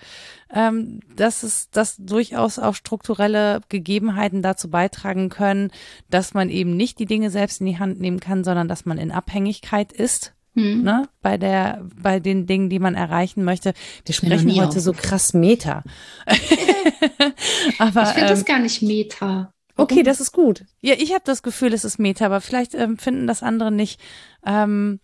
[0.52, 5.72] Ähm, dass es, dass durchaus auch strukturelle Gegebenheiten dazu beitragen können,
[6.10, 8.98] dass man eben nicht die Dinge selbst in die Hand nehmen kann, sondern dass man
[8.98, 10.34] in Abhängigkeit ist.
[10.54, 10.82] Hm.
[10.82, 13.74] Ne, bei der, bei den Dingen, die man erreichen möchte.
[14.04, 15.84] Wir sprechen heute so krass Meta.
[17.78, 19.54] Aber ich finde ähm, das gar nicht Meta.
[19.78, 20.66] Okay, das ist gut.
[20.82, 24.00] Ja, ich habe das Gefühl, es ist Meta, aber vielleicht ähm, finden das andere nicht.
[24.46, 25.00] Ähm,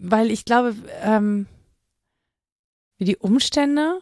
[0.00, 1.46] weil ich glaube, ähm,
[2.98, 4.00] wir die Umstände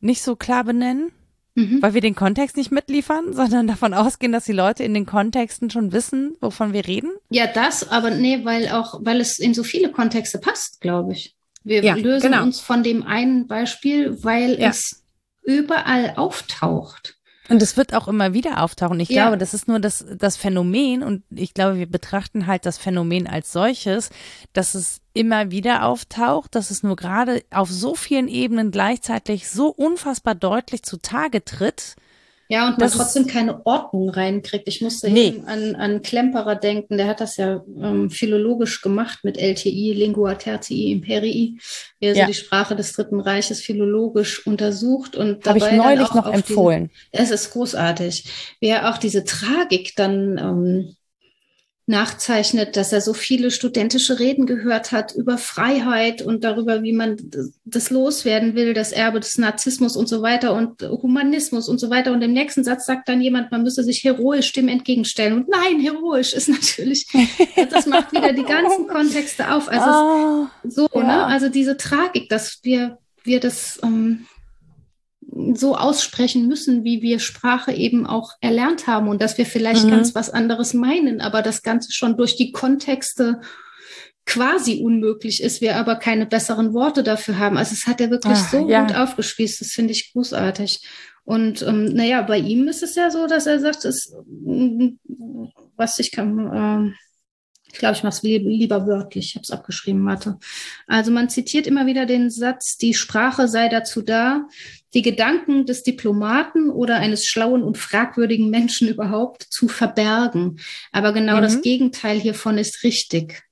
[0.00, 1.12] nicht so klar benennen,
[1.54, 1.80] mhm.
[1.80, 5.70] weil wir den Kontext nicht mitliefern, sondern davon ausgehen, dass die Leute in den Kontexten
[5.70, 7.12] schon wissen, wovon wir reden.
[7.30, 11.36] Ja, das, aber nee, weil auch, weil es in so viele Kontexte passt, glaube ich.
[11.62, 12.42] Wir ja, lösen genau.
[12.42, 14.70] uns von dem einen Beispiel, weil ja.
[14.70, 15.04] es
[15.42, 17.19] überall auftaucht.
[17.50, 19.00] Und es wird auch immer wieder auftauchen.
[19.00, 19.24] Ich ja.
[19.24, 23.26] glaube, das ist nur das, das Phänomen und ich glaube, wir betrachten halt das Phänomen
[23.26, 24.10] als solches,
[24.52, 29.68] dass es immer wieder auftaucht, dass es nur gerade auf so vielen Ebenen gleichzeitig so
[29.68, 31.96] unfassbar deutlich zutage tritt,
[32.50, 34.66] ja, und man trotzdem keine Ordnung reinkriegt.
[34.66, 35.40] Ich musste nee.
[35.46, 40.90] an, an Klemperer denken, der hat das ja ähm, philologisch gemacht mit LTI, Lingua Tertii
[40.90, 41.60] Imperii,
[42.00, 42.24] wie er ja.
[42.24, 46.90] so die Sprache des Dritten Reiches philologisch untersucht und dabei Habe ich neulich noch empfohlen.
[47.12, 48.24] Diese, es ist großartig,
[48.58, 50.96] wie er auch diese Tragik dann ähm,
[51.90, 57.16] nachzeichnet, dass er so viele studentische Reden gehört hat über Freiheit und darüber, wie man
[57.64, 62.12] das loswerden will, das Erbe des Narzissmus und so weiter und Humanismus und so weiter.
[62.12, 65.34] Und im nächsten Satz sagt dann jemand, man müsse sich heroisch dem entgegenstellen.
[65.34, 67.06] Und nein, heroisch ist natürlich,
[67.70, 69.68] das macht wieder die ganzen Kontexte auf.
[69.68, 71.02] Also oh, so, ja.
[71.02, 71.26] ne?
[71.26, 74.26] Also diese Tragik, dass wir, wir das ähm,
[75.54, 79.90] so aussprechen müssen, wie wir Sprache eben auch erlernt haben und dass wir vielleicht mhm.
[79.90, 83.40] ganz was anderes meinen, aber das Ganze schon durch die Kontexte
[84.26, 87.56] quasi unmöglich ist, wir aber keine besseren Worte dafür haben.
[87.56, 88.82] Also es hat er wirklich Ach, so ja.
[88.82, 90.86] gut aufgespießt, das finde ich großartig.
[91.24, 94.14] Und ähm, naja, bei ihm ist es ja so, dass er sagt, es,
[95.76, 96.92] was ich kann, äh,
[97.72, 99.26] ich glaube, ich mache es lieber wörtlich.
[99.26, 100.38] Ich habe es abgeschrieben, warte.
[100.86, 104.46] Also man zitiert immer wieder den Satz, die Sprache sei dazu da,
[104.94, 110.58] die Gedanken des Diplomaten oder eines schlauen und fragwürdigen Menschen überhaupt zu verbergen.
[110.92, 111.42] Aber genau mhm.
[111.42, 113.42] das Gegenteil hiervon ist richtig.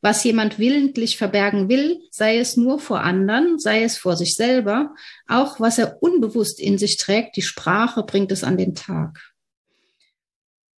[0.00, 4.94] Was jemand willentlich verbergen will, sei es nur vor anderen, sei es vor sich selber,
[5.26, 9.32] auch was er unbewusst in sich trägt, die Sprache bringt es an den Tag.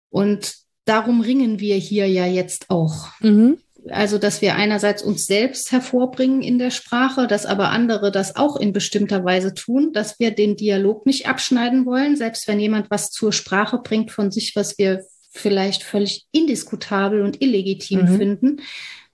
[0.08, 0.54] Und
[0.86, 3.08] darum ringen wir hier ja jetzt auch.
[3.20, 3.58] Mhm.
[3.90, 8.56] Also, dass wir einerseits uns selbst hervorbringen in der Sprache, dass aber andere das auch
[8.56, 13.10] in bestimmter Weise tun, dass wir den Dialog nicht abschneiden wollen, selbst wenn jemand was
[13.10, 18.16] zur Sprache bringt von sich, was wir vielleicht völlig indiskutabel und illegitim mhm.
[18.16, 18.60] finden.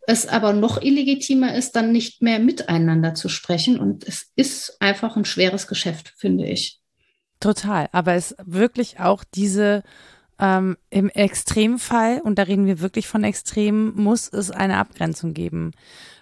[0.07, 3.79] Es aber noch illegitimer ist, dann nicht mehr miteinander zu sprechen.
[3.79, 6.81] Und es ist einfach ein schweres Geschäft, finde ich.
[7.41, 7.89] Total.
[7.93, 9.83] Aber es wirklich auch diese
[10.39, 15.73] ähm, Im Extremfall, und da reden wir wirklich von Extremen, muss es eine Abgrenzung geben.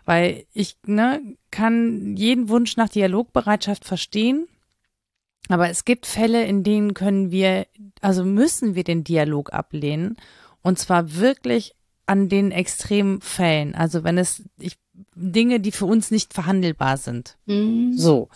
[0.05, 1.21] Weil ich ne,
[1.51, 4.49] kann jeden Wunsch nach Dialogbereitschaft verstehen,
[5.49, 7.67] aber es gibt Fälle, in denen können wir,
[8.01, 10.17] also müssen wir den Dialog ablehnen.
[10.63, 11.75] Und zwar wirklich
[12.07, 13.75] an den extremen Fällen.
[13.75, 14.79] Also wenn es ich,
[15.15, 17.39] Dinge, die für uns nicht verhandelbar sind.
[17.47, 17.93] Mhm.
[17.97, 18.29] So.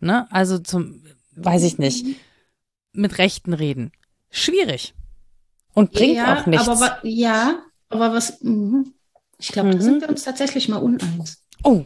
[0.00, 0.30] Ne?
[0.30, 1.02] Also zum,
[1.34, 2.04] weiß ich nicht,
[2.92, 3.92] mit Rechten reden.
[4.30, 4.94] Schwierig.
[5.74, 6.68] Und bringt ja, auch nichts.
[6.68, 8.84] Aber, ja, aber was, mh.
[9.38, 9.72] ich glaube, mhm.
[9.72, 11.44] da sind wir uns tatsächlich mal uneins.
[11.62, 11.84] Oh,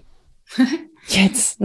[1.09, 1.61] jetzt.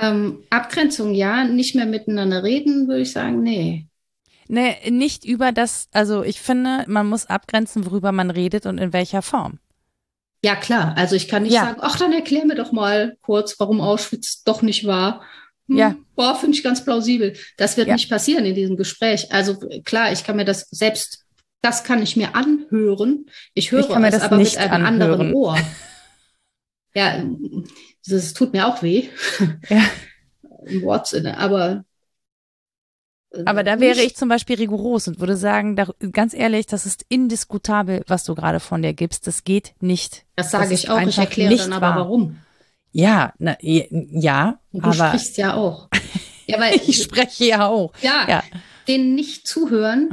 [0.00, 3.86] ähm, Abgrenzung, ja, nicht mehr miteinander reden, würde ich sagen, nee.
[4.46, 8.92] Nee, nicht über das, also ich finde, man muss abgrenzen, worüber man redet und in
[8.92, 9.58] welcher Form.
[10.44, 10.94] Ja, klar.
[10.98, 11.64] Also ich kann nicht ja.
[11.64, 15.22] sagen, ach, dann erklär mir doch mal kurz, warum Auschwitz doch nicht war.
[15.68, 15.96] Hm, ja.
[16.16, 17.34] Boah, finde ich ganz plausibel.
[17.56, 17.94] Das wird ja.
[17.94, 19.32] nicht passieren in diesem Gespräch.
[19.32, 21.23] Also klar, ich kann mir das selbst
[21.64, 23.26] das kann ich mir anhören.
[23.54, 24.86] Ich höre ich es aber mit einem anhören.
[24.86, 25.56] anderen Ohr.
[26.94, 27.24] ja,
[28.06, 29.08] das tut mir auch weh.
[29.68, 29.82] Ja.
[30.66, 31.84] Im Wortsinne, aber.
[33.30, 36.84] Äh, aber da wäre ich zum Beispiel rigoros und würde sagen, da, ganz ehrlich, das
[36.84, 39.26] ist indiskutabel, was du gerade von dir gibst.
[39.26, 40.24] Das geht nicht.
[40.36, 41.00] Das sage das ich auch.
[41.00, 41.96] Ich erkläre dann aber wahr.
[41.96, 42.38] warum.
[42.92, 45.08] Ja, na, ja, und du aber.
[45.08, 45.88] Sprichst ja auch.
[46.46, 47.94] Ja, weil ich spreche ja auch.
[48.02, 48.42] Ja, ja.
[48.86, 50.10] Den nicht zuhören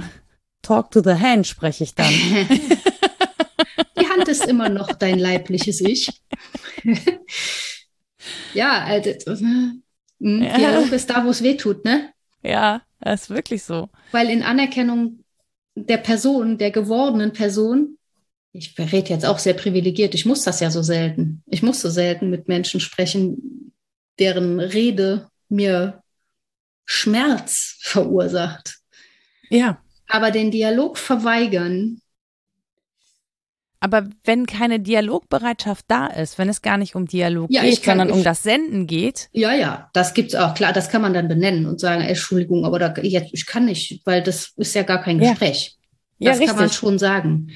[0.62, 2.14] Talk to the hand spreche ich dann.
[4.00, 6.10] Die Hand ist immer noch dein leibliches Ich.
[8.54, 9.72] ja, also, äh,
[10.20, 12.12] Dialog ist da, wo es weh tut, ne?
[12.44, 13.90] Ja, das ist wirklich so.
[14.12, 15.24] Weil in Anerkennung
[15.76, 17.98] der Person, der gewordenen Person,
[18.54, 21.44] ich rede jetzt auch sehr privilegiert, ich muss das ja so selten.
[21.48, 23.74] Ich muss so selten mit Menschen sprechen,
[24.20, 26.04] deren Rede mir
[26.86, 28.80] Schmerz verursacht.
[29.50, 29.82] Ja.
[30.12, 32.02] Aber den Dialog verweigern.
[33.84, 37.98] Aber wenn keine Dialogbereitschaft da ist, wenn es gar nicht um Dialog ja, geht, kann,
[37.98, 39.30] sondern ich, um das Senden geht.
[39.32, 40.54] Ja, ja, das gibt's auch.
[40.54, 44.02] Klar, das kann man dann benennen und sagen, Entschuldigung, aber da, jetzt, ich kann nicht,
[44.06, 45.78] weil das ist ja gar kein Gespräch.
[46.20, 47.50] Ja, das ja, kann man schon sagen.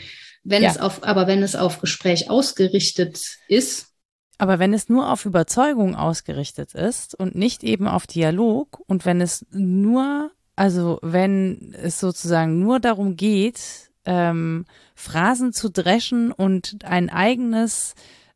[0.44, 3.94] Wenn es auf, aber wenn es auf Gespräch ausgerichtet ist.
[4.40, 9.22] Aber wenn es nur auf Überzeugung ausgerichtet ist und nicht eben auf Dialog und wenn
[9.22, 14.66] es nur also wenn es sozusagen nur darum geht, ähm,
[14.96, 17.96] Phrasen zu dreschen und ein eigenes,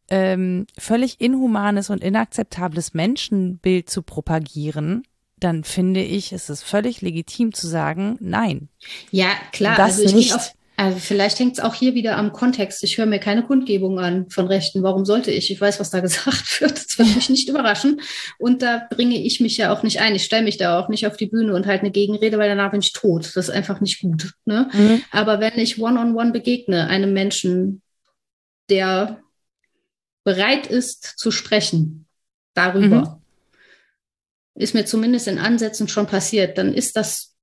[0.09, 5.03] ähm, völlig inhumanes und inakzeptables Menschenbild zu propagieren,
[5.39, 8.67] dann finde ich, ist es völlig legitim zu sagen, nein.
[9.11, 9.75] Ja, klar.
[9.77, 10.35] Das also nicht.
[10.35, 12.85] Auf, also vielleicht hängt es auch hier wieder am Kontext.
[12.85, 14.81] Ich höre mir keine Kundgebung an von Rechten.
[14.81, 15.51] Warum sollte ich?
[15.51, 16.71] Ich weiß, was da gesagt wird.
[16.71, 17.99] Das wird mich nicht überraschen.
[18.37, 20.15] Und da bringe ich mich ja auch nicht ein.
[20.15, 22.71] Ich stelle mich da auch nicht auf die Bühne und halte eine Gegenrede, weil danach
[22.71, 23.25] bin ich tot.
[23.25, 24.31] Das ist einfach nicht gut.
[24.45, 24.69] Ne?
[24.71, 25.03] Mhm.
[25.11, 27.81] Aber wenn ich one-on-one -on -one begegne, einem Menschen,
[28.69, 29.21] der
[30.23, 32.05] bereit ist zu sprechen
[32.53, 33.19] darüber,
[34.55, 34.61] mhm.
[34.61, 37.35] ist mir zumindest in Ansätzen schon passiert, dann ist das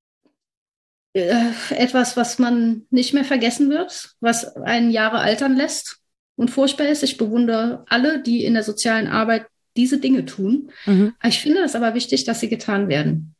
[1.16, 5.98] äh, etwas, was man nicht mehr vergessen wird, was einen Jahre altern lässt
[6.36, 7.02] und furchtbar ist.
[7.02, 10.70] Ich bewundere alle, die in der sozialen Arbeit diese Dinge tun.
[10.84, 11.14] Mhm.
[11.24, 13.34] Ich finde es aber wichtig, dass sie getan werden.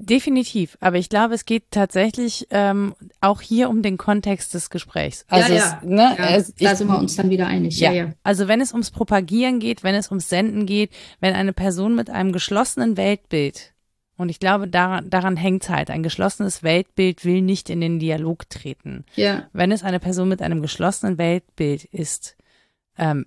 [0.00, 5.24] Definitiv, aber ich glaube, es geht tatsächlich ähm, auch hier um den Kontext des Gesprächs.
[5.26, 5.80] Also ja, ja.
[5.82, 7.80] Es, ne, ja es, da ich, sind wir uns dann wieder einig.
[7.80, 7.90] Ja.
[7.90, 11.96] ja, Also wenn es ums Propagieren geht, wenn es ums Senden geht, wenn eine Person
[11.96, 13.72] mit einem geschlossenen Weltbild
[14.18, 15.90] und ich glaube, daran, daran hängt halt.
[15.90, 19.04] Ein geschlossenes Weltbild will nicht in den Dialog treten.
[19.14, 19.48] Ja.
[19.52, 22.36] Wenn es eine Person mit einem geschlossenen Weltbild ist,
[22.98, 23.26] ähm,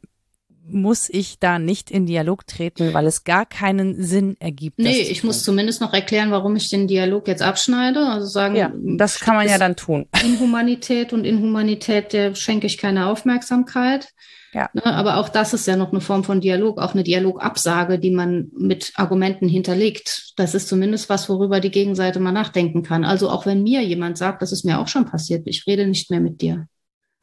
[0.63, 4.79] muss ich da nicht in Dialog treten, weil es gar keinen Sinn ergibt.
[4.79, 8.05] Nee, ich muss zumindest noch erklären, warum ich den Dialog jetzt abschneide.
[8.05, 10.07] Also sagen, ja, das kann man ja dann tun.
[10.23, 14.09] Inhumanität und Inhumanität, der schenke ich keine Aufmerksamkeit.
[14.53, 14.69] Ja.
[14.73, 18.11] Ne, aber auch das ist ja noch eine Form von Dialog, auch eine Dialogabsage, die
[18.11, 20.33] man mit Argumenten hinterlegt.
[20.35, 23.05] Das ist zumindest was, worüber die Gegenseite mal nachdenken kann.
[23.05, 26.11] Also auch wenn mir jemand sagt, das ist mir auch schon passiert, ich rede nicht
[26.11, 26.67] mehr mit dir.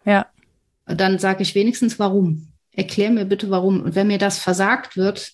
[0.06, 0.26] Ja.
[0.86, 2.48] Dann sage ich wenigstens warum
[2.78, 3.82] erklär mir bitte warum.
[3.82, 5.32] Und wenn mir das versagt wird,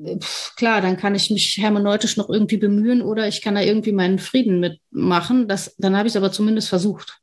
[0.00, 3.92] pf, klar, dann kann ich mich hermeneutisch noch irgendwie bemühen oder ich kann da irgendwie
[3.92, 5.46] meinen Frieden mitmachen.
[5.46, 7.20] Das, dann habe ich es aber zumindest versucht.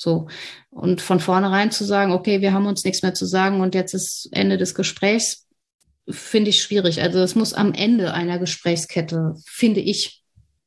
[0.00, 0.28] So.
[0.70, 3.92] Und von vornherein zu sagen, okay, wir haben uns nichts mehr zu sagen und jetzt
[3.92, 5.46] ist Ende des Gesprächs,
[6.08, 7.02] finde ich schwierig.
[7.02, 10.22] Also es muss am Ende einer Gesprächskette, finde ich,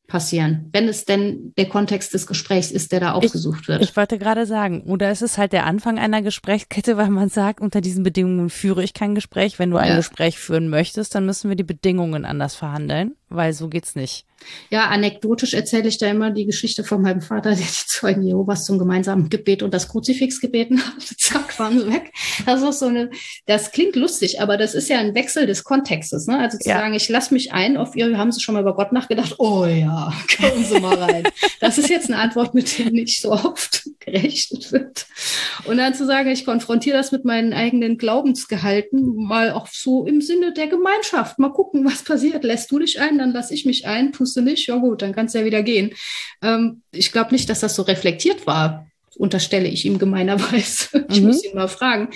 [0.05, 3.81] passieren, wenn es denn der Kontext des Gesprächs ist, der da aufgesucht ich, wird.
[3.81, 7.61] Ich wollte gerade sagen, oder ist es halt der Anfang einer Gesprächskette, weil man sagt,
[7.61, 9.57] unter diesen Bedingungen führe ich kein Gespräch.
[9.57, 9.95] Wenn du ein ja.
[9.95, 14.27] Gespräch führen möchtest, dann müssen wir die Bedingungen anders verhandeln, weil so geht's nicht.
[14.69, 18.65] Ja, anekdotisch erzähle ich da immer die Geschichte von meinem Vater, der die Zeugen Jehovas
[18.65, 21.01] zum gemeinsamen Gebet und das Kruzifix gebeten hat.
[21.17, 22.11] Zack, waren sie weg.
[22.45, 23.09] Das ist so eine,
[23.45, 26.27] das klingt lustig, aber das ist ja ein Wechsel des Kontextes.
[26.27, 26.39] Ne?
[26.39, 26.79] Also zu ja.
[26.79, 29.35] sagen, ich lasse mich ein auf ihr, haben Sie schon mal über Gott nachgedacht?
[29.39, 31.23] Oh ja, kommen Sie mal rein.
[31.59, 35.05] das ist jetzt eine Antwort, mit der nicht so oft gerechnet wird.
[35.65, 40.21] Und dann zu sagen, ich konfrontiere das mit meinen eigenen Glaubensgehalten, mal auch so im
[40.21, 41.39] Sinne der Gemeinschaft.
[41.39, 42.43] Mal gucken, was passiert.
[42.43, 44.11] Lässt du dich ein, dann lasse ich mich ein.
[44.11, 44.67] Tust du nicht?
[44.67, 45.93] Ja gut, dann kannst du ja wieder gehen.
[46.41, 51.05] Ähm, ich glaube nicht, dass das so reflektiert war unterstelle ich ihm gemeinerweise.
[51.09, 51.27] Ich mhm.
[51.27, 52.09] muss ihn mal fragen.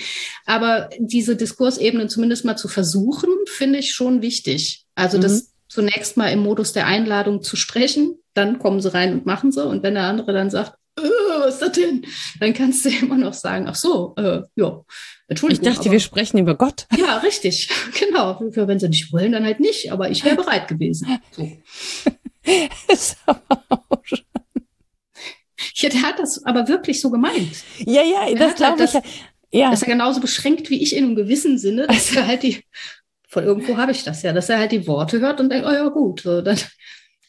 [0.46, 4.86] Aber diese Diskursebene zumindest mal zu versuchen, finde ich schon wichtig.
[4.94, 5.22] Also mhm.
[5.22, 9.52] das zunächst mal im Modus der Einladung zu sprechen, dann kommen sie rein und machen
[9.52, 9.64] sie.
[9.64, 11.02] Und wenn der andere dann sagt, äh,
[11.38, 12.06] was ist das denn?
[12.40, 14.82] Dann kannst du immer noch sagen, ach so, äh, ja,
[15.28, 15.62] Entschuldigung.
[15.62, 16.86] Ich dachte, aber, wir sprechen über Gott.
[16.96, 17.68] Ja, richtig,
[17.98, 18.40] genau.
[18.40, 21.20] Wenn sie nicht wollen, dann halt nicht, aber ich wäre bereit gewesen.
[21.32, 21.50] So.
[22.92, 24.20] ist aber auch schon.
[25.74, 27.62] Ja, der hat das aber wirklich so gemeint.
[27.78, 29.58] Ja, ja, der das glaube halt ich.
[29.60, 29.72] ja.
[29.72, 32.64] Ist er genauso beschränkt wie ich in einem gewissen Sinne, dass er halt die,
[33.28, 35.72] von irgendwo habe ich das ja, dass er halt die Worte hört und denkt, oh
[35.72, 36.58] ja, gut, so, dann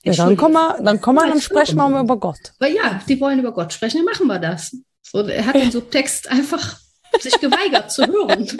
[0.03, 2.53] ja, dann kommen wir, dann kommen wir, dann sprechen wir mal über Gott.
[2.59, 4.77] Weil ja, die wollen über Gott sprechen, dann machen wir das.
[5.01, 6.79] So, er hat den Subtext einfach
[7.21, 8.47] sich geweigert zu hören.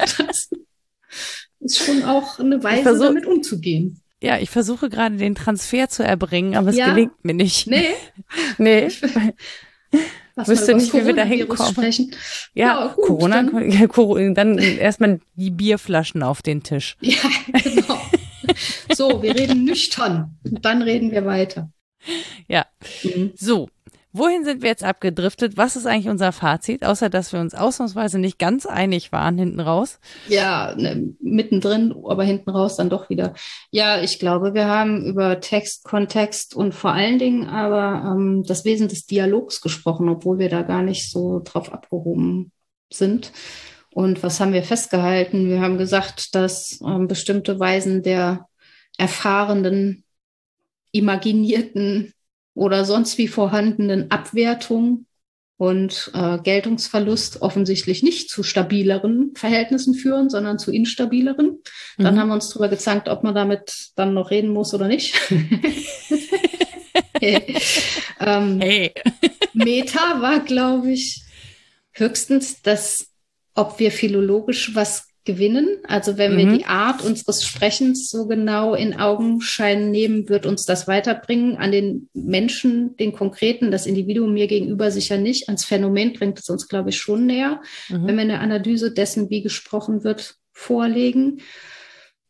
[1.62, 4.00] Das ist schon auch eine Weise, versuch, damit umzugehen.
[4.22, 6.94] Ja, ich versuche gerade den Transfer zu erbringen, aber es ja.
[6.94, 7.68] gelingt mir nicht.
[7.68, 7.90] Nee.
[8.58, 8.88] nee.
[10.36, 12.14] Was Wüsste nicht, wie wir da hinkommen.
[12.54, 16.96] Ja, ja gut, Corona, dann, dann erstmal die Bierflaschen auf den Tisch.
[17.02, 18.00] Ja, genau.
[18.94, 21.72] So, wir reden nüchtern und dann reden wir weiter.
[22.48, 22.66] Ja.
[23.04, 23.32] Mhm.
[23.36, 23.70] So,
[24.20, 25.58] wohin sind wir jetzt abgedriftet?
[25.58, 29.60] Was ist eigentlich unser Fazit, außer dass wir uns ausnahmsweise nicht ganz einig waren hinten
[29.60, 30.00] raus?
[30.28, 33.34] Ja, ne, mittendrin, aber hinten raus dann doch wieder.
[33.72, 38.66] Ja, ich glaube, wir haben über Text, Kontext und vor allen Dingen aber ähm, das
[38.66, 42.52] Wesen des Dialogs gesprochen, obwohl wir da gar nicht so drauf abgehoben
[42.92, 43.32] sind.
[43.92, 45.50] Und was haben wir festgehalten?
[45.50, 48.48] Wir haben gesagt, dass ähm, bestimmte Weisen der
[48.98, 50.04] erfahrenen,
[50.92, 52.14] imaginierten
[52.60, 55.06] oder sonst wie vorhandenen Abwertung
[55.56, 61.62] und äh, Geltungsverlust offensichtlich nicht zu stabileren Verhältnissen führen, sondern zu instabileren.
[61.98, 62.04] Mhm.
[62.04, 65.16] Dann haben wir uns darüber gezankt, ob man damit dann noch reden muss oder nicht.
[67.20, 67.56] hey.
[68.22, 68.94] Ähm, hey.
[69.54, 71.24] Meta war, glaube ich,
[71.94, 73.08] höchstens, dass
[73.56, 75.78] ob wir philologisch was gewinnen.
[75.84, 76.38] Also wenn mhm.
[76.38, 81.72] wir die Art unseres Sprechens so genau in Augenschein nehmen, wird uns das weiterbringen an
[81.72, 85.48] den Menschen, den konkreten, das Individuum mir gegenüber sicher nicht.
[85.48, 88.08] Ans Phänomen bringt es uns, glaube ich, schon näher, mhm.
[88.08, 91.42] wenn wir eine Analyse dessen, wie gesprochen wird, vorlegen.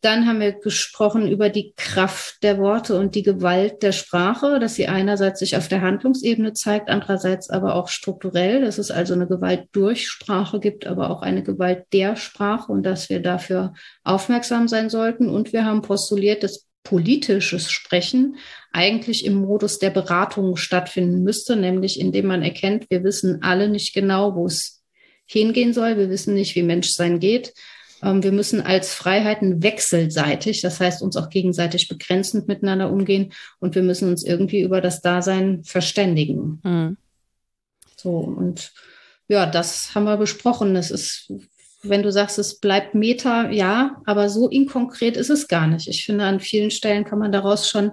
[0.01, 4.75] Dann haben wir gesprochen über die Kraft der Worte und die Gewalt der Sprache, dass
[4.75, 9.27] sie einerseits sich auf der Handlungsebene zeigt, andererseits aber auch strukturell, dass es also eine
[9.27, 13.73] Gewalt durch Sprache gibt, aber auch eine Gewalt der Sprache und dass wir dafür
[14.03, 15.27] aufmerksam sein sollten.
[15.27, 18.37] Und wir haben postuliert, dass politisches Sprechen
[18.71, 23.93] eigentlich im Modus der Beratung stattfinden müsste, nämlich indem man erkennt, wir wissen alle nicht
[23.93, 24.81] genau, wo es
[25.25, 25.97] hingehen soll.
[25.97, 27.53] Wir wissen nicht, wie Menschsein geht.
[28.03, 33.75] Ähm, wir müssen als Freiheiten wechselseitig, das heißt uns auch gegenseitig begrenzend miteinander umgehen und
[33.75, 36.59] wir müssen uns irgendwie über das Dasein verständigen.
[36.63, 36.97] Mhm.
[37.95, 38.71] So, und
[39.27, 40.73] ja, das haben wir besprochen.
[40.73, 41.31] Das ist,
[41.83, 45.87] wenn du sagst, es bleibt Meta, ja, aber so inkonkret ist es gar nicht.
[45.87, 47.91] Ich finde, an vielen Stellen kann man daraus schon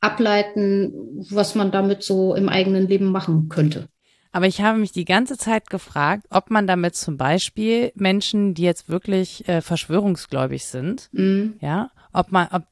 [0.00, 0.92] ableiten,
[1.30, 3.88] was man damit so im eigenen Leben machen könnte.
[4.38, 8.62] Aber ich habe mich die ganze Zeit gefragt, ob man damit zum Beispiel Menschen, die
[8.62, 11.56] jetzt wirklich äh, verschwörungsgläubig sind, mhm.
[11.60, 12.62] ja, ob man, ob,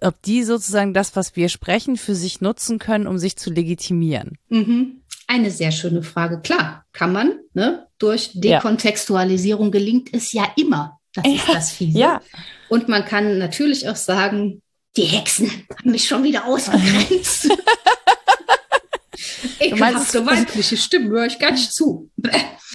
[0.00, 4.36] ob die sozusagen das, was wir sprechen, für sich nutzen können, um sich zu legitimieren.
[4.48, 5.02] Mhm.
[5.28, 6.40] Eine sehr schöne Frage.
[6.40, 7.38] Klar, kann man.
[7.54, 7.86] Ne?
[7.98, 9.70] Durch Dekontextualisierung ja.
[9.70, 10.98] gelingt es ja immer.
[11.14, 12.00] Das ist das Fiese.
[12.00, 12.20] Ja.
[12.68, 14.60] Und man kann natürlich auch sagen,
[14.96, 17.48] die Hexen haben mich schon wieder ausgegrenzt.
[19.58, 22.10] Ekelhafte weibliche Stimme höre ich gar nicht zu.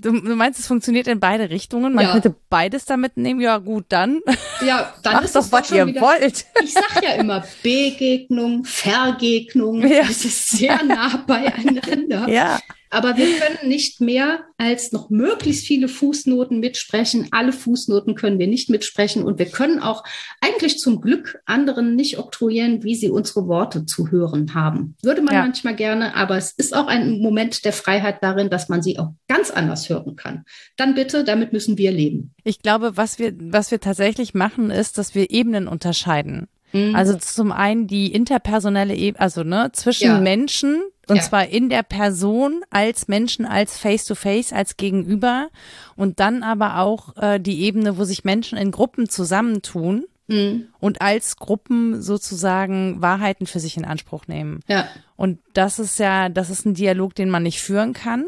[0.03, 1.93] Du, du, meinst, es funktioniert in beide Richtungen?
[1.93, 2.11] Man ja.
[2.11, 3.39] könnte beides damit nehmen?
[3.39, 4.21] Ja, gut, dann.
[4.65, 6.45] Ja, dann Macht ist doch, was ihr wieder, wollt.
[6.63, 9.81] Ich sag ja immer Begegnung, Vergegnung.
[9.87, 10.03] Ja.
[10.03, 12.27] Das ist sehr nah beieinander.
[12.29, 12.59] Ja.
[12.89, 17.27] Aber wir können nicht mehr als noch möglichst viele Fußnoten mitsprechen.
[17.31, 20.03] Alle Fußnoten können wir nicht mitsprechen und wir können auch
[20.41, 24.95] eigentlich zum Glück anderen nicht oktroyieren, wie sie unsere Worte zu hören haben.
[25.01, 25.41] Würde man ja.
[25.41, 29.13] manchmal gerne, aber es ist auch ein Moment der Freiheit darin, dass man sie auch
[29.27, 30.45] ganz anders hören kann.
[30.77, 32.33] Dann bitte, damit müssen wir leben.
[32.43, 36.47] Ich glaube, was wir, was wir tatsächlich machen, ist, dass wir Ebenen unterscheiden.
[36.73, 36.95] Mhm.
[36.95, 40.19] Also zum einen die interpersonelle Ebene, also ne, zwischen ja.
[40.19, 41.21] Menschen, und ja.
[41.21, 45.49] zwar in der Person als Menschen, als Face-to-Face, -face, als Gegenüber.
[45.95, 50.67] Und dann aber auch äh, die Ebene, wo sich Menschen in Gruppen zusammentun mhm.
[50.79, 54.61] und als Gruppen sozusagen Wahrheiten für sich in Anspruch nehmen.
[54.67, 54.87] Ja.
[55.15, 58.25] Und das ist ja, das ist ein Dialog, den man nicht führen kann.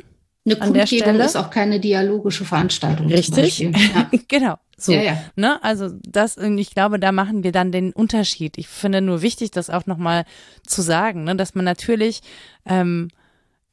[0.56, 3.08] Eine Kundgebung ist auch keine dialogische Veranstaltung.
[3.08, 3.60] Richtig.
[3.70, 4.10] Ja.
[4.28, 4.56] genau.
[4.78, 5.18] So, ja, ja.
[5.36, 5.64] ne?
[5.64, 8.58] Also das, ich glaube, da machen wir dann den Unterschied.
[8.58, 10.26] Ich finde nur wichtig, das auch nochmal
[10.66, 11.36] zu sagen, ne?
[11.36, 12.22] dass man natürlich,
[12.66, 13.10] ähm,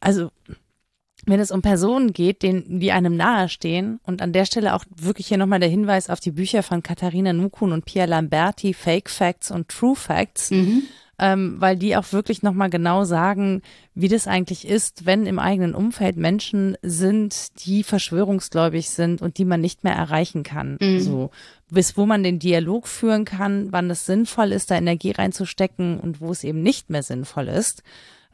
[0.00, 0.30] also
[1.26, 5.26] wenn es um Personen geht, denen, die einem nahestehen, und an der Stelle auch wirklich
[5.26, 9.50] hier nochmal der Hinweis auf die Bücher von Katharina Nukun und Pia Lamberti, Fake Facts
[9.50, 10.84] und True Facts, mhm
[11.18, 13.62] ähm, weil die auch wirklich nochmal genau sagen,
[13.94, 19.46] wie das eigentlich ist, wenn im eigenen Umfeld Menschen sind, die verschwörungsgläubig sind und die
[19.46, 20.76] man nicht mehr erreichen kann.
[20.80, 21.00] Mhm.
[21.00, 21.30] So,
[21.70, 26.20] bis wo man den Dialog führen kann, wann es sinnvoll ist, da Energie reinzustecken und
[26.20, 27.82] wo es eben nicht mehr sinnvoll ist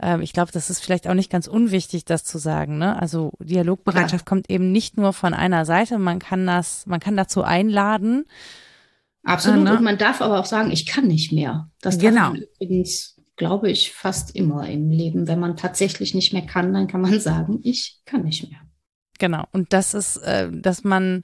[0.02, 2.78] ähm, ich glaube, das ist vielleicht auch nicht ganz unwichtig, das zu sagen.
[2.78, 3.00] Ne?
[3.00, 4.28] Also Dialogbereitschaft ja.
[4.28, 5.98] kommt eben nicht nur von einer Seite.
[5.98, 8.24] Man kann das, man kann dazu einladen,
[9.24, 9.66] Absolut.
[9.66, 11.70] Äh, Und man darf aber auch sagen, ich kann nicht mehr.
[11.80, 12.28] Das darf genau.
[12.30, 15.28] man übrigens, glaube ich, fast immer im Leben.
[15.28, 18.60] Wenn man tatsächlich nicht mehr kann, dann kann man sagen, ich kann nicht mehr.
[19.18, 19.44] Genau.
[19.52, 21.22] Und das ist, äh, dass man,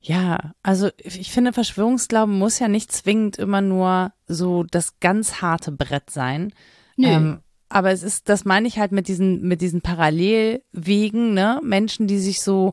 [0.00, 5.72] ja, also ich finde, Verschwörungsglauben muss ja nicht zwingend immer nur so das ganz harte
[5.72, 6.52] Brett sein.
[6.96, 7.08] Nö.
[7.08, 7.40] Ähm,
[7.74, 11.60] aber es ist, das meine ich halt mit diesen, mit diesen Parallelwegen, ne?
[11.64, 12.72] Menschen, die sich so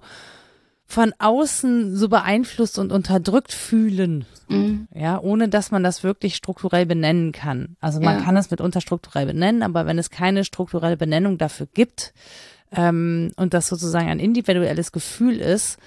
[0.86, 4.26] von außen so beeinflusst und unterdrückt fühlen.
[4.48, 4.88] Mhm.
[4.94, 7.78] Ja, ohne dass man das wirklich strukturell benennen kann.
[7.80, 8.24] Also man ja.
[8.24, 12.14] kann es mitunter strukturell benennen, aber wenn es keine strukturelle Benennung dafür gibt
[12.72, 15.80] ähm, und das sozusagen ein individuelles Gefühl ist,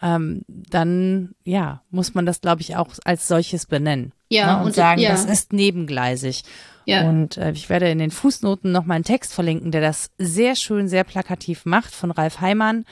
[0.00, 4.12] ähm, dann ja, muss man das, glaube ich, auch als solches benennen.
[4.28, 4.60] Ja, ne?
[4.60, 5.10] und, und, sagen, ja.
[5.10, 6.44] das ist nebengleisig.
[6.84, 7.08] Ja.
[7.08, 10.56] Und äh, ich werde in den Fußnoten noch mal einen Text verlinken, der das sehr
[10.56, 12.84] schön, sehr plakativ macht von Ralf Heimann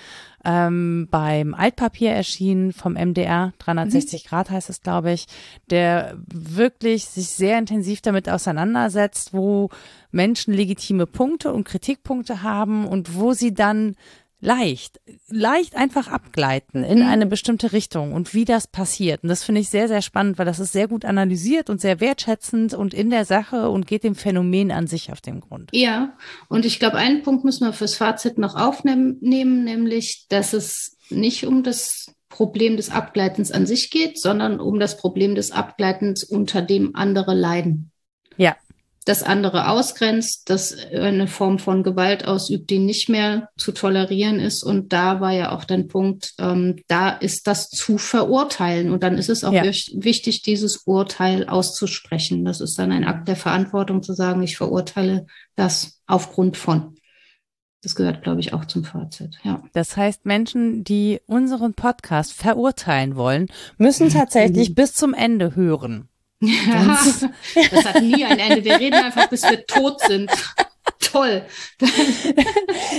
[0.45, 4.29] ähm, beim Altpapier erschienen vom MDR, 360 mhm.
[4.29, 5.27] Grad heißt es, glaube ich,
[5.69, 9.69] der wirklich sich sehr intensiv damit auseinandersetzt, wo
[10.11, 13.97] Menschen legitime Punkte und Kritikpunkte haben und wo sie dann
[14.41, 17.07] leicht, leicht einfach abgleiten in mhm.
[17.07, 19.23] eine bestimmte Richtung und wie das passiert.
[19.23, 22.01] Und das finde ich sehr, sehr spannend, weil das ist sehr gut analysiert und sehr
[22.01, 25.71] wertschätzend und in der Sache und geht dem Phänomen an sich auf den Grund.
[25.73, 26.17] Ja,
[26.49, 31.45] und ich glaube, einen Punkt müssen wir fürs Fazit noch aufnehmen, nämlich, dass es nicht
[31.47, 36.63] um das Problem des Abgleitens an sich geht, sondern um das Problem des Abgleitens, unter
[36.63, 37.91] dem andere leiden.
[38.37, 38.55] Ja
[39.09, 44.63] das andere ausgrenzt, das eine Form von Gewalt ausübt, die nicht mehr zu tolerieren ist.
[44.63, 48.91] Und da war ja auch dein Punkt, ähm, da ist das zu verurteilen.
[48.91, 49.65] Und dann ist es auch ja.
[49.65, 52.45] wichtig, dieses Urteil auszusprechen.
[52.45, 55.27] Das ist dann ein Akt der Verantwortung zu sagen, ich verurteile
[55.57, 56.97] das aufgrund von.
[57.83, 59.39] Das gehört, glaube ich, auch zum Fazit.
[59.43, 59.63] Ja.
[59.73, 63.47] Das heißt, Menschen, die unseren Podcast verurteilen wollen,
[63.79, 64.75] müssen tatsächlich mhm.
[64.75, 66.09] bis zum Ende hören.
[66.41, 66.99] Ja,
[67.71, 68.65] das hat nie ein Ende.
[68.65, 70.31] Wir reden einfach, bis wir tot sind.
[71.01, 71.45] Toll.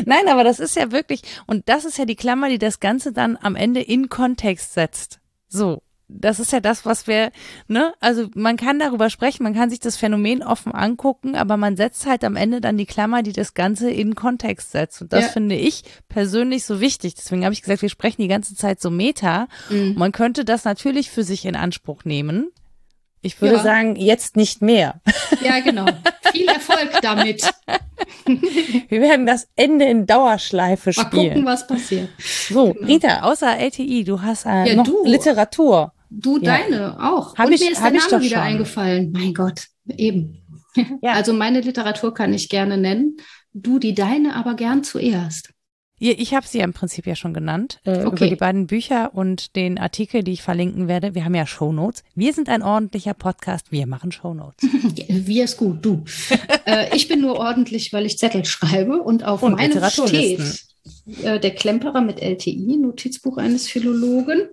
[0.05, 3.13] Nein, aber das ist ja wirklich, und das ist ja die Klammer, die das Ganze
[3.13, 5.19] dann am Ende in Kontext setzt.
[5.47, 7.31] So das ist ja das, was wir,
[7.67, 11.77] ne, also man kann darüber sprechen, man kann sich das Phänomen offen angucken, aber man
[11.77, 15.01] setzt halt am Ende dann die Klammer, die das Ganze in Kontext setzt.
[15.01, 15.29] Und das ja.
[15.29, 17.13] finde ich persönlich so wichtig.
[17.15, 19.47] Deswegen habe ich gesagt, wir sprechen die ganze Zeit so Meta.
[19.69, 19.93] Mhm.
[19.95, 22.49] Man könnte das natürlich für sich in Anspruch nehmen.
[23.21, 23.63] Ich würde ja.
[23.63, 25.01] sagen, jetzt nicht mehr.
[25.41, 25.85] Ja, genau.
[26.33, 27.49] Viel Erfolg damit.
[28.25, 31.09] Wir werden das Ende in Dauerschleife spielen.
[31.11, 32.09] Mal gucken, was passiert.
[32.17, 32.85] So, genau.
[32.85, 35.05] Rita, außer LTI, du hast äh, ja, noch du.
[35.05, 35.93] Literatur.
[36.09, 36.57] Du ja.
[36.57, 37.37] deine auch.
[37.37, 38.37] Hab Und ich, mir ist der Name wieder schon.
[38.39, 39.11] eingefallen.
[39.13, 40.43] Mein Gott, eben.
[41.01, 41.13] Ja.
[41.13, 43.17] Also meine Literatur kann ich gerne nennen.
[43.53, 45.51] Du die deine aber gern zuerst.
[45.99, 48.07] Ich habe sie ja im Prinzip ja schon genannt, äh, okay.
[48.07, 51.13] über die beiden Bücher und den Artikel, die ich verlinken werde.
[51.13, 52.03] Wir haben ja Shownotes.
[52.15, 54.63] Wir sind ein ordentlicher Podcast, wir machen Shownotes.
[55.07, 56.05] wir ist gut, du.
[56.65, 60.39] äh, ich bin nur ordentlich, weil ich Zettel schreibe und auf und meinem steht
[61.23, 64.49] äh, der Klemperer mit LTI, Notizbuch eines Philologen.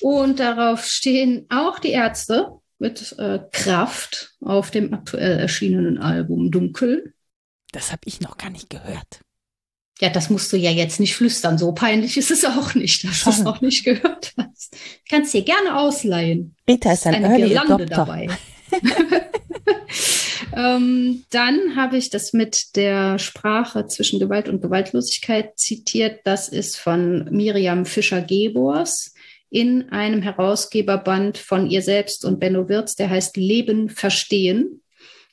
[0.00, 7.14] Und darauf stehen auch die Ärzte mit äh, Kraft auf dem aktuell erschienenen Album Dunkel.
[7.72, 9.20] Das habe ich noch gar nicht gehört.
[10.00, 11.58] Ja, das musst du ja jetzt nicht flüstern.
[11.58, 14.76] So peinlich ist es auch nicht, dass du es noch nicht gehört hast.
[15.08, 16.54] Kannst dir gerne ausleihen.
[16.68, 18.28] Rita ist ein eine Early Girlande dabei.
[20.56, 26.20] ähm, dann habe ich das mit der Sprache zwischen Gewalt und Gewaltlosigkeit zitiert.
[26.24, 29.14] Das ist von Miriam Fischer-Gebors
[29.50, 34.82] in einem Herausgeberband von ihr selbst und Benno Wirz, der heißt Leben verstehen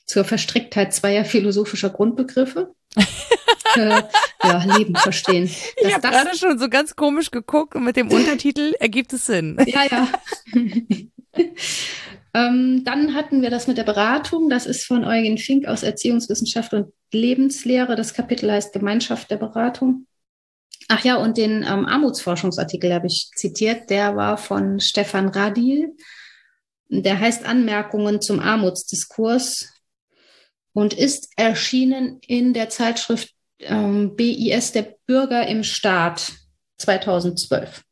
[0.06, 2.74] zur Verstricktheit zweier philosophischer Grundbegriffe.
[2.96, 4.02] Äh,
[4.42, 5.44] ja, Leben verstehen.
[5.44, 9.56] ich habe gerade schon so ganz komisch geguckt und mit dem Untertitel ergibt es Sinn.
[9.66, 10.08] Ja, ja.
[12.34, 14.48] ähm, dann hatten wir das mit der Beratung.
[14.48, 17.96] Das ist von Eugen Fink aus Erziehungswissenschaft und Lebenslehre.
[17.96, 20.06] Das Kapitel heißt Gemeinschaft der Beratung.
[20.88, 23.90] Ach ja, und den ähm, Armutsforschungsartikel habe ich zitiert.
[23.90, 25.94] Der war von Stefan Radil.
[26.88, 29.75] Der heißt Anmerkungen zum Armutsdiskurs
[30.76, 36.32] und ist erschienen in der Zeitschrift ähm, BIS, der Bürger im Staat
[36.76, 37.82] 2012.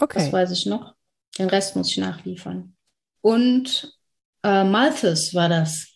[0.00, 0.18] Okay.
[0.18, 0.96] Das weiß ich noch.
[1.38, 2.74] Den Rest muss ich nachliefern.
[3.20, 3.96] Und
[4.42, 5.86] äh, Malthus war das,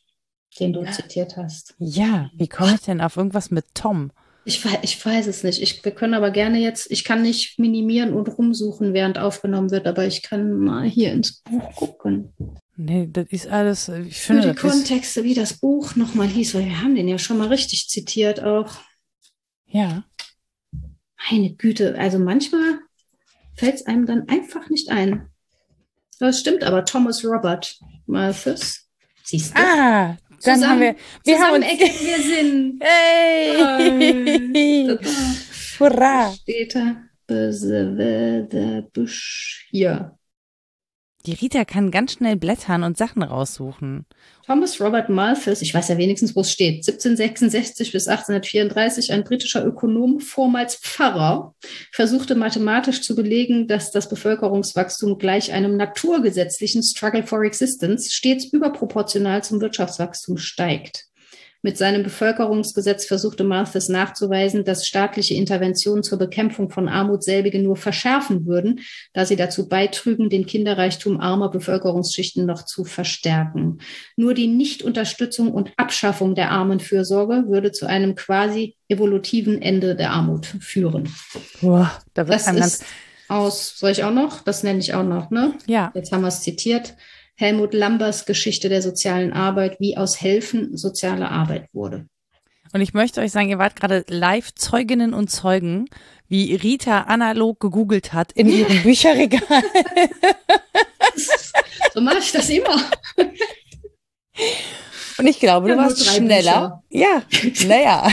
[0.60, 0.92] den du ja.
[0.92, 1.74] zitiert hast.
[1.80, 4.12] Ja, wie komme ich denn auf irgendwas mit Tom?
[4.44, 5.60] Ich, ich weiß es nicht.
[5.60, 9.88] Ich, wir können aber gerne jetzt, ich kann nicht minimieren und rumsuchen, während aufgenommen wird,
[9.88, 12.32] aber ich kann mal hier ins Buch gucken.
[12.80, 14.42] Nee, das ist alles, äh, ich finde.
[14.42, 17.48] Für die Kontexte, wie das Buch nochmal hieß, weil wir haben den ja schon mal
[17.48, 18.78] richtig zitiert auch.
[19.66, 20.04] Ja.
[21.28, 22.78] Meine Güte, also manchmal
[23.56, 25.28] fällt es einem dann einfach nicht ein.
[26.20, 28.88] Das stimmt aber, Thomas Robert Malthus.
[29.24, 29.60] Siehst du?
[29.60, 30.94] Ah, dann zusammen, haben wir,
[31.24, 32.80] wir haben uns, wir sind.
[34.54, 34.98] Hey!
[35.80, 36.32] Hurra!
[36.32, 37.02] Steht da,
[39.70, 40.17] hier.
[41.28, 44.06] Die Rita kann ganz schnell blättern und Sachen raussuchen.
[44.46, 49.62] Thomas Robert Malthus, ich weiß ja wenigstens, wo es steht, 1766 bis 1834, ein britischer
[49.62, 51.54] Ökonom, vormals Pfarrer,
[51.92, 59.44] versuchte mathematisch zu belegen, dass das Bevölkerungswachstum gleich einem naturgesetzlichen Struggle for Existence stets überproportional
[59.44, 61.07] zum Wirtschaftswachstum steigt.
[61.62, 67.76] Mit seinem Bevölkerungsgesetz versuchte Malthus nachzuweisen, dass staatliche Interventionen zur Bekämpfung von Armut selbige nur
[67.76, 68.80] verschärfen würden,
[69.12, 73.78] da sie dazu beitrügen, den Kinderreichtum armer Bevölkerungsschichten noch zu verstärken.
[74.16, 80.46] Nur die Nichtunterstützung und Abschaffung der Armenfürsorge würde zu einem quasi evolutiven Ende der Armut
[80.60, 81.12] führen.
[81.60, 82.84] Boah, da wird das ist
[83.28, 84.42] aus, soll ich auch noch?
[84.42, 85.54] Das nenne ich auch noch, ne?
[85.66, 85.90] Ja.
[85.94, 86.94] Jetzt haben wir es zitiert.
[87.38, 92.08] Helmut Lambers Geschichte der sozialen Arbeit, wie aus Helfen soziale Arbeit wurde.
[92.72, 95.88] Und ich möchte euch sagen, ihr wart gerade live Zeuginnen und Zeugen,
[96.26, 99.40] wie Rita analog gegoogelt hat in ihrem Bücherregal.
[101.94, 102.82] so mache ich das immer.
[105.18, 106.82] Und ich glaube, du warst schneller.
[106.90, 107.06] Bücher.
[107.06, 107.22] Ja,
[107.68, 108.12] naja.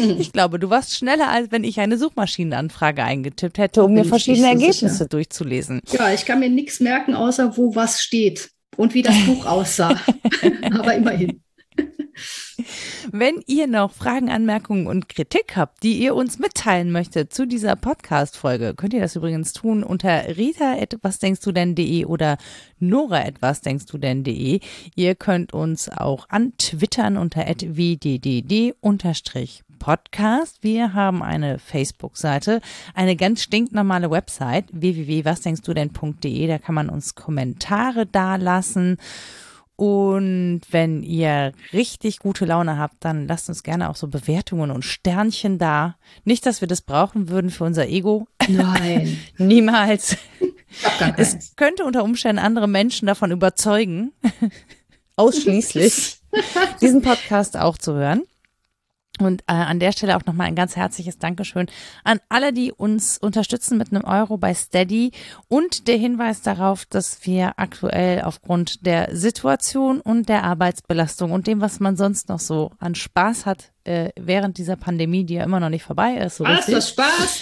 [0.20, 4.48] Ich glaube, du warst schneller, als wenn ich eine Suchmaschinenanfrage eingetippt hätte, um mir verschiedene
[4.48, 5.06] Ergebnisse sicher.
[5.06, 5.80] durchzulesen.
[5.92, 10.00] Ja, ich kann mir nichts merken, außer wo was steht und wie das Buch aussah.
[10.72, 11.42] Aber immerhin.
[13.12, 17.74] Wenn ihr noch Fragen, Anmerkungen und Kritik habt, die ihr uns mitteilen möchtet zu dieser
[17.76, 22.36] Podcast-Folge, könnt ihr das übrigens tun unter rita.wasdenkst-du-denn.de oder
[22.78, 24.60] nora.wasdenkst-du-denn.de.
[24.94, 28.74] Ihr könnt uns auch antwittern unter wddd
[29.80, 30.58] Podcast.
[30.62, 32.60] Wir haben eine Facebook-Seite,
[32.94, 36.46] eine ganz stinknormale Website, www.wasdenkstudenn.de.
[36.46, 38.98] Da kann man uns Kommentare dalassen.
[39.74, 44.84] Und wenn ihr richtig gute Laune habt, dann lasst uns gerne auch so Bewertungen und
[44.84, 45.96] Sternchen da.
[46.24, 48.28] Nicht, dass wir das brauchen würden für unser Ego.
[48.46, 49.16] Nein.
[49.38, 50.18] Niemals.
[51.16, 54.12] Es könnte unter Umständen andere Menschen davon überzeugen,
[55.16, 56.20] ausschließlich
[56.82, 58.24] diesen Podcast auch zu hören.
[59.26, 61.66] Und äh, an der Stelle auch nochmal ein ganz herzliches Dankeschön
[62.04, 65.12] an alle, die uns unterstützen mit einem Euro bei Steady
[65.48, 71.60] und der Hinweis darauf, dass wir aktuell aufgrund der Situation und der Arbeitsbelastung und dem,
[71.60, 75.60] was man sonst noch so an Spaß hat äh, während dieser Pandemie, die ja immer
[75.60, 76.36] noch nicht vorbei ist.
[76.36, 77.40] So was, das Spaß?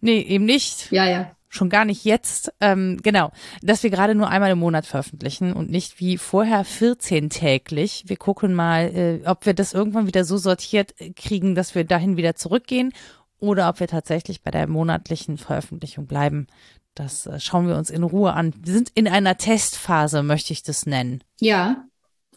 [0.00, 0.92] Nee, eben nicht.
[0.92, 3.30] Ja, ja schon gar nicht jetzt, ähm, genau,
[3.62, 8.04] dass wir gerade nur einmal im Monat veröffentlichen und nicht wie vorher 14 täglich.
[8.06, 12.16] Wir gucken mal, äh, ob wir das irgendwann wieder so sortiert kriegen, dass wir dahin
[12.16, 12.92] wieder zurückgehen
[13.38, 16.46] oder ob wir tatsächlich bei der monatlichen Veröffentlichung bleiben.
[16.94, 18.52] Das äh, schauen wir uns in Ruhe an.
[18.58, 21.22] Wir sind in einer Testphase, möchte ich das nennen.
[21.40, 21.84] Ja,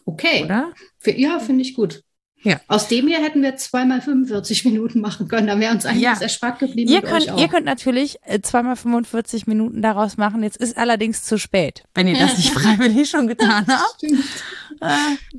[0.04, 0.44] okay.
[0.44, 0.72] Oder?
[1.04, 2.04] Ja, finde ich gut.
[2.42, 2.60] Ja.
[2.66, 5.46] Aus dem hier hätten wir zweimal 45 Minuten machen können.
[5.46, 6.20] Da wäre uns eigentlich ja.
[6.20, 6.90] erspart geblieben.
[6.90, 10.42] Ihr könnt, ihr könnt natürlich äh, zweimal 45 Minuten daraus machen.
[10.42, 14.02] Jetzt ist allerdings zu spät, wenn ihr das nicht freiwillig schon getan habt.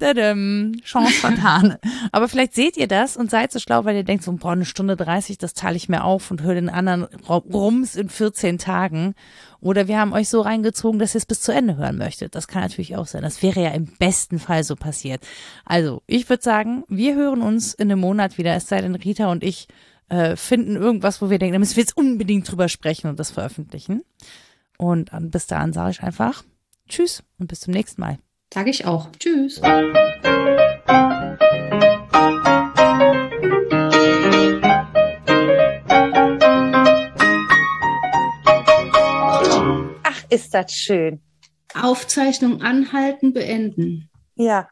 [0.02, 1.78] äh, Chance vertan.
[2.12, 4.66] Aber vielleicht seht ihr das und seid so schlau, weil ihr denkt so, boah, eine
[4.66, 9.16] Stunde 30, das teile ich mir auf und höre den anderen Rums in 14 Tagen.
[9.64, 12.36] Oder wir haben euch so reingezogen, dass ihr es bis zu Ende hören möchtet.
[12.36, 13.22] Das kann natürlich auch sein.
[13.22, 15.26] Das wäre ja im besten Fall so passiert.
[15.64, 19.32] Also, ich würde sagen, wir hören uns in einem Monat wieder, es sei denn, Rita
[19.32, 19.68] und ich
[20.10, 23.32] äh, finden irgendwas, wo wir denken, da müssen wir jetzt unbedingt drüber sprechen und das
[23.32, 24.04] veröffentlichen.
[24.78, 26.44] Und bis dahin sage ich einfach
[26.90, 28.18] Tschüss und bis zum nächsten Mal.
[28.54, 29.08] Sage ich auch.
[29.18, 29.62] Tschüss.
[40.34, 41.22] Ist das schön.
[41.74, 44.10] Aufzeichnung anhalten, beenden.
[44.36, 44.68] Ja.